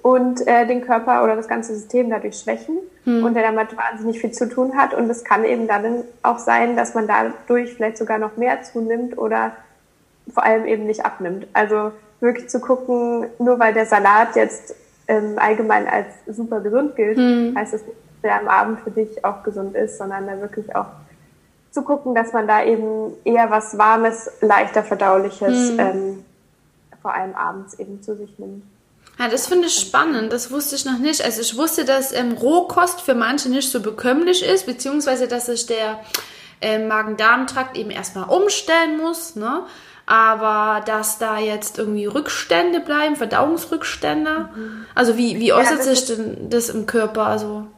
und 0.00 0.46
äh, 0.46 0.66
den 0.66 0.80
Körper 0.80 1.22
oder 1.24 1.36
das 1.36 1.46
ganze 1.46 1.74
System 1.74 2.08
dadurch 2.08 2.38
schwächen 2.38 2.78
mhm. 3.04 3.22
und 3.22 3.34
der 3.34 3.42
damit 3.42 3.76
wahnsinnig 3.76 4.18
viel 4.18 4.32
zu 4.32 4.48
tun 4.48 4.78
hat 4.78 4.94
und 4.94 5.10
es 5.10 5.22
kann 5.22 5.44
eben 5.44 5.68
dann 5.68 6.04
auch 6.22 6.38
sein, 6.38 6.76
dass 6.76 6.94
man 6.94 7.06
dadurch 7.06 7.74
vielleicht 7.74 7.98
sogar 7.98 8.18
noch 8.18 8.38
mehr 8.38 8.62
zunimmt 8.62 9.18
oder 9.18 9.52
vor 10.32 10.44
allem 10.44 10.66
eben 10.66 10.86
nicht 10.86 11.04
abnimmt. 11.04 11.46
Also 11.52 11.92
wirklich 12.20 12.48
zu 12.48 12.60
gucken, 12.60 13.26
nur 13.38 13.58
weil 13.58 13.74
der 13.74 13.86
Salat 13.86 14.36
jetzt 14.36 14.74
ähm, 15.08 15.38
allgemein 15.38 15.88
als 15.88 16.06
super 16.26 16.60
gesund 16.60 16.96
gilt, 16.96 17.18
mhm. 17.18 17.54
heißt 17.56 17.74
es 17.74 17.82
nicht, 17.82 17.96
dass 17.96 18.22
der 18.22 18.40
am 18.40 18.48
Abend 18.48 18.80
für 18.80 18.90
dich 18.90 19.24
auch 19.24 19.42
gesund 19.42 19.74
ist, 19.74 19.98
sondern 19.98 20.26
da 20.26 20.40
wirklich 20.40 20.74
auch 20.74 20.86
zu 21.70 21.82
gucken, 21.82 22.14
dass 22.14 22.32
man 22.32 22.46
da 22.46 22.64
eben 22.64 23.12
eher 23.24 23.50
was 23.50 23.78
Warmes, 23.78 24.30
leichter 24.40 24.82
Verdauliches, 24.82 25.72
mhm. 25.72 25.80
ähm, 25.80 26.24
vor 27.00 27.14
allem 27.14 27.34
abends 27.34 27.78
eben 27.78 28.02
zu 28.02 28.16
sich 28.16 28.38
nimmt. 28.38 28.64
Ja, 29.18 29.28
das 29.28 29.46
finde 29.46 29.66
ich 29.66 29.74
spannend. 29.74 30.32
Das 30.32 30.50
wusste 30.50 30.76
ich 30.76 30.84
noch 30.84 30.98
nicht. 30.98 31.22
Also 31.22 31.42
ich 31.42 31.56
wusste, 31.56 31.84
dass 31.84 32.12
ähm, 32.12 32.32
Rohkost 32.32 33.02
für 33.02 33.14
manche 33.14 33.50
nicht 33.50 33.70
so 33.70 33.80
bekömmlich 33.80 34.42
ist, 34.42 34.66
beziehungsweise 34.66 35.28
dass 35.28 35.46
sich 35.46 35.66
der 35.66 36.00
äh, 36.60 36.78
Magen-Darm-Trakt 36.78 37.76
eben 37.76 37.90
erstmal 37.90 38.28
umstellen 38.28 38.96
muss. 38.96 39.36
Ne? 39.36 39.62
Aber 40.10 40.82
dass 40.86 41.18
da 41.18 41.38
jetzt 41.38 41.78
irgendwie 41.78 42.06
Rückstände 42.06 42.80
bleiben, 42.80 43.14
Verdauungsrückstände. 43.14 44.48
Mhm. 44.52 44.86
Also 44.92 45.16
wie, 45.16 45.38
wie 45.38 45.52
äußert 45.52 45.78
ja, 45.78 45.84
sich 45.84 46.04
denn 46.06 46.50
das 46.50 46.68
im 46.68 46.86
Körper? 46.86 47.26
Also 47.26 47.68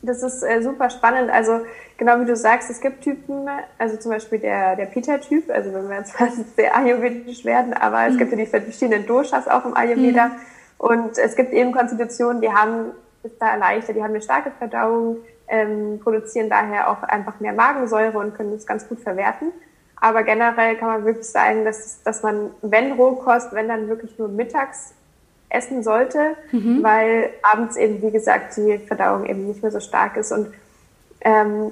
das 0.00 0.22
ist 0.22 0.44
äh, 0.44 0.62
super 0.62 0.90
spannend. 0.90 1.28
Also 1.32 1.62
genau 1.96 2.20
wie 2.20 2.24
du 2.24 2.36
sagst, 2.36 2.70
es 2.70 2.80
gibt 2.80 3.02
Typen, 3.02 3.48
also 3.78 3.96
zum 3.96 4.12
Beispiel 4.12 4.38
der, 4.38 4.76
der 4.76 4.86
Peter-Typ, 4.86 5.50
also 5.50 5.74
wenn 5.74 5.88
wir 5.88 5.96
jetzt 5.98 6.14
sehr 6.56 6.76
ayurvedisch 6.76 7.44
werden, 7.44 7.74
aber 7.74 8.02
mhm. 8.02 8.12
es 8.12 8.18
gibt 8.18 8.30
ja 8.30 8.36
die 8.36 8.46
verschiedenen 8.46 9.04
Doshas 9.04 9.48
auch 9.48 9.64
im 9.64 9.76
Ayurveda. 9.76 10.28
Mhm. 10.28 10.32
Und 10.78 11.18
es 11.18 11.34
gibt 11.34 11.52
eben 11.52 11.72
Konstitutionen, 11.72 12.40
die 12.40 12.52
haben, 12.52 12.92
ist 13.24 13.40
da 13.40 13.56
leichter, 13.56 13.92
die 13.92 14.04
haben 14.04 14.10
eine 14.10 14.22
starke 14.22 14.52
Verdauung, 14.56 15.16
ähm, 15.48 15.98
produzieren 16.00 16.48
daher 16.48 16.90
auch 16.90 17.02
einfach 17.02 17.40
mehr 17.40 17.52
Magensäure 17.52 18.18
und 18.18 18.36
können 18.36 18.52
das 18.52 18.66
ganz 18.66 18.88
gut 18.88 19.00
verwerten. 19.00 19.48
Aber 20.02 20.24
generell 20.24 20.74
kann 20.74 20.88
man 20.88 21.04
wirklich 21.04 21.28
sagen, 21.28 21.64
dass, 21.64 22.02
dass 22.02 22.24
man, 22.24 22.50
wenn 22.60 22.94
Rohkost, 22.94 23.52
wenn 23.52 23.68
dann 23.68 23.88
wirklich 23.88 24.18
nur 24.18 24.26
mittags 24.26 24.94
essen 25.48 25.84
sollte, 25.84 26.34
mhm. 26.50 26.82
weil 26.82 27.30
abends 27.40 27.76
eben, 27.76 28.02
wie 28.02 28.10
gesagt, 28.10 28.56
die 28.56 28.78
Verdauung 28.78 29.26
eben 29.26 29.46
nicht 29.46 29.62
mehr 29.62 29.70
so 29.70 29.78
stark 29.78 30.16
ist. 30.16 30.32
Und 30.32 30.52
ähm, 31.20 31.70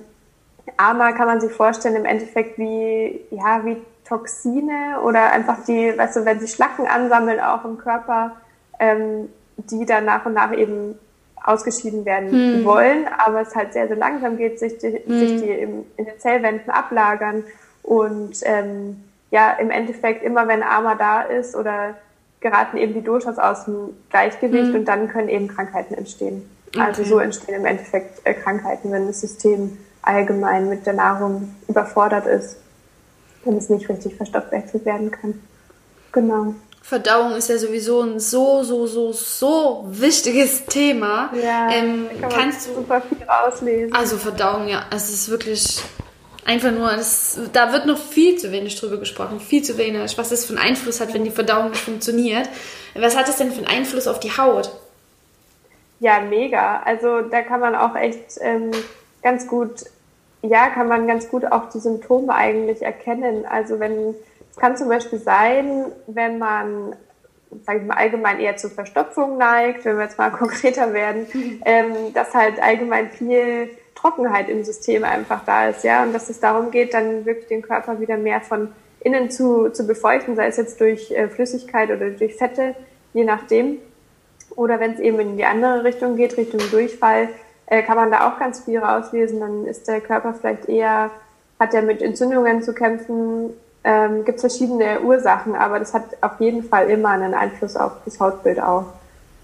Ama 0.76 1.10
kann 1.10 1.26
man 1.26 1.40
sich 1.40 1.50
vorstellen 1.50 1.96
im 1.96 2.04
Endeffekt 2.04 2.56
wie, 2.56 3.20
ja, 3.32 3.64
wie 3.64 3.78
Toxine 4.04 5.00
oder 5.02 5.32
einfach 5.32 5.64
die, 5.66 5.92
weißt 5.98 6.18
du, 6.18 6.24
wenn 6.24 6.38
sie 6.38 6.46
Schlacken 6.46 6.86
ansammeln 6.86 7.40
auch 7.40 7.64
im 7.64 7.78
Körper, 7.78 8.36
ähm, 8.78 9.28
die 9.56 9.86
dann 9.86 10.04
nach 10.04 10.24
und 10.24 10.34
nach 10.34 10.52
eben 10.56 10.96
ausgeschieden 11.42 12.04
werden 12.04 12.30
hm. 12.30 12.64
wollen, 12.64 13.08
aber 13.08 13.40
es 13.40 13.56
halt 13.56 13.72
sehr, 13.72 13.88
sehr 13.88 13.96
langsam 13.96 14.36
geht, 14.36 14.60
sich 14.60 14.78
die, 14.78 15.00
hm. 15.04 15.18
sich 15.18 15.42
die 15.42 15.50
im, 15.50 15.84
in 15.96 16.04
den 16.04 16.20
Zellwänden 16.20 16.70
ablagern 16.70 17.42
und 17.82 18.38
ähm, 18.42 19.02
ja, 19.30 19.52
im 19.52 19.70
Endeffekt 19.70 20.22
immer 20.22 20.48
wenn 20.48 20.62
Armer 20.62 20.96
da 20.96 21.22
ist 21.22 21.54
oder 21.54 21.94
geraten 22.40 22.76
eben 22.76 22.94
die 22.94 23.02
Doshas 23.02 23.38
aus 23.38 23.64
dem 23.64 23.94
Gleichgewicht 24.10 24.70
mhm. 24.70 24.76
und 24.76 24.84
dann 24.86 25.08
können 25.08 25.28
eben 25.28 25.48
Krankheiten 25.48 25.94
entstehen. 25.94 26.48
Okay. 26.68 26.80
Also 26.80 27.04
so 27.04 27.18
entstehen 27.18 27.54
im 27.54 27.66
Endeffekt 27.66 28.20
äh, 28.24 28.34
Krankheiten, 28.34 28.92
wenn 28.92 29.06
das 29.06 29.20
System 29.20 29.76
allgemein 30.02 30.68
mit 30.68 30.86
der 30.86 30.94
Nahrung 30.94 31.54
überfordert 31.68 32.26
ist, 32.26 32.56
wenn 33.44 33.56
es 33.56 33.68
nicht 33.68 33.88
richtig 33.88 34.16
verstoffwechselt 34.16 34.84
werden 34.84 35.10
kann. 35.10 35.40
Genau. 36.12 36.54
Verdauung 36.82 37.32
ist 37.32 37.48
ja 37.48 37.58
sowieso 37.58 38.00
ein 38.00 38.18
so, 38.18 38.62
so, 38.62 38.86
so, 38.86 39.12
so 39.12 39.84
wichtiges 39.88 40.64
Thema. 40.64 41.30
Ja, 41.34 41.70
ähm, 41.70 42.06
kann 42.20 42.30
kannst 42.30 42.68
du 42.68 42.74
super 42.74 43.00
viel 43.02 43.22
rauslesen. 43.22 43.94
Also 43.94 44.16
Verdauung, 44.16 44.66
ja, 44.66 44.86
es 44.90 45.10
ist 45.10 45.28
wirklich 45.28 45.82
Einfach 46.44 46.70
nur, 46.70 46.88
das, 46.90 47.38
da 47.52 47.72
wird 47.72 47.86
noch 47.86 47.98
viel 47.98 48.36
zu 48.36 48.50
wenig 48.50 48.78
drüber 48.78 48.96
gesprochen, 48.96 49.40
viel 49.40 49.62
zu 49.62 49.76
wenig, 49.76 50.16
was 50.16 50.30
das 50.30 50.46
für 50.46 50.56
einen 50.56 50.70
Einfluss 50.70 51.00
hat, 51.00 51.12
wenn 51.12 51.24
die 51.24 51.30
Verdauung 51.30 51.70
nicht 51.70 51.82
funktioniert. 51.82 52.48
Was 52.94 53.16
hat 53.16 53.28
das 53.28 53.36
denn 53.36 53.52
für 53.52 53.58
einen 53.58 53.78
Einfluss 53.78 54.08
auf 54.08 54.20
die 54.20 54.36
Haut? 54.36 54.70
Ja, 56.00 56.20
mega. 56.20 56.82
Also 56.84 57.20
da 57.20 57.42
kann 57.42 57.60
man 57.60 57.74
auch 57.74 57.94
echt 57.94 58.38
ähm, 58.40 58.70
ganz 59.22 59.46
gut, 59.46 59.84
ja, 60.42 60.70
kann 60.70 60.88
man 60.88 61.06
ganz 61.06 61.28
gut 61.28 61.44
auch 61.44 61.68
die 61.68 61.78
Symptome 61.78 62.34
eigentlich 62.34 62.82
erkennen. 62.82 63.44
Also 63.44 63.78
wenn, 63.78 64.14
es 64.50 64.56
kann 64.56 64.76
zum 64.76 64.88
Beispiel 64.88 65.18
sein, 65.18 65.92
wenn 66.06 66.38
man 66.38 66.96
sage 67.64 67.80
ich 67.80 67.86
mal, 67.86 67.96
allgemein 67.96 68.40
eher 68.40 68.56
zur 68.56 68.70
Verstopfung 68.70 69.38
neigt, 69.38 69.84
wenn 69.84 69.96
wir 69.96 70.04
jetzt 70.04 70.18
mal 70.18 70.30
konkreter 70.30 70.92
werden, 70.92 71.26
ähm, 71.64 72.12
dass 72.14 72.34
halt 72.34 72.60
allgemein 72.62 73.10
viel 73.10 73.70
Trockenheit 74.00 74.48
im 74.48 74.64
System 74.64 75.04
einfach 75.04 75.44
da 75.44 75.68
ist, 75.68 75.84
ja, 75.84 76.02
und 76.02 76.12
dass 76.12 76.30
es 76.30 76.40
darum 76.40 76.70
geht, 76.70 76.94
dann 76.94 77.26
wirklich 77.26 77.48
den 77.48 77.62
Körper 77.62 78.00
wieder 78.00 78.16
mehr 78.16 78.40
von 78.40 78.72
innen 79.00 79.30
zu, 79.30 79.70
zu 79.70 79.86
befeuchten, 79.86 80.36
sei 80.36 80.46
es 80.46 80.56
jetzt 80.56 80.80
durch 80.80 81.10
äh, 81.10 81.28
Flüssigkeit 81.28 81.90
oder 81.90 82.10
durch 82.10 82.36
Fette, 82.36 82.74
je 83.12 83.24
nachdem. 83.24 83.78
Oder 84.56 84.80
wenn 84.80 84.94
es 84.94 85.00
eben 85.00 85.20
in 85.20 85.36
die 85.36 85.44
andere 85.44 85.84
Richtung 85.84 86.16
geht, 86.16 86.36
Richtung 86.36 86.60
Durchfall, 86.70 87.28
äh, 87.66 87.82
kann 87.82 87.96
man 87.96 88.10
da 88.10 88.28
auch 88.28 88.38
ganz 88.38 88.60
viel 88.64 88.78
rauslesen. 88.78 89.40
Dann 89.40 89.66
ist 89.66 89.88
der 89.88 90.00
Körper 90.00 90.34
vielleicht 90.34 90.68
eher, 90.68 91.10
hat 91.58 91.72
er 91.72 91.82
mit 91.82 92.02
Entzündungen 92.02 92.62
zu 92.62 92.74
kämpfen, 92.74 93.50
ähm, 93.84 94.24
gibt 94.24 94.40
verschiedene 94.40 95.00
Ursachen, 95.00 95.54
aber 95.54 95.78
das 95.78 95.94
hat 95.94 96.04
auf 96.20 96.38
jeden 96.40 96.62
Fall 96.64 96.90
immer 96.90 97.10
einen 97.10 97.32
Einfluss 97.32 97.76
auf 97.76 97.92
das 98.04 98.20
Hautbild 98.20 98.60
auch. 98.60 98.86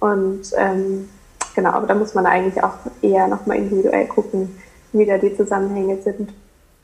Und 0.00 0.42
ähm, 0.56 1.08
genau, 1.56 1.70
aber 1.70 1.88
da 1.88 1.94
muss 1.94 2.14
man 2.14 2.26
eigentlich 2.26 2.62
auch 2.62 2.74
eher 3.02 3.26
nochmal 3.26 3.56
individuell 3.56 4.06
gucken, 4.06 4.56
wie 4.92 5.06
da 5.06 5.18
die 5.18 5.36
Zusammenhänge 5.36 6.00
sind. 6.02 6.32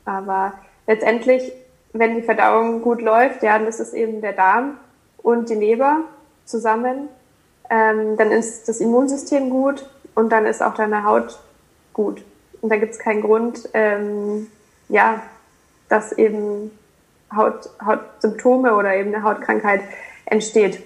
Aber 0.05 0.55
letztendlich, 0.89 1.53
wenn 1.93 2.17
die 2.17 2.23
Verdauung 2.23 2.83
gut 2.83 3.01
läuft, 3.01 3.45
ja, 3.45 3.59
das 3.61 3.79
ist 3.79 3.95
eben 3.95 4.21
der 4.21 4.33
Darm 4.33 4.79
und 5.19 5.49
die 5.49 5.55
Leber 5.55 6.01
zusammen, 6.45 7.09
ähm, 7.71 8.17
dann 8.17 8.33
ist 8.33 8.69
das 8.69 8.81
Immunsystem 8.81 9.51
gut 9.51 9.89
und 10.15 10.31
dann 10.33 10.47
ist 10.47 10.63
auch 10.63 10.75
deine 10.75 11.05
Haut 11.05 11.39
gut. 11.93 12.25
Und 12.61 12.71
da 12.71 12.77
gibt 12.77 12.93
es 12.93 12.99
keinen 12.99 13.23
Grund, 13.23 13.69
ähm, 13.75 14.49
ja, 14.89 15.23
dass 15.89 16.13
eben 16.13 16.71
Haut, 17.35 17.71
Hautsymptome 17.85 18.75
oder 18.75 18.95
eben 18.95 19.15
eine 19.15 19.23
Hautkrankheit 19.23 19.83
entsteht. 20.27 20.83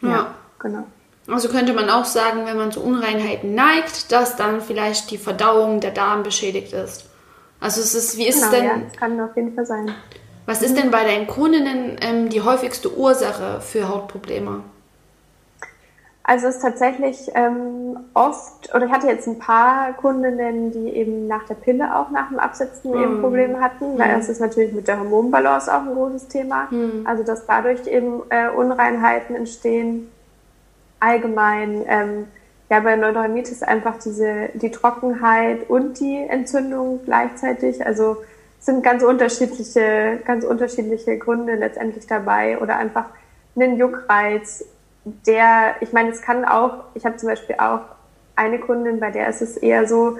Ja, 0.00 0.08
ja 0.08 0.34
genau. 0.58 0.84
Also 1.28 1.48
könnte 1.48 1.72
man 1.72 1.90
auch 1.90 2.04
sagen, 2.04 2.46
wenn 2.46 2.56
man 2.56 2.70
zu 2.70 2.82
Unreinheiten 2.82 3.54
neigt, 3.54 4.12
dass 4.12 4.36
dann 4.36 4.60
vielleicht 4.60 5.10
die 5.10 5.18
Verdauung 5.18 5.80
der 5.80 5.90
Darm 5.90 6.22
beschädigt 6.22 6.72
ist. 6.72 7.06
Also 7.58 7.80
es 7.80 7.94
ist, 7.94 8.16
wie 8.16 8.28
ist 8.28 8.40
genau, 8.40 8.50
denn? 8.52 8.64
Ja, 8.64 8.76
das 8.88 8.96
kann 8.96 9.20
auf 9.20 9.34
jeden 9.34 9.54
Fall 9.54 9.66
sein. 9.66 9.90
Was 10.46 10.62
ist 10.62 10.76
denn 10.76 10.92
bei 10.92 11.02
deinen 11.02 11.26
Kundinnen 11.26 11.96
ähm, 12.00 12.28
die 12.28 12.42
häufigste 12.42 12.96
Ursache 12.96 13.60
für 13.60 13.88
Hautprobleme? 13.88 14.62
Also 16.28 16.48
es 16.48 16.56
ist 16.56 16.62
tatsächlich 16.62 17.30
ähm, 17.34 17.98
oft, 18.14 18.74
oder 18.74 18.86
ich 18.86 18.92
hatte 18.92 19.06
jetzt 19.06 19.28
ein 19.28 19.38
paar 19.38 19.92
Kundinnen, 19.92 20.72
die 20.72 20.90
eben 20.90 21.28
nach 21.28 21.44
der 21.46 21.54
Pille 21.54 21.96
auch 21.96 22.10
nach 22.10 22.30
dem 22.30 22.40
Absetzen 22.40 22.90
mm. 22.90 23.02
eben 23.02 23.20
Probleme 23.20 23.60
hatten. 23.60 23.94
Mm. 23.94 23.98
Das 23.98 24.28
ist 24.28 24.40
natürlich 24.40 24.72
mit 24.72 24.88
der 24.88 24.98
Hormonbalance 24.98 25.72
auch 25.72 25.82
ein 25.82 25.94
großes 25.94 26.26
Thema. 26.26 26.64
Mm. 26.72 27.06
Also 27.06 27.22
dass 27.22 27.46
dadurch 27.46 27.86
eben 27.86 28.22
äh, 28.30 28.48
Unreinheiten 28.48 29.36
entstehen. 29.36 30.10
Allgemein, 31.00 31.84
ähm, 31.86 32.26
ja, 32.68 32.80
bei 32.80 32.96
Neurodermitis 32.96 33.62
einfach 33.62 33.98
diese, 33.98 34.48
die 34.54 34.70
Trockenheit 34.70 35.68
und 35.68 36.00
die 36.00 36.16
Entzündung 36.28 37.00
gleichzeitig. 37.04 37.84
Also 37.84 38.16
sind 38.60 38.82
ganz 38.82 39.02
unterschiedliche, 39.02 40.20
ganz 40.24 40.44
unterschiedliche 40.44 41.18
Gründe 41.18 41.54
letztendlich 41.54 42.06
dabei 42.06 42.58
oder 42.58 42.76
einfach 42.76 43.06
einen 43.54 43.76
Juckreiz, 43.78 44.64
der, 45.26 45.76
ich 45.80 45.92
meine, 45.92 46.10
es 46.10 46.20
kann 46.20 46.44
auch, 46.44 46.84
ich 46.94 47.06
habe 47.06 47.16
zum 47.16 47.28
Beispiel 47.28 47.56
auch 47.58 47.80
eine 48.34 48.58
Kundin, 48.58 48.98
bei 48.98 49.10
der 49.10 49.28
ist 49.28 49.40
es 49.40 49.56
eher 49.56 49.86
so, 49.86 50.18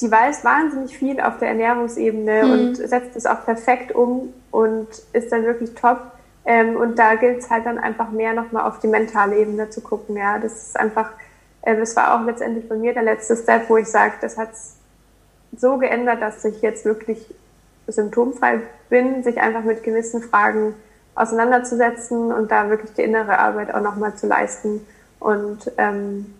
die 0.00 0.10
weiß 0.10 0.44
wahnsinnig 0.44 0.96
viel 0.96 1.20
auf 1.20 1.38
der 1.38 1.48
Ernährungsebene 1.48 2.44
mhm. 2.44 2.52
und 2.52 2.74
setzt 2.76 3.16
es 3.16 3.26
auch 3.26 3.44
perfekt 3.44 3.92
um 3.92 4.32
und 4.50 4.88
ist 5.12 5.32
dann 5.32 5.44
wirklich 5.44 5.74
top. 5.74 6.00
Ähm, 6.50 6.74
und 6.74 6.98
da 6.98 7.14
gilt 7.14 7.38
es 7.38 7.48
halt 7.48 7.64
dann 7.64 7.78
einfach 7.78 8.10
mehr 8.10 8.32
nochmal 8.32 8.66
auf 8.66 8.80
die 8.80 8.88
mentale 8.88 9.36
Ebene 9.38 9.70
zu 9.70 9.80
gucken. 9.80 10.16
Ja, 10.16 10.36
das 10.40 10.52
ist 10.66 10.80
einfach, 10.80 11.12
äh, 11.62 11.76
das 11.76 11.94
war 11.94 12.16
auch 12.16 12.26
letztendlich 12.26 12.68
bei 12.68 12.74
mir 12.74 12.92
der 12.92 13.04
letzte 13.04 13.36
Step, 13.36 13.70
wo 13.70 13.76
ich 13.76 13.86
sage, 13.86 14.14
das 14.20 14.36
hat 14.36 14.50
so 15.56 15.78
geändert, 15.78 16.20
dass 16.20 16.44
ich 16.44 16.60
jetzt 16.60 16.84
wirklich 16.84 17.32
symptomfrei 17.86 18.62
bin, 18.88 19.22
sich 19.22 19.40
einfach 19.40 19.62
mit 19.62 19.84
gewissen 19.84 20.22
Fragen 20.24 20.74
auseinanderzusetzen 21.14 22.32
und 22.32 22.50
da 22.50 22.68
wirklich 22.68 22.94
die 22.94 23.02
innere 23.02 23.38
Arbeit 23.38 23.72
auch 23.72 23.80
nochmal 23.80 24.16
zu 24.16 24.26
leisten. 24.26 24.84
Und 25.20 25.70
ähm, 25.78 26.34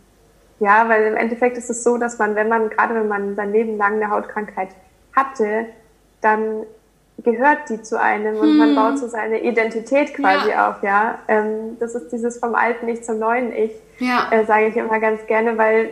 ja, 0.58 0.88
weil 0.88 1.04
im 1.04 1.16
Endeffekt 1.16 1.56
ist 1.56 1.70
es 1.70 1.84
so, 1.84 1.98
dass 1.98 2.18
man, 2.18 2.34
wenn 2.34 2.48
man, 2.48 2.68
gerade 2.68 2.96
wenn 2.96 3.06
man 3.06 3.36
sein 3.36 3.52
Leben 3.52 3.76
lang 3.76 3.94
eine 3.94 4.10
Hautkrankheit 4.10 4.70
hatte, 5.14 5.66
dann 6.20 6.64
gehört 7.22 7.68
die 7.68 7.82
zu 7.82 8.00
einem 8.00 8.36
und 8.36 8.48
hm. 8.48 8.56
man 8.56 8.74
baut 8.74 8.98
so 8.98 9.08
seine 9.08 9.42
Identität 9.42 10.14
quasi 10.14 10.50
ja. 10.50 10.70
auf, 10.70 10.82
ja. 10.82 11.18
Ähm, 11.28 11.76
das 11.78 11.94
ist 11.94 12.10
dieses 12.12 12.38
vom 12.38 12.54
alten 12.54 12.88
Ich 12.88 13.02
zum 13.02 13.18
neuen 13.18 13.52
Ich, 13.52 13.72
ja. 13.98 14.28
äh, 14.30 14.44
sage 14.44 14.68
ich 14.68 14.76
immer 14.76 15.00
ganz 15.00 15.26
gerne, 15.26 15.58
weil 15.58 15.90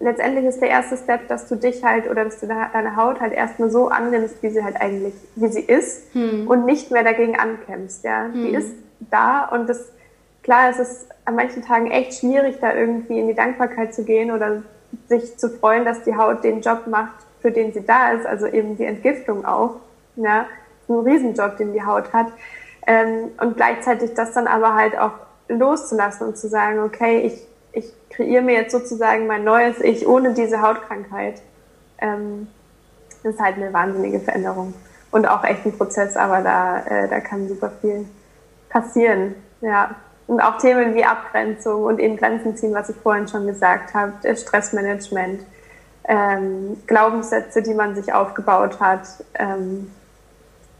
letztendlich 0.00 0.46
ist 0.46 0.60
der 0.60 0.70
erste 0.70 0.96
Step, 0.96 1.28
dass 1.28 1.46
du 1.46 1.56
dich 1.56 1.84
halt 1.84 2.10
oder 2.10 2.24
dass 2.24 2.40
du 2.40 2.46
deine 2.46 2.96
Haut 2.96 3.20
halt 3.20 3.32
erstmal 3.32 3.70
so 3.70 3.88
annimmst, 3.88 4.42
wie 4.42 4.50
sie 4.50 4.64
halt 4.64 4.80
eigentlich, 4.80 5.14
wie 5.36 5.48
sie 5.48 5.60
ist 5.60 6.12
hm. 6.14 6.48
und 6.48 6.64
nicht 6.64 6.90
mehr 6.90 7.04
dagegen 7.04 7.38
ankämpfst, 7.38 8.04
ja. 8.04 8.24
Hm. 8.24 8.32
Die 8.34 8.54
ist 8.54 8.74
da 9.10 9.44
und 9.44 9.68
das, 9.68 9.92
klar, 10.42 10.70
es 10.70 10.78
ist 10.78 11.06
an 11.24 11.36
manchen 11.36 11.62
Tagen 11.62 11.90
echt 11.90 12.14
schwierig, 12.14 12.56
da 12.60 12.74
irgendwie 12.74 13.18
in 13.18 13.28
die 13.28 13.34
Dankbarkeit 13.34 13.94
zu 13.94 14.04
gehen 14.04 14.30
oder 14.30 14.62
sich 15.08 15.36
zu 15.38 15.48
freuen, 15.48 15.84
dass 15.84 16.02
die 16.02 16.16
Haut 16.16 16.42
den 16.42 16.60
Job 16.60 16.86
macht, 16.86 17.14
für 17.40 17.50
den 17.50 17.72
sie 17.72 17.84
da 17.84 18.12
ist, 18.12 18.26
also 18.26 18.46
eben 18.46 18.76
die 18.76 18.84
Entgiftung 18.84 19.44
auch, 19.44 19.76
ja. 20.22 20.46
Ein 20.88 20.98
Riesenjob, 20.98 21.56
den 21.56 21.72
die 21.72 21.84
Haut 21.84 22.12
hat. 22.12 22.26
Ähm, 22.86 23.30
und 23.40 23.56
gleichzeitig 23.56 24.14
das 24.14 24.32
dann 24.32 24.46
aber 24.46 24.74
halt 24.74 24.98
auch 24.98 25.12
loszulassen 25.48 26.28
und 26.28 26.36
zu 26.36 26.48
sagen, 26.48 26.80
okay, 26.80 27.20
ich 27.20 27.46
ich 27.72 27.92
kreiere 28.10 28.42
mir 28.42 28.54
jetzt 28.54 28.72
sozusagen 28.72 29.26
mein 29.26 29.44
neues 29.44 29.80
Ich 29.80 30.06
ohne 30.06 30.34
diese 30.34 30.60
Hautkrankheit. 30.60 31.40
Ähm, 31.98 32.48
ist 33.22 33.38
halt 33.38 33.56
eine 33.56 33.72
wahnsinnige 33.72 34.20
Veränderung 34.20 34.72
und 35.10 35.26
auch 35.26 35.44
echt 35.44 35.66
ein 35.66 35.76
Prozess, 35.76 36.16
aber 36.16 36.40
da, 36.40 36.78
äh, 36.86 37.08
da 37.08 37.20
kann 37.20 37.48
super 37.48 37.70
viel 37.80 38.06
passieren. 38.70 39.34
Ja. 39.60 39.94
Und 40.26 40.40
auch 40.40 40.56
Themen 40.58 40.94
wie 40.94 41.04
Abgrenzung 41.04 41.82
und 41.82 41.98
eben 41.98 42.16
Grenzen 42.16 42.56
ziehen, 42.56 42.72
was 42.72 42.88
ich 42.88 42.96
vorhin 42.96 43.28
schon 43.28 43.46
gesagt 43.46 43.92
habe, 43.94 44.36
Stressmanagement, 44.36 45.42
ähm, 46.04 46.78
Glaubenssätze, 46.86 47.62
die 47.62 47.74
man 47.74 47.94
sich 47.94 48.14
aufgebaut 48.14 48.80
hat, 48.80 49.06
ähm, 49.34 49.90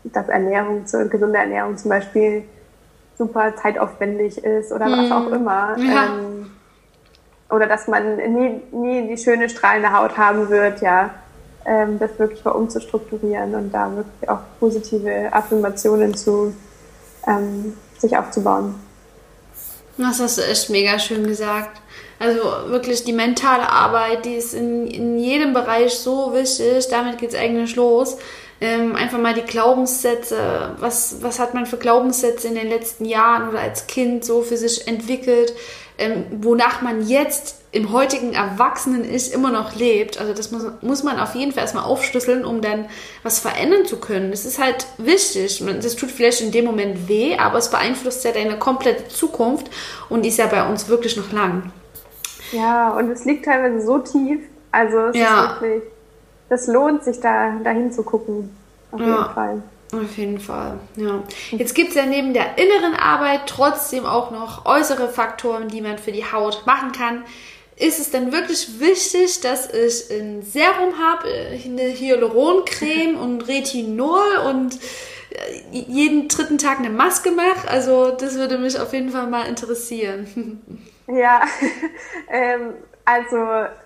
dass 0.04 0.28
Ernährung, 0.28 0.84
gesunde 0.84 1.38
Ernährung 1.38 1.76
zum 1.76 1.90
Beispiel 1.90 2.44
super 3.18 3.54
zeitaufwendig 3.56 4.38
ist 4.38 4.72
oder 4.72 4.86
was 4.86 5.10
auch 5.12 5.28
mhm. 5.28 5.34
immer. 5.34 5.76
Ja. 5.78 6.06
Ähm, 6.06 6.50
oder 7.50 7.66
dass 7.66 7.88
man 7.88 8.16
nie, 8.16 8.62
nie 8.72 9.08
die 9.08 9.18
schöne 9.18 9.48
strahlende 9.48 9.92
Haut 9.92 10.16
haben 10.16 10.48
wird, 10.48 10.80
ja, 10.80 11.10
ähm, 11.66 11.98
das 11.98 12.18
wirklich 12.18 12.44
mal 12.44 12.52
umzustrukturieren 12.52 13.54
und 13.54 13.72
da 13.72 13.94
wirklich 13.94 14.28
auch 14.28 14.38
positive 14.58 15.32
Affirmationen 15.32 16.14
zu 16.14 16.54
ähm, 17.26 17.76
sich 17.98 18.16
aufzubauen. 18.16 18.74
Das 19.98 20.20
hast 20.20 20.38
du 20.38 20.42
echt 20.42 20.70
mega 20.70 20.98
schön 20.98 21.26
gesagt. 21.26 21.82
Also 22.18 22.42
wirklich 22.68 23.04
die 23.04 23.12
mentale 23.12 23.68
Arbeit, 23.68 24.24
die 24.24 24.34
ist 24.34 24.54
in, 24.54 24.86
in 24.86 25.18
jedem 25.18 25.52
Bereich 25.52 25.98
so 25.98 26.32
wichtig. 26.32 26.88
Damit 26.88 27.18
geht 27.18 27.30
es 27.30 27.34
eigentlich 27.34 27.76
los. 27.76 28.16
Ähm, 28.60 28.94
einfach 28.94 29.18
mal 29.18 29.34
die 29.34 29.42
Glaubenssätze. 29.42 30.74
Was, 30.78 31.22
was 31.22 31.38
hat 31.38 31.54
man 31.54 31.66
für 31.66 31.78
Glaubenssätze 31.78 32.48
in 32.48 32.54
den 32.54 32.68
letzten 32.68 33.06
Jahren 33.06 33.48
oder 33.48 33.60
als 33.60 33.86
Kind 33.86 34.24
so 34.24 34.42
für 34.42 34.56
sich 34.56 34.86
entwickelt? 34.86 35.54
ähm, 36.00 36.24
wonach 36.30 36.80
man 36.80 37.06
jetzt 37.06 37.60
im 37.72 37.92
heutigen 37.92 38.32
Erwachsenen 38.32 39.04
ist, 39.04 39.32
immer 39.32 39.52
noch 39.52 39.76
lebt. 39.76 40.18
Also 40.18 40.32
das 40.32 40.50
muss, 40.50 40.64
muss 40.80 41.02
man 41.04 41.20
auf 41.20 41.34
jeden 41.34 41.52
Fall 41.52 41.62
erstmal 41.62 41.84
aufschlüsseln, 41.84 42.44
um 42.44 42.62
dann 42.62 42.86
was 43.22 43.38
verändern 43.38 43.84
zu 43.84 44.00
können. 44.00 44.30
Das 44.30 44.46
ist 44.46 44.58
halt 44.58 44.86
wichtig. 44.96 45.62
Das 45.80 45.94
tut 45.96 46.10
vielleicht 46.10 46.40
in 46.40 46.52
dem 46.52 46.64
Moment 46.64 47.06
weh, 47.06 47.36
aber 47.36 47.58
es 47.58 47.70
beeinflusst 47.70 48.24
ja 48.24 48.32
deine 48.32 48.58
komplette 48.58 49.08
Zukunft 49.08 49.70
und 50.08 50.22
die 50.22 50.30
ist 50.30 50.38
ja 50.38 50.46
bei 50.46 50.66
uns 50.66 50.88
wirklich 50.88 51.16
noch 51.18 51.30
lang. 51.32 51.70
Ja, 52.50 52.96
und 52.96 53.10
es 53.10 53.26
liegt 53.26 53.44
teilweise 53.44 53.84
so 53.84 53.98
tief. 53.98 54.40
Also 54.72 54.98
es 55.08 55.16
ja. 55.16 55.44
ist 55.44 55.60
wirklich, 55.60 55.82
das 56.50 56.66
lohnt 56.66 57.04
sich 57.04 57.20
da 57.20 57.58
dahin 57.64 57.90
zu 57.90 58.02
gucken. 58.02 58.54
Auf 58.90 59.00
jeden 59.00 59.12
ja. 59.12 59.30
Fall. 59.32 59.62
Auf 59.92 60.18
jeden 60.18 60.38
Fall, 60.38 60.78
ja. 60.96 61.22
Jetzt 61.50 61.74
gibt 61.74 61.90
es 61.90 61.96
ja 61.96 62.06
neben 62.06 62.32
der 62.32 62.58
inneren 62.58 62.94
Arbeit 62.94 63.40
trotzdem 63.46 64.06
auch 64.06 64.30
noch 64.30 64.64
äußere 64.66 65.08
Faktoren, 65.08 65.68
die 65.68 65.80
man 65.80 65.98
für 65.98 66.12
die 66.12 66.24
Haut 66.24 66.64
machen 66.66 66.92
kann. 66.92 67.24
Ist 67.76 67.98
es 67.98 68.10
denn 68.10 68.30
wirklich 68.30 68.78
wichtig, 68.78 69.40
dass 69.40 69.72
ich 69.72 70.10
ein 70.10 70.42
Serum 70.42 70.98
habe, 70.98 71.26
eine 71.64 71.88
Hyaluroncreme 71.88 73.16
und 73.16 73.48
Retinol 73.48 74.36
und 74.48 74.78
äh, 75.30 75.78
jeden 75.78 76.28
dritten 76.28 76.58
Tag 76.58 76.78
eine 76.78 76.90
Maske 76.90 77.30
mache? 77.30 77.68
Also 77.68 78.10
das 78.10 78.34
würde 78.34 78.58
mich 78.58 78.78
auf 78.78 78.92
jeden 78.92 79.10
Fall 79.10 79.26
mal 79.28 79.46
interessieren. 79.46 80.60
Ja, 81.12 81.42
ähm, 82.30 82.74
also 83.04 83.36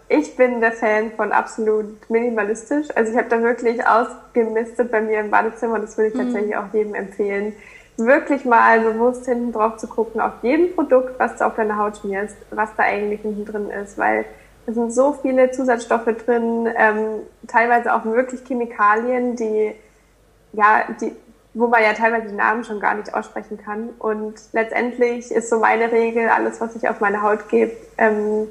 ich 0.09 0.37
bin 0.37 0.61
der 0.61 0.73
Fan 0.73 1.13
von 1.13 1.33
absolut 1.33 2.11
minimalistisch. 2.11 2.89
Also 2.95 3.13
ich 3.13 3.19
habe 3.19 3.29
da 3.29 3.43
wirklich 3.43 3.87
ausgemistet 3.87 4.91
bei 4.91 5.01
mir 5.01 5.21
im 5.21 5.31
Badezimmer. 5.31 5.79
Das 5.79 5.97
würde 5.97 6.09
ich 6.09 6.15
mhm. 6.15 6.19
tatsächlich 6.25 6.57
auch 6.57 6.73
jedem 6.73 6.95
empfehlen. 6.95 7.55
Wirklich 7.97 8.45
mal 8.45 8.81
bewusst 8.81 9.25
hinten 9.25 9.53
drauf 9.53 9.77
zu 9.77 9.87
gucken, 9.87 10.21
auf 10.21 10.33
jedem 10.43 10.75
Produkt, 10.75 11.19
was 11.19 11.37
du 11.37 11.47
auf 11.47 11.55
deine 11.55 11.79
Haut 11.79 11.99
schmierst, 11.99 12.37
was 12.51 12.71
da 12.77 12.83
eigentlich 12.83 13.21
hinten 13.21 13.45
drin 13.45 13.71
ist. 13.71 13.97
Weil 13.97 14.25
es 14.67 14.75
sind 14.75 14.93
so 14.93 15.13
viele 15.13 15.51
Zusatzstoffe 15.51 16.09
drin, 16.25 16.69
ähm, 16.77 17.21
teilweise 17.47 17.95
auch 17.95 18.05
wirklich 18.05 18.45
Chemikalien, 18.45 19.37
die, 19.37 19.73
ja, 20.53 20.85
die, 21.01 21.13
wo 21.55 21.69
man 21.69 21.83
ja 21.83 21.93
teilweise 21.93 22.29
die 22.29 22.35
Namen 22.35 22.65
schon 22.65 22.81
gar 22.81 22.95
nicht 22.95 23.15
aussprechen 23.15 23.59
kann. 23.59 23.91
Und 23.99 24.35
letztendlich 24.53 25.31
ist 25.31 25.49
so 25.49 25.61
meine 25.61 25.93
Regel, 25.93 26.29
alles, 26.29 26.61
was 26.61 26.75
ich 26.77 26.89
auf 26.89 27.01
meine 27.01 27.23
Haut 27.23 27.49
gebe, 27.49 27.73
ähm, 27.97 28.49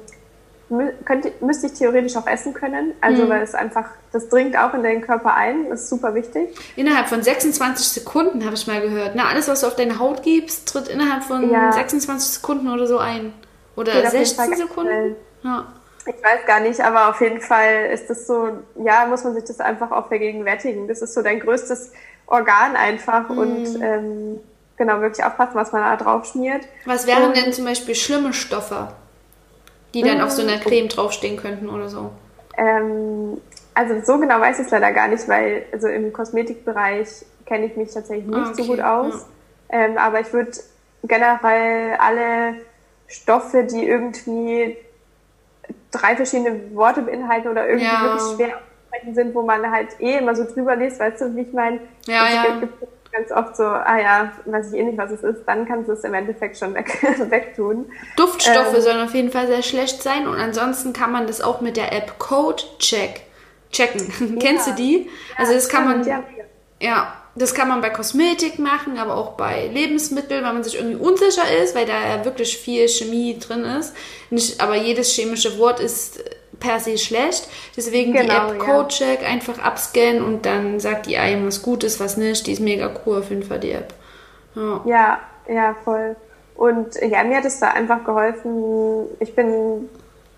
könnte, 1.04 1.32
müsste 1.40 1.66
ich 1.66 1.74
theoretisch 1.74 2.16
auch 2.16 2.26
essen 2.26 2.54
können. 2.54 2.92
Also, 3.00 3.24
mhm. 3.24 3.28
weil 3.28 3.42
es 3.42 3.54
einfach, 3.54 3.86
das 4.12 4.28
dringt 4.28 4.56
auch 4.56 4.74
in 4.74 4.82
den 4.82 5.00
Körper 5.02 5.34
ein. 5.34 5.68
Das 5.68 5.82
ist 5.82 5.88
super 5.90 6.14
wichtig. 6.14 6.54
Innerhalb 6.76 7.08
von 7.08 7.22
26 7.22 7.86
Sekunden 7.86 8.44
habe 8.44 8.54
ich 8.54 8.66
mal 8.66 8.80
gehört. 8.80 9.12
Na, 9.14 9.28
alles, 9.28 9.48
was 9.48 9.60
du 9.60 9.66
auf 9.66 9.76
deine 9.76 9.98
Haut 9.98 10.22
gibst, 10.22 10.68
tritt 10.68 10.88
innerhalb 10.88 11.24
von 11.24 11.50
ja. 11.50 11.72
26 11.72 12.34
Sekunden 12.34 12.68
oder 12.68 12.86
so 12.86 12.98
ein. 12.98 13.32
Oder 13.76 14.08
16 14.08 14.54
Sekunden. 14.54 15.16
Ja. 15.42 15.66
Ich 16.06 16.22
weiß 16.22 16.46
gar 16.46 16.60
nicht, 16.60 16.80
aber 16.80 17.08
auf 17.08 17.20
jeden 17.20 17.40
Fall 17.40 17.86
ist 17.92 18.10
das 18.10 18.26
so, 18.26 18.50
ja, 18.84 19.06
muss 19.06 19.24
man 19.24 19.34
sich 19.34 19.44
das 19.44 19.60
einfach 19.60 19.90
auch 19.90 20.08
vergegenwärtigen. 20.08 20.86
Das 20.86 21.00
ist 21.00 21.14
so 21.14 21.22
dein 21.22 21.40
größtes 21.40 21.92
Organ 22.26 22.76
einfach 22.76 23.28
mhm. 23.30 23.38
und 23.38 23.82
ähm, 23.82 24.40
genau, 24.76 25.00
wirklich 25.00 25.24
aufpassen, 25.24 25.54
was 25.54 25.72
man 25.72 25.82
da 25.82 25.96
drauf 25.96 26.26
schmiert. 26.26 26.66
Was 26.84 27.06
wären 27.06 27.28
und, 27.28 27.36
denn 27.36 27.52
zum 27.52 27.64
Beispiel 27.64 27.94
schlimme 27.94 28.32
Stoffe? 28.32 28.88
Die 29.94 30.02
dann 30.02 30.20
auf 30.20 30.30
so 30.30 30.42
einer 30.42 30.58
Creme 30.58 30.88
draufstehen 30.88 31.36
könnten 31.36 31.68
oder 31.68 31.88
so? 31.88 32.10
Ähm, 32.56 33.40
also 33.74 33.94
so 34.04 34.18
genau 34.18 34.40
weiß 34.40 34.58
ich 34.58 34.66
es 34.66 34.70
leider 34.70 34.92
gar 34.92 35.08
nicht, 35.08 35.28
weil 35.28 35.64
also 35.72 35.88
im 35.88 36.12
Kosmetikbereich 36.12 37.24
kenne 37.46 37.66
ich 37.66 37.76
mich 37.76 37.92
tatsächlich 37.92 38.26
nicht 38.26 38.50
okay. 38.50 38.62
so 38.62 38.64
gut 38.64 38.80
aus. 38.80 39.26
Ja. 39.70 39.78
Ähm, 39.78 39.98
aber 39.98 40.20
ich 40.20 40.32
würde 40.32 40.52
generell 41.04 41.96
alle 41.98 42.56
Stoffe, 43.06 43.64
die 43.64 43.86
irgendwie 43.86 44.76
drei 45.90 46.16
verschiedene 46.16 46.74
Worte 46.74 47.02
beinhalten 47.02 47.48
oder 47.48 47.66
irgendwie 47.66 47.86
ja. 47.86 48.02
wirklich 48.02 48.36
schwer 48.36 48.60
sind, 49.12 49.34
wo 49.34 49.42
man 49.42 49.70
halt 49.70 50.00
eh 50.00 50.18
immer 50.18 50.36
so 50.36 50.44
drüber 50.44 50.76
liest, 50.76 51.00
weißt 51.00 51.20
du, 51.20 51.36
wie 51.36 51.42
ich 51.42 51.52
meine? 51.52 51.80
Ja, 52.06 52.28
ja. 52.28 52.62
Ganz 53.14 53.30
oft 53.30 53.56
so, 53.56 53.64
ah 53.64 53.98
ja, 53.98 54.32
weiß 54.44 54.72
ich 54.72 54.80
eh 54.80 54.82
nicht, 54.82 54.98
was 54.98 55.10
es 55.10 55.22
ist, 55.22 55.44
dann 55.46 55.66
kannst 55.66 55.88
du 55.88 55.92
es 55.92 56.02
im 56.04 56.14
Endeffekt 56.14 56.58
schon 56.58 56.74
weg, 56.74 56.98
wegtun. 57.30 57.86
Duftstoffe 58.16 58.74
ähm, 58.74 58.80
sollen 58.80 59.04
auf 59.04 59.14
jeden 59.14 59.30
Fall 59.30 59.46
sehr 59.46 59.62
schlecht 59.62 60.02
sein 60.02 60.26
und 60.26 60.36
ansonsten 60.36 60.92
kann 60.92 61.12
man 61.12 61.26
das 61.26 61.40
auch 61.40 61.60
mit 61.60 61.76
der 61.76 61.92
App 61.92 62.18
Code 62.18 62.62
Check 62.78 63.22
checken. 63.70 64.12
Ja. 64.34 64.40
Kennst 64.40 64.66
du 64.66 64.72
die? 64.72 65.08
Also 65.36 65.52
das 65.52 65.68
kann 65.68 65.84
man, 65.84 66.06
ja, 66.06 66.24
ja, 66.80 67.12
das 67.34 67.54
kann 67.54 67.68
man 67.68 67.80
bei 67.80 67.90
Kosmetik 67.90 68.58
machen, 68.58 68.98
aber 68.98 69.16
auch 69.16 69.32
bei 69.32 69.68
Lebensmitteln, 69.68 70.44
weil 70.44 70.52
man 70.52 70.64
sich 70.64 70.76
irgendwie 70.76 70.96
unsicher 70.96 71.50
ist, 71.62 71.74
weil 71.74 71.86
da 71.86 72.16
ja 72.16 72.24
wirklich 72.24 72.56
viel 72.56 72.88
Chemie 72.88 73.38
drin 73.38 73.64
ist. 73.64 73.94
Nicht, 74.30 74.60
aber 74.60 74.76
jedes 74.76 75.12
chemische 75.12 75.58
Wort 75.58 75.80
ist 75.80 76.22
per 76.60 76.80
se 76.80 76.98
schlecht. 76.98 77.48
Deswegen 77.76 78.12
genau, 78.12 78.50
die 78.50 78.56
App 78.56 78.58
CodeCheck 78.58 79.22
ja. 79.22 79.28
einfach 79.28 79.58
abscannen 79.58 80.22
und 80.22 80.46
dann 80.46 80.80
sagt 80.80 81.06
die 81.06 81.16
einem, 81.16 81.46
was 81.46 81.62
gut 81.62 81.84
ist, 81.84 82.00
was 82.00 82.16
nicht. 82.16 82.46
Die 82.46 82.52
ist 82.52 82.60
mega 82.60 82.90
cool 83.04 83.18
auf 83.18 83.30
jeden 83.30 83.42
Fall, 83.42 83.60
die 83.60 83.72
App. 83.72 83.94
Ja, 84.54 84.82
ja, 84.84 85.18
ja 85.48 85.76
voll. 85.84 86.16
Und 86.56 86.94
ja, 86.96 87.24
mir 87.24 87.38
hat 87.38 87.44
es 87.44 87.58
da 87.58 87.70
einfach 87.70 88.04
geholfen. 88.04 89.06
Ich 89.18 89.34
bin 89.34 89.88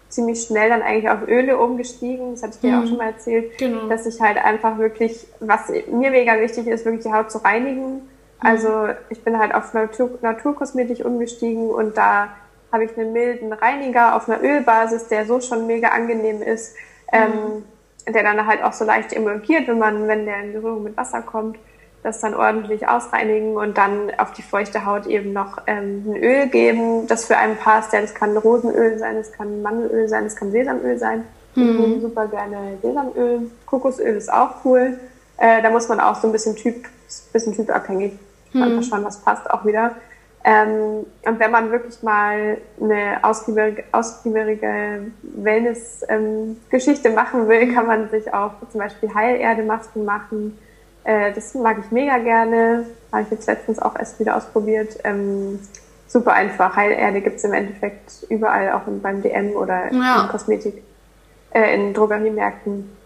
ziemlich 0.09 0.43
schnell 0.43 0.71
dann 0.71 0.83
eigentlich 0.83 1.11
auf 1.11 1.27
Öle 1.29 1.59
umgestiegen. 1.59 2.33
Das 2.33 2.43
hatte 2.43 2.55
ich 2.55 2.61
dir 2.61 2.73
mhm. 2.73 2.83
auch 2.83 2.87
schon 2.87 2.97
mal 2.97 3.09
erzählt, 3.09 3.59
genau. 3.59 3.89
dass 3.89 4.07
ich 4.07 4.21
halt 4.21 4.39
einfach 4.39 4.79
wirklich, 4.79 5.27
was 5.41 5.69
mir 5.69 6.11
mega 6.11 6.41
wichtig 6.41 6.67
ist, 6.67 6.85
wirklich 6.85 7.05
die 7.05 7.13
Haut 7.13 7.31
zu 7.31 7.39
reinigen. 7.39 7.95
Mhm. 7.95 8.01
Also 8.41 8.89
ich 9.11 9.23
bin 9.23 9.39
halt 9.39 9.55
auf 9.55 9.75
Natur, 9.75 10.19
Naturkosmetik 10.23 11.05
umgestiegen 11.05 11.69
und 11.69 11.97
da 11.97 12.29
habe 12.73 12.85
ich 12.85 12.97
einen 12.97 13.13
milden 13.13 13.53
Reiniger 13.53 14.17
auf 14.17 14.29
einer 14.29 14.43
Ölbasis, 14.43 15.09
der 15.09 15.27
so 15.27 15.41
schon 15.41 15.67
mega 15.67 15.89
angenehm 15.89 16.43
ist, 16.43 16.75
mhm. 17.13 17.65
ähm, 18.07 18.15
der 18.15 18.23
dann 18.23 18.47
halt 18.47 18.63
auch 18.63 18.73
so 18.73 18.85
leicht 18.85 19.13
emulgiert, 19.13 19.69
wenn 19.69 19.79
man, 19.79 20.09
wenn 20.09 20.27
der 20.27 20.43
in 20.43 20.53
Berührung 20.53 20.85
mit 20.85 20.97
Wasser 20.97 21.23
kommt, 21.23 21.59
das 22.03 22.21
dann 22.21 22.35
ordentlich 22.35 22.87
ausreinigen 22.87 23.57
und 23.57 23.77
dann 23.79 24.13
auf 24.19 24.33
die 24.33 24.43
feuchte 24.43 24.87
Haut 24.87 25.07
eben 25.07 25.33
noch 25.33 25.59
ähm, 25.67 26.05
ein 26.07 26.17
Öl 26.23 26.47
geben, 26.47 27.07
das 27.09 27.25
für 27.25 27.37
einen 27.37 27.57
passt. 27.57 27.93
Ja, 27.93 28.01
das 28.01 28.15
kann 28.15 28.37
Rosenöl 28.37 28.99
sein, 28.99 29.17
das 29.17 29.33
kann 29.33 29.61
Mandelöl 29.63 30.09
sein, 30.09 30.25
das 30.25 30.37
kann 30.37 30.53
Sesamöl 30.53 30.99
sein. 30.99 31.25
Mhm. 31.57 31.71
Ich 31.71 31.79
nehme 31.79 32.01
super 32.01 32.29
gerne 32.29 32.79
Sesamöl. 32.81 33.51
Kokosöl 33.67 34.17
ist 34.17 34.33
auch 34.33 34.65
cool. 34.65 35.01
Äh, 35.39 35.63
da 35.63 35.71
muss 35.71 35.89
man 35.89 35.99
auch 35.99 36.15
so 36.15 36.29
ein 36.29 36.33
bisschen 36.33 36.55
typ, 36.55 36.87
bisschen 37.33 37.55
typabhängig 37.55 38.13
mhm. 38.53 38.63
einfach 38.63 38.83
schauen, 38.89 39.05
was 39.05 39.21
passt 39.23 39.51
auch 39.51 39.65
wieder. 39.65 39.97
Ähm, 40.49 41.05
und 41.25 41.41
wenn 41.41 41.51
man 41.51 41.73
wirklich 41.73 42.05
mal 42.05 42.59
eine 42.81 43.19
ausgiebige, 43.23 43.83
ausgiebige 43.91 45.11
Wellness-Geschichte 45.23 47.09
ähm, 47.09 47.15
machen 47.17 47.49
will, 47.49 47.75
kann 47.75 47.89
man 47.89 48.09
sich 48.11 48.33
auch 48.33 48.53
zum 48.71 48.79
Beispiel 48.79 49.13
Heilerde-Masken 49.13 50.05
machen. 50.05 50.57
Äh, 51.03 51.33
das 51.33 51.53
mag 51.55 51.79
ich 51.85 51.91
mega 51.91 52.19
gerne. 52.19 52.87
Habe 53.11 53.23
ich 53.23 53.31
jetzt 53.33 53.49
letztens 53.49 53.81
auch 53.81 53.99
erst 53.99 54.21
wieder 54.21 54.37
ausprobiert. 54.37 54.97
Ähm, 55.03 55.59
super 56.07 56.35
einfach. 56.35 56.77
Heilerde 56.77 57.23
gibt 57.23 57.39
es 57.39 57.45
im 57.45 57.53
Endeffekt 57.53 58.25
überall, 58.29 58.71
auch 58.71 58.83
beim 59.03 59.23
DM 59.23 59.51
oder 59.51 59.93
ja. 59.93 60.23
in 60.23 60.29
Kosmetik, 60.29 60.81
äh, 61.51 61.75
in 61.75 61.93
Drogeriemärkten. 61.93 62.97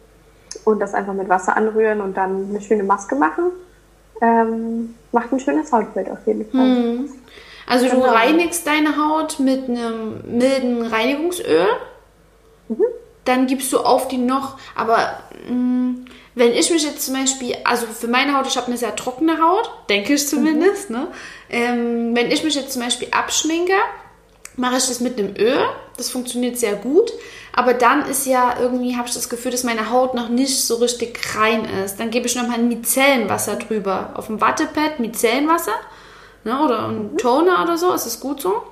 Und 0.65 0.79
das 0.79 0.93
einfach 0.93 1.15
mit 1.15 1.31
Wasser 1.31 1.57
anrühren 1.57 2.03
und 2.03 2.19
dann 2.19 2.51
eine 2.51 2.61
schöne 2.61 2.83
Maske 2.83 3.15
machen. 3.15 3.45
Ähm, 4.21 4.95
macht 5.13 5.33
ein 5.33 5.41
schönes 5.41 5.73
Hautbild 5.73 6.11
auf 6.11 6.19
jeden 6.27 6.45
Fall. 6.51 6.61
Hm. 6.61 7.09
Also 7.71 7.87
genau. 7.87 8.03
du 8.05 8.11
reinigst 8.11 8.67
deine 8.67 8.97
Haut 8.97 9.39
mit 9.39 9.69
einem 9.69 10.23
milden 10.25 10.83
Reinigungsöl. 10.83 11.69
Mhm. 12.69 12.83
Dann 13.25 13.47
gibst 13.47 13.73
du 13.73 13.79
auf 13.79 14.09
die 14.09 14.19
noch, 14.19 14.59
aber 14.75 15.21
mh, 15.49 15.55
mm, 15.55 16.05
wenn 16.35 16.53
ich 16.53 16.69
mich 16.71 16.83
jetzt 16.83 17.03
zum 17.03 17.15
Beispiel, 17.15 17.55
also 17.63 17.87
für 17.87 18.09
meine 18.09 18.37
Haut, 18.37 18.49
ich 18.49 18.57
habe 18.57 18.67
eine 18.67 18.77
sehr 18.77 18.97
trockene 18.97 19.41
Haut, 19.41 19.71
denke 19.89 20.15
ich 20.15 20.27
zumindest, 20.27 20.91
mhm. 20.91 20.97
ne? 20.97 21.07
Ähm, 21.49 22.17
wenn 22.17 22.33
ich 22.33 22.43
mich 22.43 22.57
jetzt 22.57 22.73
zum 22.73 22.83
Beispiel 22.83 23.07
abschminke, 23.13 23.75
mache 24.57 24.79
ich 24.79 24.89
das 24.89 24.99
mit 24.99 25.17
einem 25.17 25.37
Öl. 25.37 25.61
Das 25.97 26.11
funktioniert 26.11 26.59
sehr 26.59 26.75
gut. 26.75 27.13
Aber 27.53 27.75
dann 27.75 28.05
ist 28.07 28.27
ja 28.27 28.57
irgendwie, 28.59 28.97
habe 28.97 29.07
ich 29.07 29.15
das 29.15 29.29
Gefühl, 29.29 29.53
dass 29.53 29.63
meine 29.63 29.91
Haut 29.91 30.15
noch 30.15 30.29
nicht 30.29 30.65
so 30.65 30.77
richtig 30.77 31.21
rein 31.37 31.69
ist. 31.85 32.01
Dann 32.01 32.11
gebe 32.11 32.27
ich 32.27 32.35
nochmal 32.35 32.59
ein 32.59 32.69
Micellenwasser 32.69 33.57
drüber. 33.57 34.11
Auf 34.15 34.27
dem 34.27 34.41
Wattepad 34.41 34.99
Micellenwasser 34.99 35.75
ne? 36.45 36.65
oder 36.65 36.89
ein 36.89 37.17
Toner 37.17 37.63
oder 37.63 37.77
so. 37.77 37.93
Ist 37.93 38.07
das 38.07 38.21
gut 38.21 38.41
so? 38.41 38.63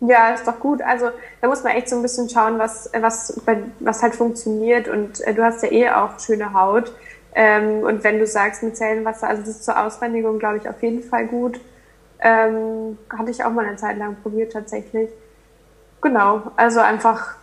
Ja, 0.00 0.34
ist 0.34 0.46
doch 0.46 0.60
gut. 0.60 0.82
Also 0.82 1.10
da 1.40 1.48
muss 1.48 1.64
man 1.64 1.72
echt 1.72 1.88
so 1.88 1.96
ein 1.96 2.02
bisschen 2.02 2.28
schauen, 2.28 2.58
was, 2.58 2.90
was, 2.98 3.40
was 3.80 4.02
halt 4.02 4.14
funktioniert. 4.14 4.88
Und 4.88 5.20
äh, 5.22 5.34
du 5.34 5.42
hast 5.42 5.62
ja 5.62 5.72
eh 5.72 5.90
auch 5.90 6.18
schöne 6.18 6.52
Haut. 6.52 6.92
Ähm, 7.34 7.82
und 7.82 8.04
wenn 8.04 8.18
du 8.18 8.26
sagst 8.26 8.62
mit 8.62 8.76
Zellenwasser, 8.76 9.28
also 9.28 9.42
das 9.42 9.50
ist 9.50 9.64
zur 9.64 9.78
Ausreinigung, 9.78 10.38
glaube 10.38 10.58
ich, 10.58 10.68
auf 10.68 10.82
jeden 10.82 11.02
Fall 11.02 11.26
gut. 11.26 11.60
Ähm, 12.18 12.98
hatte 13.10 13.30
ich 13.30 13.44
auch 13.44 13.50
mal 13.50 13.66
eine 13.66 13.76
Zeit 13.76 13.98
lang 13.98 14.16
probiert 14.22 14.52
tatsächlich. 14.52 15.10
Genau, 16.00 16.42
also 16.56 16.80
einfach 16.80 17.34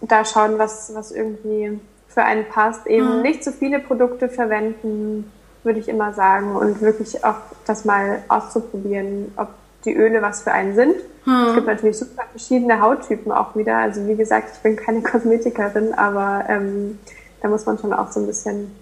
da 0.00 0.24
schauen, 0.24 0.58
was, 0.58 0.94
was 0.94 1.12
irgendwie 1.12 1.78
für 2.08 2.22
einen 2.22 2.46
passt. 2.46 2.86
Eben 2.86 3.16
mhm. 3.16 3.22
nicht 3.22 3.44
zu 3.44 3.52
viele 3.52 3.80
Produkte 3.80 4.28
verwenden, 4.28 5.30
würde 5.64 5.80
ich 5.80 5.88
immer 5.88 6.12
sagen. 6.12 6.56
Und 6.56 6.80
wirklich 6.80 7.24
auch 7.24 7.36
das 7.66 7.84
mal 7.84 8.22
auszuprobieren, 8.28 9.32
ob 9.36 9.48
die 9.84 9.94
Öle 9.94 10.22
was 10.22 10.42
für 10.42 10.52
einen 10.52 10.74
sind. 10.74 10.94
Hm. 11.24 11.46
Es 11.48 11.54
gibt 11.54 11.66
natürlich 11.66 11.98
super 11.98 12.24
verschiedene 12.30 12.80
Hauttypen 12.80 13.32
auch 13.32 13.54
wieder. 13.56 13.76
Also 13.78 14.06
wie 14.06 14.16
gesagt, 14.16 14.50
ich 14.54 14.60
bin 14.60 14.76
keine 14.76 15.02
Kosmetikerin, 15.02 15.94
aber 15.94 16.44
ähm, 16.48 16.98
da 17.40 17.48
muss 17.48 17.66
man 17.66 17.78
schon 17.78 17.92
auch 17.92 18.10
so 18.10 18.20
ein 18.20 18.26
bisschen 18.26 18.74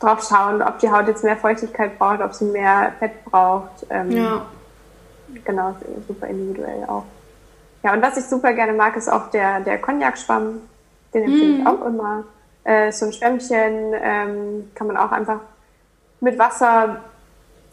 drauf 0.00 0.26
schauen, 0.26 0.62
ob 0.62 0.78
die 0.78 0.90
Haut 0.90 1.06
jetzt 1.08 1.22
mehr 1.22 1.36
Feuchtigkeit 1.36 1.98
braucht, 1.98 2.20
ob 2.22 2.34
sie 2.34 2.46
mehr 2.46 2.92
Fett 2.98 3.24
braucht. 3.24 3.86
Ähm, 3.90 4.10
ja. 4.10 4.42
Genau, 5.44 5.76
super 6.08 6.26
individuell 6.26 6.84
auch. 6.88 7.04
Ja, 7.82 7.92
und 7.92 8.02
was 8.02 8.16
ich 8.16 8.24
super 8.24 8.52
gerne 8.52 8.72
mag, 8.72 8.96
ist 8.96 9.10
auch 9.10 9.30
der, 9.30 9.60
der 9.60 9.78
Cognac-Schwamm. 9.78 10.60
Den 11.14 11.22
empfehle 11.24 11.54
hm. 11.54 11.60
ich 11.60 11.66
auch 11.66 11.86
immer. 11.86 12.24
Äh, 12.64 12.92
so 12.92 13.06
ein 13.06 13.12
Schwämmchen 13.12 13.94
ähm, 13.94 14.70
kann 14.74 14.86
man 14.86 14.96
auch 14.96 15.12
einfach 15.12 15.40
mit 16.20 16.38
Wasser 16.38 17.00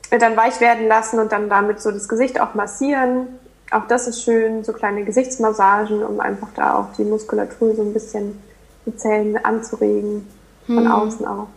dann 0.09 0.37
weich 0.37 0.61
werden 0.61 0.87
lassen 0.87 1.19
und 1.19 1.31
dann 1.31 1.49
damit 1.49 1.81
so 1.81 1.91
das 1.91 2.07
Gesicht 2.07 2.39
auch 2.39 2.53
massieren. 2.53 3.27
Auch 3.71 3.87
das 3.87 4.07
ist 4.07 4.23
schön, 4.23 4.63
so 4.63 4.71
kleine 4.71 5.03
Gesichtsmassagen, 5.03 6.03
um 6.03 6.19
einfach 6.19 6.49
da 6.55 6.75
auch 6.75 6.93
die 6.97 7.03
Muskulatur 7.03 7.75
so 7.75 7.81
ein 7.81 7.93
bisschen 7.93 8.41
die 8.85 8.95
Zellen 8.95 9.37
anzuregen, 9.43 10.25
von 10.65 10.85
hm. 10.85 10.91
außen 10.91 11.27
auch. 11.27 11.47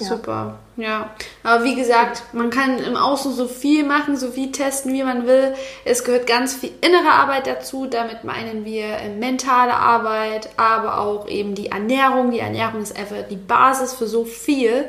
Ja. 0.00 0.06
Super, 0.08 0.58
ja. 0.76 1.10
Aber 1.44 1.62
wie 1.62 1.76
gesagt, 1.76 2.24
man 2.32 2.50
kann 2.50 2.78
im 2.78 2.96
Außen 2.96 3.32
so 3.32 3.46
viel 3.46 3.84
machen, 3.84 4.16
so 4.16 4.28
viel 4.28 4.50
testen, 4.50 4.92
wie 4.92 5.04
man 5.04 5.24
will. 5.26 5.54
Es 5.84 6.02
gehört 6.02 6.26
ganz 6.26 6.54
viel 6.54 6.72
innere 6.80 7.10
Arbeit 7.12 7.46
dazu. 7.46 7.86
Damit 7.86 8.24
meinen 8.24 8.64
wir 8.64 8.98
mentale 9.20 9.72
Arbeit, 9.72 10.50
aber 10.56 10.98
auch 10.98 11.28
eben 11.28 11.54
die 11.54 11.68
Ernährung. 11.68 12.32
Die 12.32 12.40
Ernährung 12.40 12.82
ist 12.82 12.98
einfach 12.98 13.28
die 13.30 13.36
Basis 13.36 13.94
für 13.94 14.08
so 14.08 14.24
viel. 14.24 14.88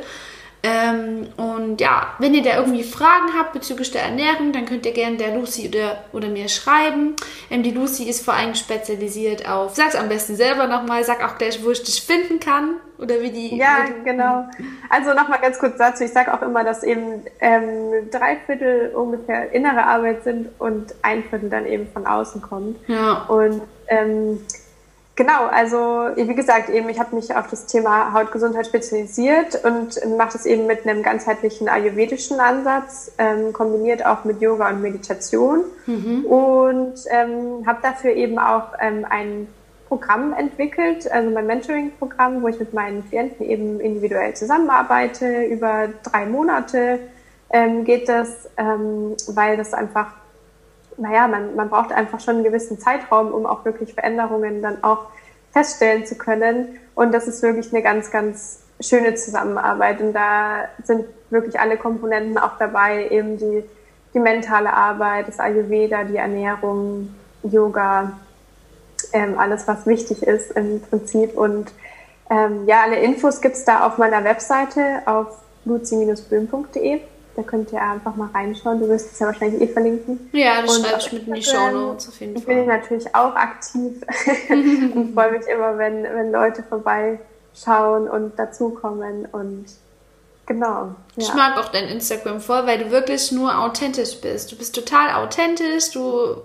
Ähm, 0.66 1.28
und 1.38 1.80
ja, 1.80 2.16
wenn 2.18 2.34
ihr 2.34 2.42
da 2.42 2.58
irgendwie 2.58 2.84
Fragen 2.84 3.38
habt 3.38 3.54
bezüglich 3.54 3.92
der 3.92 4.02
Ernährung, 4.02 4.52
dann 4.52 4.66
könnt 4.66 4.84
ihr 4.88 4.94
gerne 4.94 5.16
der 5.18 5.36
Lucy 5.36 5.68
oder, 5.68 6.06
oder 6.12 6.28
mir 6.28 6.50
schreiben. 6.50 7.16
Ähm, 7.52 7.62
die 7.62 7.70
Lucy 7.70 8.06
ist 8.06 8.26
vor 8.26 8.34
allem 8.34 8.56
spezialisiert 8.56 9.48
auf, 9.48 9.76
sag's 9.76 9.96
am 9.96 10.10
besten 10.10 10.36
selber 10.36 10.66
nochmal, 10.66 11.04
sag 11.04 11.24
auch 11.24 11.38
gleich, 11.38 11.64
wo 11.64 11.70
ich 11.70 11.84
dich 11.84 12.02
finden 12.02 12.40
kann. 12.40 12.78
Oder 12.98 13.22
wie 13.22 13.30
die. 13.30 13.58
Ja, 13.58 13.86
genau. 14.06 14.48
Also 14.90 15.14
nochmal 15.14 15.40
ganz 15.42 15.60
kurz 15.60 15.78
dazu. 15.78 16.06
Ich 16.06 16.14
sage 16.14 16.34
auch 16.34 16.42
immer, 16.42 16.64
dass 16.64 16.82
eben 16.82 17.26
ähm, 17.42 18.10
drei 18.10 18.38
Viertel 18.46 18.92
ungefähr 18.96 19.52
innere 19.52 19.86
Arbeit 19.86 20.24
sind 20.24 20.50
und 20.60 20.96
ein 21.02 21.24
Viertel 21.26 21.50
dann 21.50 21.66
eben 21.66 21.88
von 21.92 22.08
außen 22.08 22.42
kommt. 22.42 22.78
Ja. 22.88 23.26
Und 23.28 23.62
ähm, 23.90 24.40
Genau, 25.18 25.46
also 25.50 25.78
wie 26.16 26.36
gesagt, 26.36 26.70
eben 26.70 26.90
ich 26.90 27.00
habe 27.00 27.16
mich 27.16 27.34
auf 27.34 27.48
das 27.48 27.68
Thema 27.68 28.12
Hautgesundheit 28.12 28.68
spezialisiert 28.68 29.64
und 29.64 29.98
mache 30.18 30.34
das 30.34 30.46
eben 30.46 30.68
mit 30.68 30.86
einem 30.86 31.04
ganzheitlichen 31.04 31.70
ayurvedischen 31.70 32.42
Ansatz, 32.42 33.14
ähm, 33.18 33.54
kombiniert 33.54 34.06
auch 34.06 34.26
mit 34.26 34.42
Yoga 34.42 34.70
und 34.70 34.82
Meditation 34.82 35.64
mhm. 35.86 36.26
und 36.26 36.96
ähm, 37.10 37.66
habe 37.66 37.80
dafür 37.82 38.12
eben 38.12 38.38
auch 38.38 38.74
ähm, 38.82 39.06
ein 39.10 39.48
Programm 39.88 40.34
entwickelt, 40.34 41.10
also 41.10 41.30
mein 41.30 41.48
Mentoring-Programm, 41.48 42.42
wo 42.42 42.50
ich 42.50 42.60
mit 42.60 42.74
meinen 42.74 43.08
Klienten 43.08 43.46
eben 43.46 43.80
individuell 43.80 44.34
zusammenarbeite. 44.34 45.46
Über 45.46 45.90
drei 46.04 46.26
Monate 46.26 47.00
ähm, 47.52 47.86
geht 47.86 48.10
das, 48.10 48.50
ähm, 48.58 49.16
weil 49.28 49.56
das 49.56 49.74
einfach 49.74 50.08
naja, 50.98 51.28
man, 51.28 51.56
man 51.56 51.70
braucht 51.70 51.92
einfach 51.92 52.20
schon 52.20 52.36
einen 52.36 52.44
gewissen 52.44 52.80
Zeitraum, 52.80 53.32
um 53.32 53.46
auch 53.46 53.66
wirklich 53.66 53.94
Veränderungen 53.94 54.62
dann 54.62 54.84
auch 54.84 55.08
feststellen 55.52 56.06
zu 56.06 56.16
können. 56.16 56.80
Und 56.96 57.14
das 57.14 57.28
ist 57.28 57.42
wirklich 57.42 57.74
eine 57.74 57.82
ganz, 57.82 58.12
ganz 58.12 58.62
schöne 58.80 59.16
Zusammenarbeit. 59.16 60.02
Und 60.02 60.14
da 60.14 60.66
sind 60.84 61.06
wirklich 61.30 61.60
alle 61.60 61.78
Komponenten 61.78 62.38
auch 62.38 62.58
dabei, 62.58 63.08
eben 63.10 63.38
die, 63.38 63.64
die 64.14 64.20
mentale 64.20 64.74
Arbeit, 64.74 65.28
das 65.28 65.40
Ayurveda, 65.40 66.04
die 66.04 66.18
Ernährung, 66.18 67.14
Yoga, 67.44 68.14
ähm, 69.14 69.38
alles, 69.38 69.68
was 69.68 69.86
wichtig 69.86 70.24
ist 70.24 70.52
im 70.52 70.82
Prinzip. 70.82 71.38
Und 71.38 71.72
ähm, 72.30 72.66
ja, 72.66 72.84
alle 72.84 72.98
Infos 72.98 73.42
gibt's 73.42 73.66
da 73.66 73.86
auf 73.86 73.98
meiner 73.98 74.24
Webseite 74.24 75.02
auf 75.06 75.28
luzi-böhm.de. 75.66 77.02
da 77.36 77.44
könnt 77.44 77.72
ihr 77.74 77.82
einfach 77.82 78.16
mal 78.16 78.30
reinschauen. 78.34 78.80
Du 78.80 78.88
wirst 78.88 79.12
es 79.12 79.20
ja 79.20 79.28
wahrscheinlich 79.28 79.62
eh 79.62 79.68
verlinken. 79.68 80.30
Ja, 80.32 80.62
das 80.62 80.80
schreibe 80.80 81.00
ich 81.00 81.12
mit 81.12 81.28
in 81.28 81.34
die 81.34 81.44
Show 81.44 81.72
Notes 81.72 82.08
auf 82.08 82.20
jeden 82.20 82.36
Fall. 82.36 82.46
bin 82.46 82.62
ich 82.62 82.68
natürlich 82.68 83.16
auch 83.16 83.36
aktiv 83.36 84.02
und 84.50 85.14
freue 85.14 85.32
mich 85.32 85.48
immer, 85.48 85.78
wenn, 85.78 86.04
wenn 86.04 86.32
Leute 86.32 86.64
vorbeischauen 86.64 88.08
und 88.10 88.40
dazukommen 88.40 89.28
und 89.32 89.66
Genau. 90.48 90.96
Ja. 91.16 91.24
Ich 91.24 91.34
mag 91.34 91.58
auch 91.58 91.70
dein 91.70 91.88
Instagram 91.88 92.40
voll, 92.40 92.68
weil 92.68 92.78
du 92.78 92.92
wirklich 92.92 93.32
nur 93.32 93.58
authentisch 93.58 94.22
bist. 94.22 94.52
Du 94.52 94.56
bist 94.56 94.76
total 94.76 95.16
authentisch. 95.16 95.90
Du, 95.92 96.36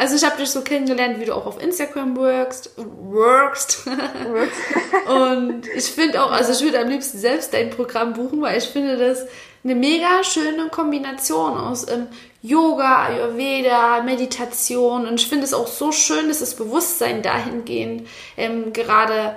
also 0.00 0.16
ich 0.16 0.24
habe 0.24 0.38
dich 0.38 0.50
so 0.50 0.62
kennengelernt, 0.62 1.20
wie 1.20 1.26
du 1.26 1.36
auch 1.36 1.44
auf 1.44 1.62
Instagram 1.62 2.16
workst, 2.16 2.70
workst. 2.78 3.86
und 5.06 5.66
ich 5.76 5.84
finde 5.84 6.24
auch, 6.24 6.32
also 6.32 6.52
ich 6.52 6.62
würde 6.62 6.80
am 6.80 6.88
liebsten 6.88 7.18
selbst 7.18 7.52
dein 7.52 7.68
Programm 7.68 8.14
buchen, 8.14 8.40
weil 8.40 8.56
ich 8.56 8.64
finde 8.64 8.96
das 8.96 9.26
eine 9.62 9.74
mega 9.74 10.24
schöne 10.24 10.68
Kombination 10.70 11.58
aus 11.58 11.86
ähm, 11.90 12.06
Yoga, 12.40 13.08
Ayurveda, 13.08 14.02
Meditation 14.02 15.06
und 15.06 15.20
ich 15.20 15.28
finde 15.28 15.44
es 15.44 15.52
auch 15.52 15.66
so 15.66 15.92
schön, 15.92 16.28
dass 16.28 16.38
das 16.38 16.54
Bewusstsein 16.56 17.20
dahingehend 17.20 18.08
ähm, 18.38 18.72
gerade 18.72 19.36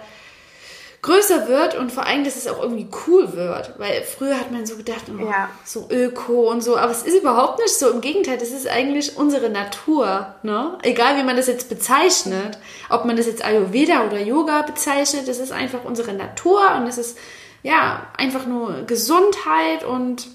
größer 1.03 1.47
wird 1.49 1.77
und 1.77 1.91
vor 1.91 2.05
allem, 2.05 2.23
dass 2.23 2.37
es 2.37 2.47
auch 2.47 2.61
irgendwie 2.61 2.87
cool 3.05 3.33
wird. 3.33 3.77
Weil 3.77 4.01
früher 4.01 4.39
hat 4.39 4.51
man 4.51 4.65
so 4.65 4.77
gedacht, 4.77 5.03
oh, 5.09 5.23
ja. 5.23 5.49
so 5.63 5.87
Öko 5.91 6.49
und 6.49 6.61
so, 6.61 6.77
aber 6.77 6.91
es 6.91 7.03
ist 7.03 7.19
überhaupt 7.19 7.59
nicht 7.59 7.75
so. 7.75 7.91
Im 7.91 8.01
Gegenteil, 8.01 8.37
das 8.37 8.51
ist 8.51 8.67
eigentlich 8.67 9.17
unsere 9.17 9.49
Natur. 9.49 10.33
Ne? 10.43 10.77
Egal 10.81 11.17
wie 11.17 11.23
man 11.23 11.35
das 11.35 11.47
jetzt 11.47 11.69
bezeichnet, 11.69 12.57
ob 12.89 13.05
man 13.05 13.17
das 13.17 13.27
jetzt 13.27 13.45
Ayurveda 13.45 14.05
oder 14.05 14.19
Yoga 14.19 14.61
bezeichnet, 14.63 15.27
das 15.27 15.39
ist 15.39 15.51
einfach 15.51 15.83
unsere 15.83 16.13
Natur 16.13 16.61
und 16.77 16.87
es 16.87 16.97
ist 16.97 17.17
ja 17.63 18.07
einfach 18.17 18.45
nur 18.45 18.83
Gesundheit 18.87 19.83
und 19.83 20.27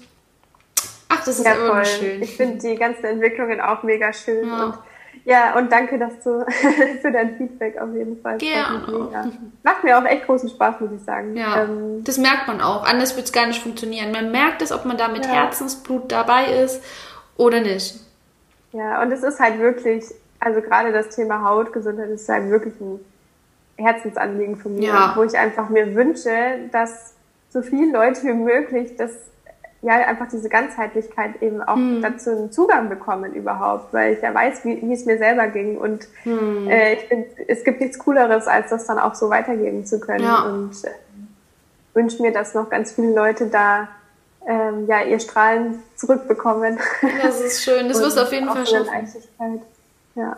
ach, 1.09 1.25
das 1.25 1.39
ist 1.39 1.45
ja, 1.45 1.55
voll. 1.55 1.85
schön. 1.85 2.21
Ich 2.21 2.37
finde 2.37 2.59
die 2.59 2.75
ganzen 2.75 3.05
Entwicklungen 3.05 3.59
auch 3.59 3.81
mega 3.81 4.13
schön 4.13 4.47
ja. 4.47 4.65
und 4.65 4.73
ja, 5.25 5.55
und 5.57 5.71
danke 5.71 5.99
dass 5.99 6.19
du, 6.23 6.45
für 7.01 7.11
dein 7.11 7.35
Feedback 7.37 7.79
auf 7.79 7.93
jeden 7.93 8.21
Fall. 8.21 8.37
Gerne. 8.37 9.31
Macht 9.63 9.83
mir 9.83 9.97
auch 9.97 10.05
echt 10.05 10.25
großen 10.25 10.49
Spaß, 10.49 10.79
muss 10.79 10.91
ich 10.95 11.03
sagen. 11.03 11.35
Ja, 11.35 11.63
ähm, 11.63 12.03
das 12.03 12.17
merkt 12.17 12.47
man 12.47 12.61
auch. 12.61 12.83
Anders 12.85 13.15
wird 13.15 13.27
es 13.27 13.31
gar 13.31 13.47
nicht 13.47 13.61
funktionieren. 13.61 14.11
Man 14.11 14.31
merkt 14.31 14.61
es, 14.61 14.71
ob 14.71 14.85
man 14.85 14.97
da 14.97 15.07
mit 15.07 15.25
ja. 15.25 15.31
Herzensblut 15.31 16.11
dabei 16.11 16.45
ist 16.63 16.83
oder 17.37 17.61
nicht. 17.61 17.99
Ja, 18.71 19.01
und 19.01 19.11
es 19.11 19.23
ist 19.23 19.39
halt 19.39 19.59
wirklich, 19.59 20.03
also 20.39 20.61
gerade 20.61 20.91
das 20.91 21.09
Thema 21.09 21.43
Hautgesundheit 21.43 22.09
ist 22.09 22.29
halt 22.29 22.49
wirklich 22.49 22.73
ein 22.79 22.99
Herzensanliegen 23.77 24.57
von 24.57 24.75
mir, 24.75 24.89
ja. 24.89 25.13
wo 25.15 25.23
ich 25.23 25.37
einfach 25.37 25.69
mir 25.69 25.95
wünsche, 25.95 26.69
dass 26.71 27.13
so 27.49 27.61
viele 27.61 27.91
Leute 27.91 28.23
wie 28.23 28.33
möglich 28.33 28.95
das 28.97 29.11
ja 29.81 29.93
einfach 29.93 30.27
diese 30.29 30.49
Ganzheitlichkeit 30.49 31.41
eben 31.41 31.61
auch 31.61 31.75
hm. 31.75 32.01
dazu 32.01 32.31
einen 32.31 32.51
Zugang 32.51 32.89
bekommen 32.89 33.33
überhaupt, 33.33 33.93
weil 33.93 34.13
ich 34.13 34.21
ja 34.21 34.33
weiß, 34.33 34.65
wie, 34.65 34.81
wie 34.81 34.93
es 34.93 35.05
mir 35.05 35.17
selber 35.17 35.47
ging 35.47 35.77
und 35.77 36.07
hm. 36.23 36.67
äh, 36.69 36.93
ich 36.93 36.99
finde, 37.01 37.27
es 37.47 37.63
gibt 37.63 37.79
nichts 37.79 37.97
Cooleres, 37.99 38.47
als 38.47 38.69
das 38.69 38.85
dann 38.85 38.99
auch 38.99 39.15
so 39.15 39.29
weitergeben 39.29 39.85
zu 39.85 39.99
können 39.99 40.25
ja. 40.25 40.43
und 40.43 40.71
äh, 40.83 40.89
wünsche 41.93 42.21
mir, 42.21 42.31
dass 42.31 42.53
noch 42.53 42.69
ganz 42.69 42.91
viele 42.91 43.13
Leute 43.13 43.47
da 43.47 43.87
ähm, 44.47 44.87
ja 44.87 45.03
ihr 45.03 45.19
Strahlen 45.19 45.81
zurückbekommen. 45.95 46.77
Das 47.21 47.39
ist 47.39 47.63
schön, 47.63 47.87
das 47.87 48.01
wirst 48.01 48.17
du 48.17 48.21
auf 48.21 48.33
jeden 48.33 48.47
Fall 48.47 48.65
schaffen. 48.65 49.09
Ja. 50.15 50.37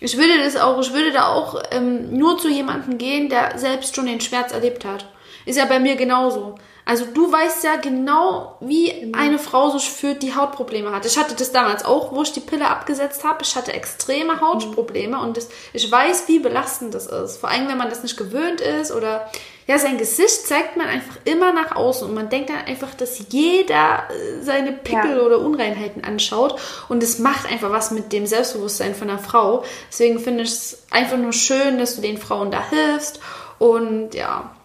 Ich 0.00 0.18
würde 0.18 0.44
das 0.44 0.56
auch, 0.56 0.78
ich 0.80 0.92
würde 0.92 1.12
da 1.12 1.28
auch 1.28 1.62
ähm, 1.70 2.16
nur 2.16 2.36
zu 2.38 2.48
jemandem 2.48 2.98
gehen, 2.98 3.30
der 3.30 3.56
selbst 3.56 3.96
schon 3.96 4.06
den 4.06 4.20
Schmerz 4.20 4.52
erlebt 4.52 4.84
hat. 4.84 5.06
Ist 5.46 5.56
ja 5.56 5.64
bei 5.64 5.80
mir 5.80 5.96
genauso. 5.96 6.56
Also 6.84 7.04
du 7.04 7.32
weißt 7.32 7.64
ja 7.64 7.76
genau, 7.76 8.58
wie 8.60 9.06
mhm. 9.06 9.14
eine 9.14 9.38
Frau 9.40 9.70
sich 9.70 9.90
fühlt, 9.90 10.22
die 10.22 10.34
Hautprobleme 10.36 10.92
hat. 10.92 11.04
Ich 11.04 11.18
hatte 11.18 11.34
das 11.34 11.50
damals 11.50 11.84
auch, 11.84 12.12
wo 12.12 12.22
ich 12.22 12.32
die 12.32 12.40
Pille 12.40 12.68
abgesetzt 12.68 13.24
habe. 13.24 13.42
Ich 13.42 13.56
hatte 13.56 13.72
extreme 13.72 14.40
Hautprobleme 14.40 15.16
mhm. 15.16 15.22
und 15.22 15.36
das, 15.36 15.48
ich 15.72 15.90
weiß, 15.90 16.28
wie 16.28 16.38
belastend 16.38 16.94
das 16.94 17.06
ist. 17.06 17.38
Vor 17.38 17.48
allem, 17.48 17.66
wenn 17.68 17.78
man 17.78 17.90
das 17.90 18.04
nicht 18.04 18.16
gewöhnt 18.16 18.60
ist 18.60 18.92
oder 18.92 19.28
ja, 19.66 19.78
sein 19.78 19.98
Gesicht 19.98 20.46
zeigt 20.46 20.76
man 20.76 20.86
einfach 20.86 21.16
immer 21.24 21.52
nach 21.52 21.74
außen 21.74 22.08
und 22.08 22.14
man 22.14 22.28
denkt 22.28 22.50
dann 22.50 22.64
einfach, 22.66 22.94
dass 22.94 23.20
jeder 23.30 24.04
äh, 24.08 24.42
seine 24.42 24.70
Pickel 24.70 25.16
ja. 25.16 25.22
oder 25.22 25.40
Unreinheiten 25.40 26.04
anschaut 26.04 26.60
und 26.88 27.02
es 27.02 27.18
macht 27.18 27.50
einfach 27.50 27.72
was 27.72 27.90
mit 27.90 28.12
dem 28.12 28.26
Selbstbewusstsein 28.26 28.94
von 28.94 29.10
einer 29.10 29.18
Frau. 29.18 29.64
Deswegen 29.90 30.20
finde 30.20 30.44
ich 30.44 30.50
es 30.50 30.82
einfach 30.92 31.16
nur 31.16 31.32
schön, 31.32 31.78
dass 31.78 31.96
du 31.96 32.02
den 32.02 32.16
Frauen 32.16 32.52
da 32.52 32.62
hilfst 32.70 33.18
und 33.58 34.14
ja, 34.14 34.55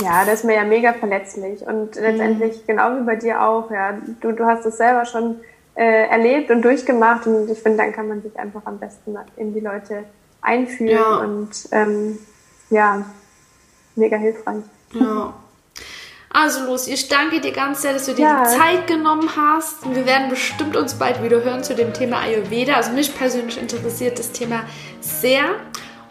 ja, 0.00 0.24
das 0.24 0.40
ist 0.40 0.44
mir 0.44 0.54
ja 0.54 0.64
mega 0.64 0.92
verletzlich 0.92 1.66
und 1.66 1.94
letztendlich 1.94 2.56
mhm. 2.58 2.66
genau 2.66 2.96
wie 2.96 3.04
bei 3.04 3.16
dir 3.16 3.42
auch. 3.42 3.70
Ja, 3.70 3.96
du, 4.20 4.32
du 4.32 4.44
hast 4.44 4.66
es 4.66 4.76
selber 4.76 5.04
schon 5.04 5.40
äh, 5.76 6.08
erlebt 6.08 6.50
und 6.50 6.62
durchgemacht 6.62 7.26
und 7.26 7.48
ich 7.50 7.58
finde, 7.58 7.78
dann 7.78 7.92
kann 7.92 8.08
man 8.08 8.22
sich 8.22 8.36
einfach 8.38 8.62
am 8.64 8.78
besten 8.78 9.16
in 9.36 9.54
die 9.54 9.60
Leute 9.60 10.04
einfühlen 10.40 10.96
ja. 10.96 11.16
und 11.18 11.50
ähm, 11.72 12.18
ja, 12.70 13.04
mega 13.96 14.16
hilfreich. 14.16 14.64
Ja. 14.92 15.34
Also 16.30 16.64
los, 16.66 16.88
ich 16.88 17.08
danke 17.08 17.40
dir 17.40 17.52
ganz 17.52 17.82
sehr, 17.82 17.92
dass 17.92 18.06
du 18.06 18.12
dir 18.12 18.22
ja. 18.22 18.42
die 18.42 18.58
Zeit 18.58 18.86
genommen 18.88 19.30
hast. 19.36 19.88
Wir 19.94 20.04
werden 20.04 20.28
bestimmt 20.28 20.76
uns 20.76 20.94
bald 20.94 21.22
wieder 21.22 21.44
hören 21.44 21.62
zu 21.62 21.76
dem 21.76 21.92
Thema 21.92 22.22
Ayurveda. 22.22 22.74
Also 22.74 22.90
mich 22.90 23.16
persönlich 23.16 23.56
interessiert 23.56 24.18
das 24.18 24.32
Thema 24.32 24.64
sehr. 25.00 25.44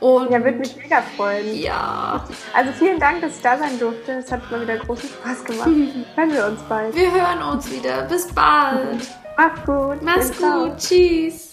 Und 0.04 0.32
ja, 0.32 0.44
würde 0.44 0.58
mich 0.58 0.76
mega 0.76 1.02
freuen. 1.16 1.56
Ja. 1.56 2.26
Also 2.54 2.74
vielen 2.74 3.00
Dank, 3.00 3.22
dass 3.22 3.38
ich 3.38 3.42
da 3.42 3.58
sein 3.58 3.80
durfte. 3.80 4.12
Es 4.12 4.30
hat 4.30 4.52
mal 4.52 4.60
wieder 4.60 4.76
großen 4.76 5.08
Spaß 5.08 5.46
gemacht. 5.46 5.70
hören 6.16 6.34
wir 6.34 6.46
uns 6.46 6.62
bald. 6.68 6.94
Wir 6.94 7.10
hören 7.10 7.42
uns 7.42 7.72
wieder. 7.72 8.02
Bis 8.02 8.28
bald. 8.28 9.08
Mach's 9.38 9.66
gut. 9.66 10.02
Mach's 10.02 10.38
gut. 10.38 10.78
Tschüss. 10.78 11.53